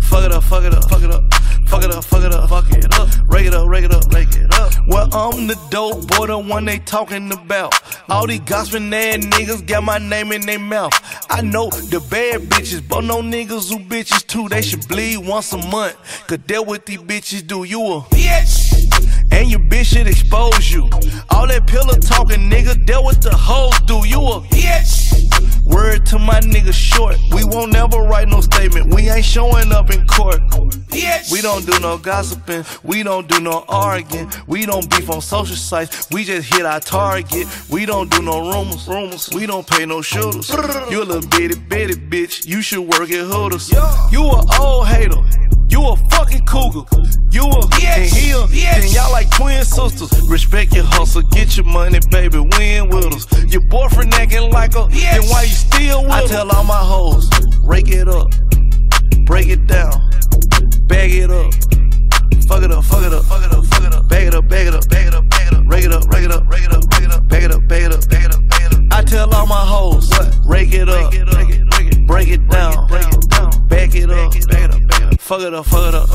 fuck 0.04 0.24
it 0.24 0.32
up, 0.32 0.44
fuck 0.44 0.64
it 0.64 0.74
up, 0.74 0.90
fuck 0.90 1.04
it 1.04 1.12
up, 1.12 1.34
fuck 1.68 1.84
it 1.84 1.92
up, 1.92 2.04
fuck 2.04 2.24
it 2.24 2.34
up, 2.34 2.50
fuck 2.50 2.70
it 2.72 2.94
up, 3.00 3.10
rake 3.28 3.48
it 3.48 3.54
up, 3.54 3.68
rake 3.68 3.86
it 3.86 3.94
up, 3.94 4.14
rake 4.14 4.36
it 4.36 4.54
up. 4.54 4.74
Well, 4.88 5.10
I'm 5.14 5.48
the 5.48 5.60
dope 5.70 6.08
boy, 6.08 6.28
the 6.28 6.38
one 6.38 6.66
they 6.66 6.80
talking 6.80 7.32
about. 7.32 7.74
All 8.10 8.26
these 8.28 8.40
gossiping 8.42 8.94
ass 8.94 9.18
niggas 9.18 9.66
got 9.68 9.84
my 9.84 9.98
name 9.98 10.32
in 10.32 10.42
their 10.42 10.60
mouth. 10.60 10.94
I 11.30 11.42
know 11.42 11.70
the 11.70 12.00
bad 12.10 12.42
bitches, 12.44 12.88
but 12.88 13.02
no 13.02 13.22
niggas 13.22 13.70
who 13.70 13.80
bitches 13.80 14.26
too. 14.26 14.48
They 14.50 14.62
should 14.62 14.88
bleed 14.88 15.18
once 15.18 15.52
a 15.54 15.58
month. 15.58 15.98
Cause 16.28 16.40
that 16.48 16.66
what 16.66 16.86
these 16.86 17.00
bitches 17.00 17.46
do. 17.46 17.64
You 17.64 17.82
a 17.82 18.02
bitch. 18.02 18.87
And 19.32 19.50
your 19.50 19.60
bitch 19.60 19.86
should 19.86 20.08
expose 20.08 20.72
you. 20.72 20.84
All 21.30 21.48
that 21.48 21.68
pillow 21.68 21.94
talking, 21.96 22.50
nigga, 22.50 22.86
that 22.88 23.04
what 23.04 23.22
the 23.22 23.36
hoes 23.36 23.80
do. 23.82 24.08
You 24.08 24.20
a 24.20 24.42
bitch. 24.42 25.64
Word 25.66 26.06
to 26.08 26.20
my 26.20 26.40
nigga 26.40 26.74
short. 26.74 27.18
We 27.34 27.44
won't 27.44 27.74
never 27.74 27.98
write 27.98 28.30
no 28.30 28.42
statement. 28.42 28.94
We 28.94 29.10
ain't 29.10 29.26
showing 29.26 29.72
up 29.72 29.92
in 29.92 30.08
court. 30.08 30.40
Bitch. 30.90 31.32
We 31.32 31.42
don't 31.42 31.66
do 31.66 31.78
no 31.80 31.98
gossiping. 31.98 32.66
We 32.84 33.04
don't 33.04 33.28
do 33.28 33.40
no 33.42 33.66
arguing. 33.68 34.32
We 34.48 34.66
don't 34.66 34.90
beef 34.90 35.10
on 35.10 35.22
social 35.22 35.56
sites. 35.56 36.08
We 36.10 36.24
just 36.24 36.52
hit 36.54 36.66
our 36.66 36.80
target. 36.80 37.48
We 37.70 37.86
don't 37.86 38.10
do 38.10 38.22
no 38.22 38.40
rumors. 38.50 38.88
Rumors. 38.88 39.30
We 39.34 39.46
don't 39.46 39.68
pay 39.68 39.86
no 39.86 40.02
shooters. 40.02 40.50
You 40.90 41.04
a 41.04 41.06
little 41.06 41.30
bitty 41.30 41.60
bitty 41.60 41.96
bitch. 41.96 42.46
You 42.48 42.62
should 42.62 42.82
work 42.82 43.12
at 43.12 43.26
Hooters. 43.26 43.72
You 44.12 44.22
a 44.22 44.60
old 44.60 44.88
hater. 44.88 45.57
You 45.70 45.84
a 45.86 45.96
fucking 46.10 46.46
cougar. 46.46 46.86
You 47.32 47.44
a 47.44 47.60
and 47.82 48.06
he 48.06 48.32
a 48.32 48.48
then 48.48 48.90
y'all 48.90 49.12
like 49.12 49.30
twin 49.32 49.64
sisters. 49.66 50.12
Respect 50.30 50.74
your 50.74 50.86
hustle, 50.86 51.22
get 51.24 51.58
your 51.58 51.66
money, 51.66 52.00
baby. 52.10 52.40
Win 52.40 52.90
with 52.90 53.14
us. 53.14 53.26
Your 53.52 53.62
boyfriend 53.62 54.14
acting 54.14 54.52
like 54.52 54.76
a 54.76 54.88
then 54.90 55.24
why 55.30 55.44
you 55.44 55.56
still 55.56 56.04
with 56.04 56.12
I 56.12 56.26
tell 56.28 56.50
all 56.52 56.64
my 56.64 56.80
hoes, 56.80 57.30
rake 57.64 57.90
it 57.90 58.08
up, 58.08 58.32
break 59.26 59.48
it 59.48 59.68
down, 59.68 59.92
bag 60.88 61.14
it 61.14 61.32
up. 61.32 61.54
Fuck 62.48 62.64
it 62.64 62.72
up, 62.72 62.86
fuck 62.86 63.04
it 63.04 63.14
up, 63.14 63.26
fuck 63.26 63.44
it 63.44 63.52
up, 63.52 63.66
fuck 63.66 63.84
it 63.84 63.94
up, 63.94 64.08
bag 64.08 64.28
it 64.28 64.34
up, 64.34 64.48
bag 64.48 64.68
it 64.68 64.74
up, 64.74 64.88
bag 64.88 65.08
it 65.08 65.14
up, 65.14 65.30
bag 65.30 65.48
it 65.48 65.54
up, 65.54 65.66
rake 65.68 65.84
it 65.84 65.92
up, 65.92 66.08
rake 66.10 66.24
it 66.24 66.32
up, 66.32 66.50
rake 66.50 66.64
it 66.64 66.72
up, 66.72 66.90
rake 66.90 67.04
it 67.04 67.12
up, 67.12 67.28
bag 67.28 67.44
it 67.44 67.52
up, 67.52 67.68
bag 67.68 67.84
it 67.84 67.92
up, 67.92 68.08
bag 68.08 68.24
it 68.24 68.34
up, 68.34 68.50
bag 68.50 68.72
it 68.72 68.74
up. 68.74 68.84
I 68.92 69.04
tell 69.04 69.34
all 69.36 69.46
my 69.48 69.66
hoes, 69.66 70.10
rake 70.46 70.74
it 70.74 70.88
up, 70.88 71.12
break 72.08 72.30
it 72.30 72.48
down, 72.48 72.88
break 72.88 73.10
it 73.10 73.34
up, 73.34 73.68
back 73.68 73.96
it 73.96 74.10
up, 74.10 74.34
make 74.34 74.46
it 74.50 74.74
up, 74.74 74.97
Fuck 75.28 75.42
it 75.42 75.54
up, 75.54 75.66
fuck 75.66 75.90
it 75.90 75.94
up. 75.94 76.08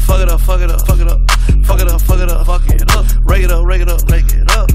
Fuck 0.00 0.20
it 0.20 0.28
up, 0.28 0.38
fuck 0.38 0.60
it 0.60 0.70
up, 0.70 0.86
fuck 0.86 1.00
it 1.00 1.08
up. 1.08 1.30
Fuck 1.64 1.80
it 1.80 1.88
up, 1.90 2.00
fuck 2.02 2.20
it 2.20 2.30
up, 2.30 2.44
fuck 2.44 2.68
it 2.68 2.94
up. 2.94 3.06
Rake 3.24 3.44
it 3.44 3.50
up, 3.50 3.64
rake 3.64 3.80
it 3.80 3.88
up, 3.88 4.02
rake 4.10 4.26
it 4.28 4.50
up. 4.50 4.68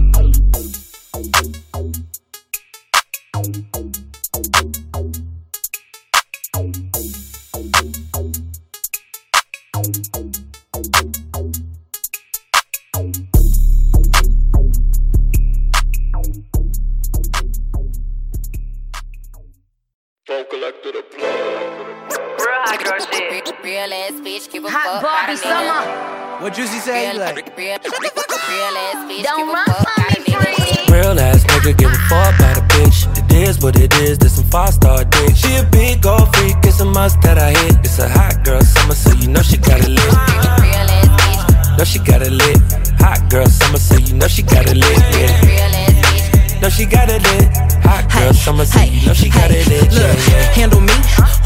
Hot 25.29 25.37
fuck. 25.37 25.43
Barbie 25.43 25.43
Got 25.43 25.63
a 25.63 25.65
nigga. 25.65 25.89
summer. 25.89 26.41
What 26.41 26.53
Juicy 26.53 26.79
say? 26.79 27.11
Real, 27.11 27.19
Like, 27.19 27.57
real, 27.57 27.77
real 27.77 28.77
ass 28.81 28.99
bitch, 29.09 29.23
Don't 29.23 29.53
run 29.53 29.65
fuck. 29.65 29.87
from 29.93 30.23
me, 30.23 30.31
nigga. 30.33 30.87
free. 30.87 30.95
Real 30.95 31.19
ass 31.19 31.43
nigga 31.43 31.77
give 31.77 31.91
a 31.91 31.99
fuck 32.09 32.35
about 32.35 32.57
a 32.57 32.61
bitch. 32.73 32.99
It 33.17 33.47
is 33.47 33.59
what 33.59 33.75
it 33.79 33.93
is, 33.99 34.17
this 34.17 34.35
some 34.37 34.45
five 34.45 34.73
star 34.73 35.03
dick. 35.03 35.35
She 35.35 35.53
a 35.55 35.63
big 35.65 36.01
gold 36.01 36.33
freak, 36.35 36.55
it's 36.63 36.79
a 36.79 36.85
must 36.85 37.21
that 37.21 37.37
I 37.37 37.51
hit. 37.51 37.75
It's 37.83 37.99
a 37.99 38.07
hot 38.09 38.43
girl 38.43 38.61
summer, 38.61 38.95
so 38.95 39.11
you 39.19 39.27
know 39.29 39.41
she 39.41 39.57
got 39.57 39.79
it 39.81 39.89
lit. 39.89 39.99
Real 39.99 40.89
ass 40.97 41.07
bitch, 41.19 41.77
Know 41.77 41.83
she 41.83 41.99
got 41.99 42.21
it 42.21 42.31
lit. 42.31 42.57
Hot 42.99 43.29
girl 43.29 43.45
summer, 43.47 43.77
so 43.77 43.97
you 43.97 44.13
know 44.15 44.27
she 44.27 44.41
got 44.41 44.65
it 44.67 44.77
lit. 44.77 44.97
Yeah. 44.97 45.45
real 45.45 45.75
ass 45.83 45.93
bitch. 45.93 46.61
Know 46.61 46.69
she 46.69 46.85
got 46.85 47.09
it 47.09 47.21
lit. 47.21 47.47
Hot 47.83 48.09
girl 48.11 48.33
summer, 48.33 48.65
so 48.65 48.81
you 48.81 49.05
know 49.05 49.13
she 49.13 49.29
got 49.29 49.51
it 49.51 49.67
lit. 49.67 49.91
Yeah, 49.93 49.99
Look, 49.99 50.17
yeah. 50.27 50.51
handle 50.57 50.81
me? 50.81 50.93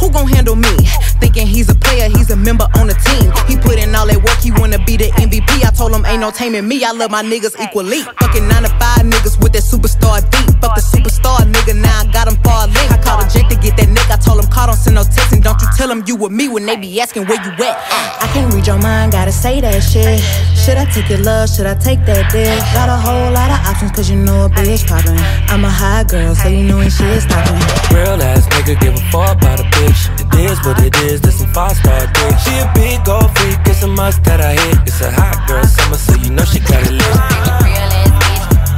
Who 0.04 0.12
gon' 0.12 0.28
handle 0.28 0.58
me? 0.58 0.76
Thinking 1.24 1.48
he's 1.48 1.70
a 1.70 1.76
player, 1.76 2.10
he's 2.10 2.30
a 2.30 2.36
member 2.36 2.68
on 2.76 2.88
the 2.92 2.94
team. 3.08 3.32
He 3.48 3.56
put 3.56 3.80
in 3.80 3.96
all 3.96 4.06
that 4.06 4.20
work, 4.20 4.36
he 4.44 4.52
wanna 4.52 4.76
be 4.84 4.98
the 4.98 5.08
MVP. 5.16 5.64
I 5.64 5.72
told 5.72 5.96
him 5.96 6.04
ain't 6.06 6.20
no 6.20 6.30
taming 6.30 6.68
me, 6.68 6.84
I 6.84 6.92
love 6.92 7.10
my 7.10 7.24
niggas 7.24 7.56
equally. 7.64 8.04
Fucking 8.20 8.46
9 8.46 8.64
to 8.64 8.72
5 8.84 9.08
niggas 9.08 9.40
with 9.40 9.56
that 9.56 9.64
superstar 9.64 10.20
deep. 10.28 10.52
Fuck 10.60 10.76
the 10.76 10.84
superstar 10.84 11.48
nigga, 11.48 11.80
now 11.80 12.04
I 12.04 12.12
got 12.12 12.28
him 12.28 12.36
far 12.44 12.68
link. 12.68 12.92
I 12.92 13.00
called 13.00 13.24
a 13.24 13.30
Jake 13.32 13.48
to 13.48 13.56
get 13.56 13.80
that 13.80 13.88
nigga, 13.88 14.12
I 14.12 14.20
told 14.20 14.44
him 14.44 14.52
call, 14.52 14.68
don't 14.68 14.76
send 14.76 15.00
no 15.00 15.08
text. 15.08 15.32
And 15.32 15.42
don't 15.42 15.56
you 15.62 15.70
tell 15.80 15.90
him 15.90 16.04
you 16.06 16.18
with 16.18 16.34
me 16.34 16.50
when 16.50 16.66
they 16.66 16.76
be 16.76 17.00
asking 17.00 17.24
where 17.32 17.40
you 17.40 17.56
at. 17.64 17.80
I 18.20 18.28
can't 18.36 18.54
read 18.54 18.68
your 18.68 18.80
mind, 18.80 19.14
gotta 19.14 19.32
say 19.32 19.62
that 19.62 19.80
shit. 19.80 20.20
Should 20.60 20.76
I 20.76 20.84
take 20.92 21.08
your 21.08 21.24
love, 21.24 21.48
should 21.48 21.66
I 21.66 21.76
take 21.76 22.04
that 22.12 22.28
dick? 22.28 22.60
Got 22.76 22.92
a 22.92 23.00
whole 23.00 23.32
lot 23.32 23.48
of 23.48 23.60
options, 23.72 23.96
cause 23.96 24.10
you 24.10 24.20
know 24.20 24.48
a 24.48 24.50
bitch 24.50 24.84
poppin'. 24.84 25.16
I'm 25.48 25.64
a 25.64 25.72
high 25.72 26.04
girl, 26.04 26.36
so 26.36 26.50
you 26.50 26.68
know 26.68 26.84
when 26.84 26.92
shit's 26.92 27.24
stoppin'. 27.24 27.56
Real 27.96 28.20
ass 28.20 28.44
nigga 28.52 28.76
give 28.84 28.96
a 28.96 29.04
fuck 29.08 29.40
about 29.40 29.60
a 29.60 29.64
bitch. 29.72 29.93
It 30.34 30.52
is 30.52 30.60
what 30.66 30.82
it 30.82 30.96
is, 31.04 31.22
this 31.22 31.40
some 31.40 31.54
five 31.54 31.76
star 31.78 32.00
dick. 32.08 32.38
She 32.44 32.58
a 32.58 32.72
big 32.74 33.06
gold 33.06 33.30
freak, 33.38 33.60
it's 33.66 33.84
a 33.84 33.88
must 33.88 34.24
that 34.24 34.42
I 34.42 34.54
hit. 34.54 34.78
It's 34.88 35.02
a 35.02 35.12
hot 35.12 35.48
girl 35.48 35.64
summer, 35.64 35.98
so 35.98 36.16
you 36.16 36.32
know 36.32 36.44
she 36.44 36.60
got 36.60 36.82
it 36.82 36.92
lit. 36.92 37.18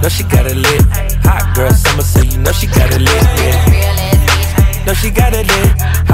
Know 0.02 0.10
she 0.10 0.24
got 0.24 0.46
it 0.46 0.58
lit. 0.58 0.82
Hot 1.24 1.56
girl 1.56 1.72
summer, 1.72 2.04
so 2.04 2.22
you 2.22 2.38
know 2.38 2.52
she 2.52 2.68
got 2.68 2.92
it 2.94 3.02
lit. 3.02 3.24
Yeah. 3.40 4.86
Know 4.86 4.94
she 4.94 5.10
got 5.10 5.34
it 5.34 5.48
lit. 5.48 6.05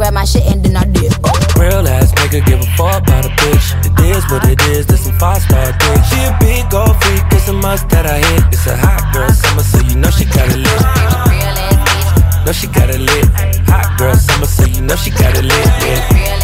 grab 0.00 0.14
my 0.14 0.24
shit 0.24 0.46
and 0.48 0.64
then 0.64 0.76
I 0.80 0.84
dip. 0.88 1.12
Real 1.60 1.84
ass 1.84 2.08
nigga 2.16 2.40
give 2.40 2.44
give 2.48 2.60
a 2.60 2.68
fuck 2.72 3.04
about 3.04 3.26
a 3.26 3.32
bitch. 3.36 3.66
It 3.84 4.16
is 4.16 4.24
what 4.32 4.48
it 4.48 4.56
is, 4.72 4.86
this 4.86 5.04
some 5.04 5.12
five 5.18 5.42
star 5.42 5.76
dick. 5.76 6.00
She 6.08 6.18
a 6.24 6.32
big 6.40 6.70
gold 6.70 6.96
freak, 7.04 7.20
it's 7.36 7.48
a 7.48 7.52
must 7.52 7.86
that 7.90 8.06
I 8.08 8.16
hit. 8.16 8.44
It's 8.48 8.66
a 8.66 8.76
hot 8.80 9.12
girl 9.12 9.28
summer, 9.28 9.62
so 9.62 9.78
you 9.84 9.96
know 10.00 10.08
she 10.08 10.24
got 10.24 10.48
it 10.48 10.56
lit. 10.56 10.80
No, 12.46 12.52
she 12.52 12.66
got 12.66 12.88
it 12.88 13.00
lit. 13.04 13.28
Hot 13.68 13.98
girl 13.98 14.14
summer, 14.16 14.46
so 14.46 14.64
you 14.64 14.80
know 14.80 14.96
she 14.96 15.10
got 15.10 15.36
it 15.36 15.44
lit. 15.44 15.66
Yeah. 15.84 16.40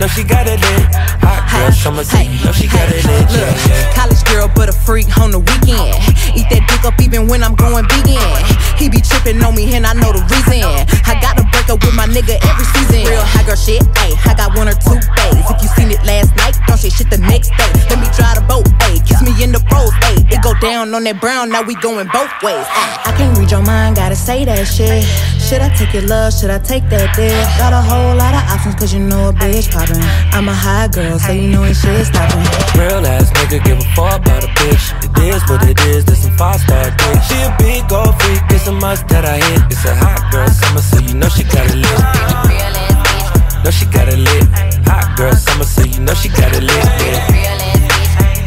No, 0.00 0.06
she 0.06 0.24
got 0.24 0.48
it 0.48 0.56
lit. 0.56 0.86
Hot 1.20 1.44
girl 1.52 1.68
summer, 1.76 2.04
so 2.04 2.16
you 2.24 2.38
know 2.40 2.52
she 2.56 2.64
got 2.72 2.88
it 2.88 3.04
lit. 3.04 3.20
Look, 3.28 3.36
Yeah, 3.36 3.68
yeah. 3.68 3.92
college 3.92 4.24
girl, 4.24 4.48
but 4.56 4.70
a 4.70 4.72
freak 4.72 5.12
on 5.20 5.28
the 5.28 5.40
weekend. 5.44 5.92
Eat 6.32 6.48
that 6.48 6.64
dick 6.64 6.88
up 6.88 6.96
even 7.04 7.28
when 7.28 7.44
I'm 7.44 7.52
going 7.52 7.84
vegan. 7.84 8.16
He 8.80 8.88
be 8.88 9.04
tripping 9.04 9.44
on 9.44 9.52
me, 9.52 9.68
and 9.76 9.84
I 9.84 9.92
know 9.92 10.08
the 10.16 10.24
reason. 10.32 10.64
I 11.04 11.20
gotta 11.20 11.29
break 11.76 11.82
with 11.86 11.94
my 11.94 12.06
nigga 12.06 12.34
every 12.42 12.66
season. 12.74 13.06
Real 13.06 13.22
high 13.22 13.46
girl 13.46 13.54
shit, 13.54 13.82
ayy. 14.02 14.14
I 14.26 14.34
got 14.34 14.56
one 14.56 14.66
or 14.66 14.74
two 14.74 14.98
days. 14.98 15.44
If 15.46 15.62
you 15.62 15.68
seen 15.78 15.90
it 15.90 16.02
last 16.02 16.34
night, 16.36 16.58
don't 16.66 16.78
say 16.78 16.90
shit 16.90 17.10
the 17.10 17.18
next 17.18 17.50
day. 17.50 17.70
Let 17.90 17.98
me 18.02 18.08
try 18.14 18.34
the 18.34 18.42
boat, 18.46 18.66
ayy. 18.90 18.98
Kiss 19.06 19.22
me 19.22 19.30
in 19.42 19.52
the 19.52 19.62
go 19.70 19.86
down 20.60 20.94
on 20.94 21.04
that 21.04 21.20
brown, 21.20 21.48
now 21.48 21.62
we 21.62 21.74
going 21.80 22.06
both 22.12 22.30
ways. 22.44 22.68
ayy. 22.68 23.08
I 23.08 23.12
can't 23.16 23.36
read 23.36 23.50
your 23.50 23.64
mind, 23.64 23.96
gotta 23.96 24.14
say 24.14 24.44
that 24.44 24.68
shit. 24.68 25.02
Should 25.40 25.62
I 25.64 25.72
take 25.74 25.92
your 25.92 26.04
love? 26.04 26.32
Should 26.32 26.50
I 26.50 26.60
take 26.60 26.84
that 26.92 27.16
dick? 27.16 27.32
Got 27.56 27.72
a 27.72 27.80
whole 27.80 28.14
lot 28.14 28.36
of 28.36 28.44
options, 28.52 28.76
cause 28.76 28.92
you 28.92 29.00
know 29.00 29.30
a 29.30 29.32
bitch 29.32 29.72
poppin'. 29.72 29.98
I'm 30.36 30.48
a 30.48 30.54
high 30.54 30.88
girl, 30.88 31.18
so 31.18 31.32
you 31.32 31.48
know 31.48 31.64
ain't 31.64 31.76
shit 31.76 32.06
stoppin'. 32.06 32.44
Real 32.78 33.02
ass 33.04 33.32
nigga 33.32 33.64
give 33.64 33.78
a 33.80 33.88
fuck 33.96 34.20
about 34.20 34.44
a 34.44 34.50
bitch. 34.60 34.92
It 35.02 35.34
is 35.34 35.42
what 35.48 35.64
it 35.64 35.80
is, 35.88 36.04
this 36.04 36.22
some 36.22 36.36
five 36.36 36.60
star 36.60 36.84
dick. 36.92 37.18
She 37.24 37.36
a 37.40 37.50
big 37.58 37.88
gold 37.88 38.14
freak, 38.20 38.44
it's 38.52 38.68
a 38.68 38.72
must 38.72 39.08
that 39.08 39.24
I 39.24 39.40
hit. 39.40 39.64
It's 39.72 39.84
a 39.84 39.94
hot 39.96 40.30
girl 40.30 40.48
summer, 40.48 40.84
so 40.84 41.00
you 41.00 41.14
know 41.14 41.28
she 41.28 41.44
got 41.44 41.66
it 41.66 41.80
lit. 41.80 42.00
No, 43.64 43.70
she 43.70 43.84
got 43.86 44.08
it 44.08 44.18
lit. 44.18 44.44
Hot 44.88 45.16
girl 45.16 45.32
summer, 45.32 45.64
so 45.64 45.82
you 45.84 46.00
know 46.00 46.14
she 46.14 46.28
got 46.28 46.54
it 46.54 46.62
lit. 46.62 46.84
Yeah 46.84 47.49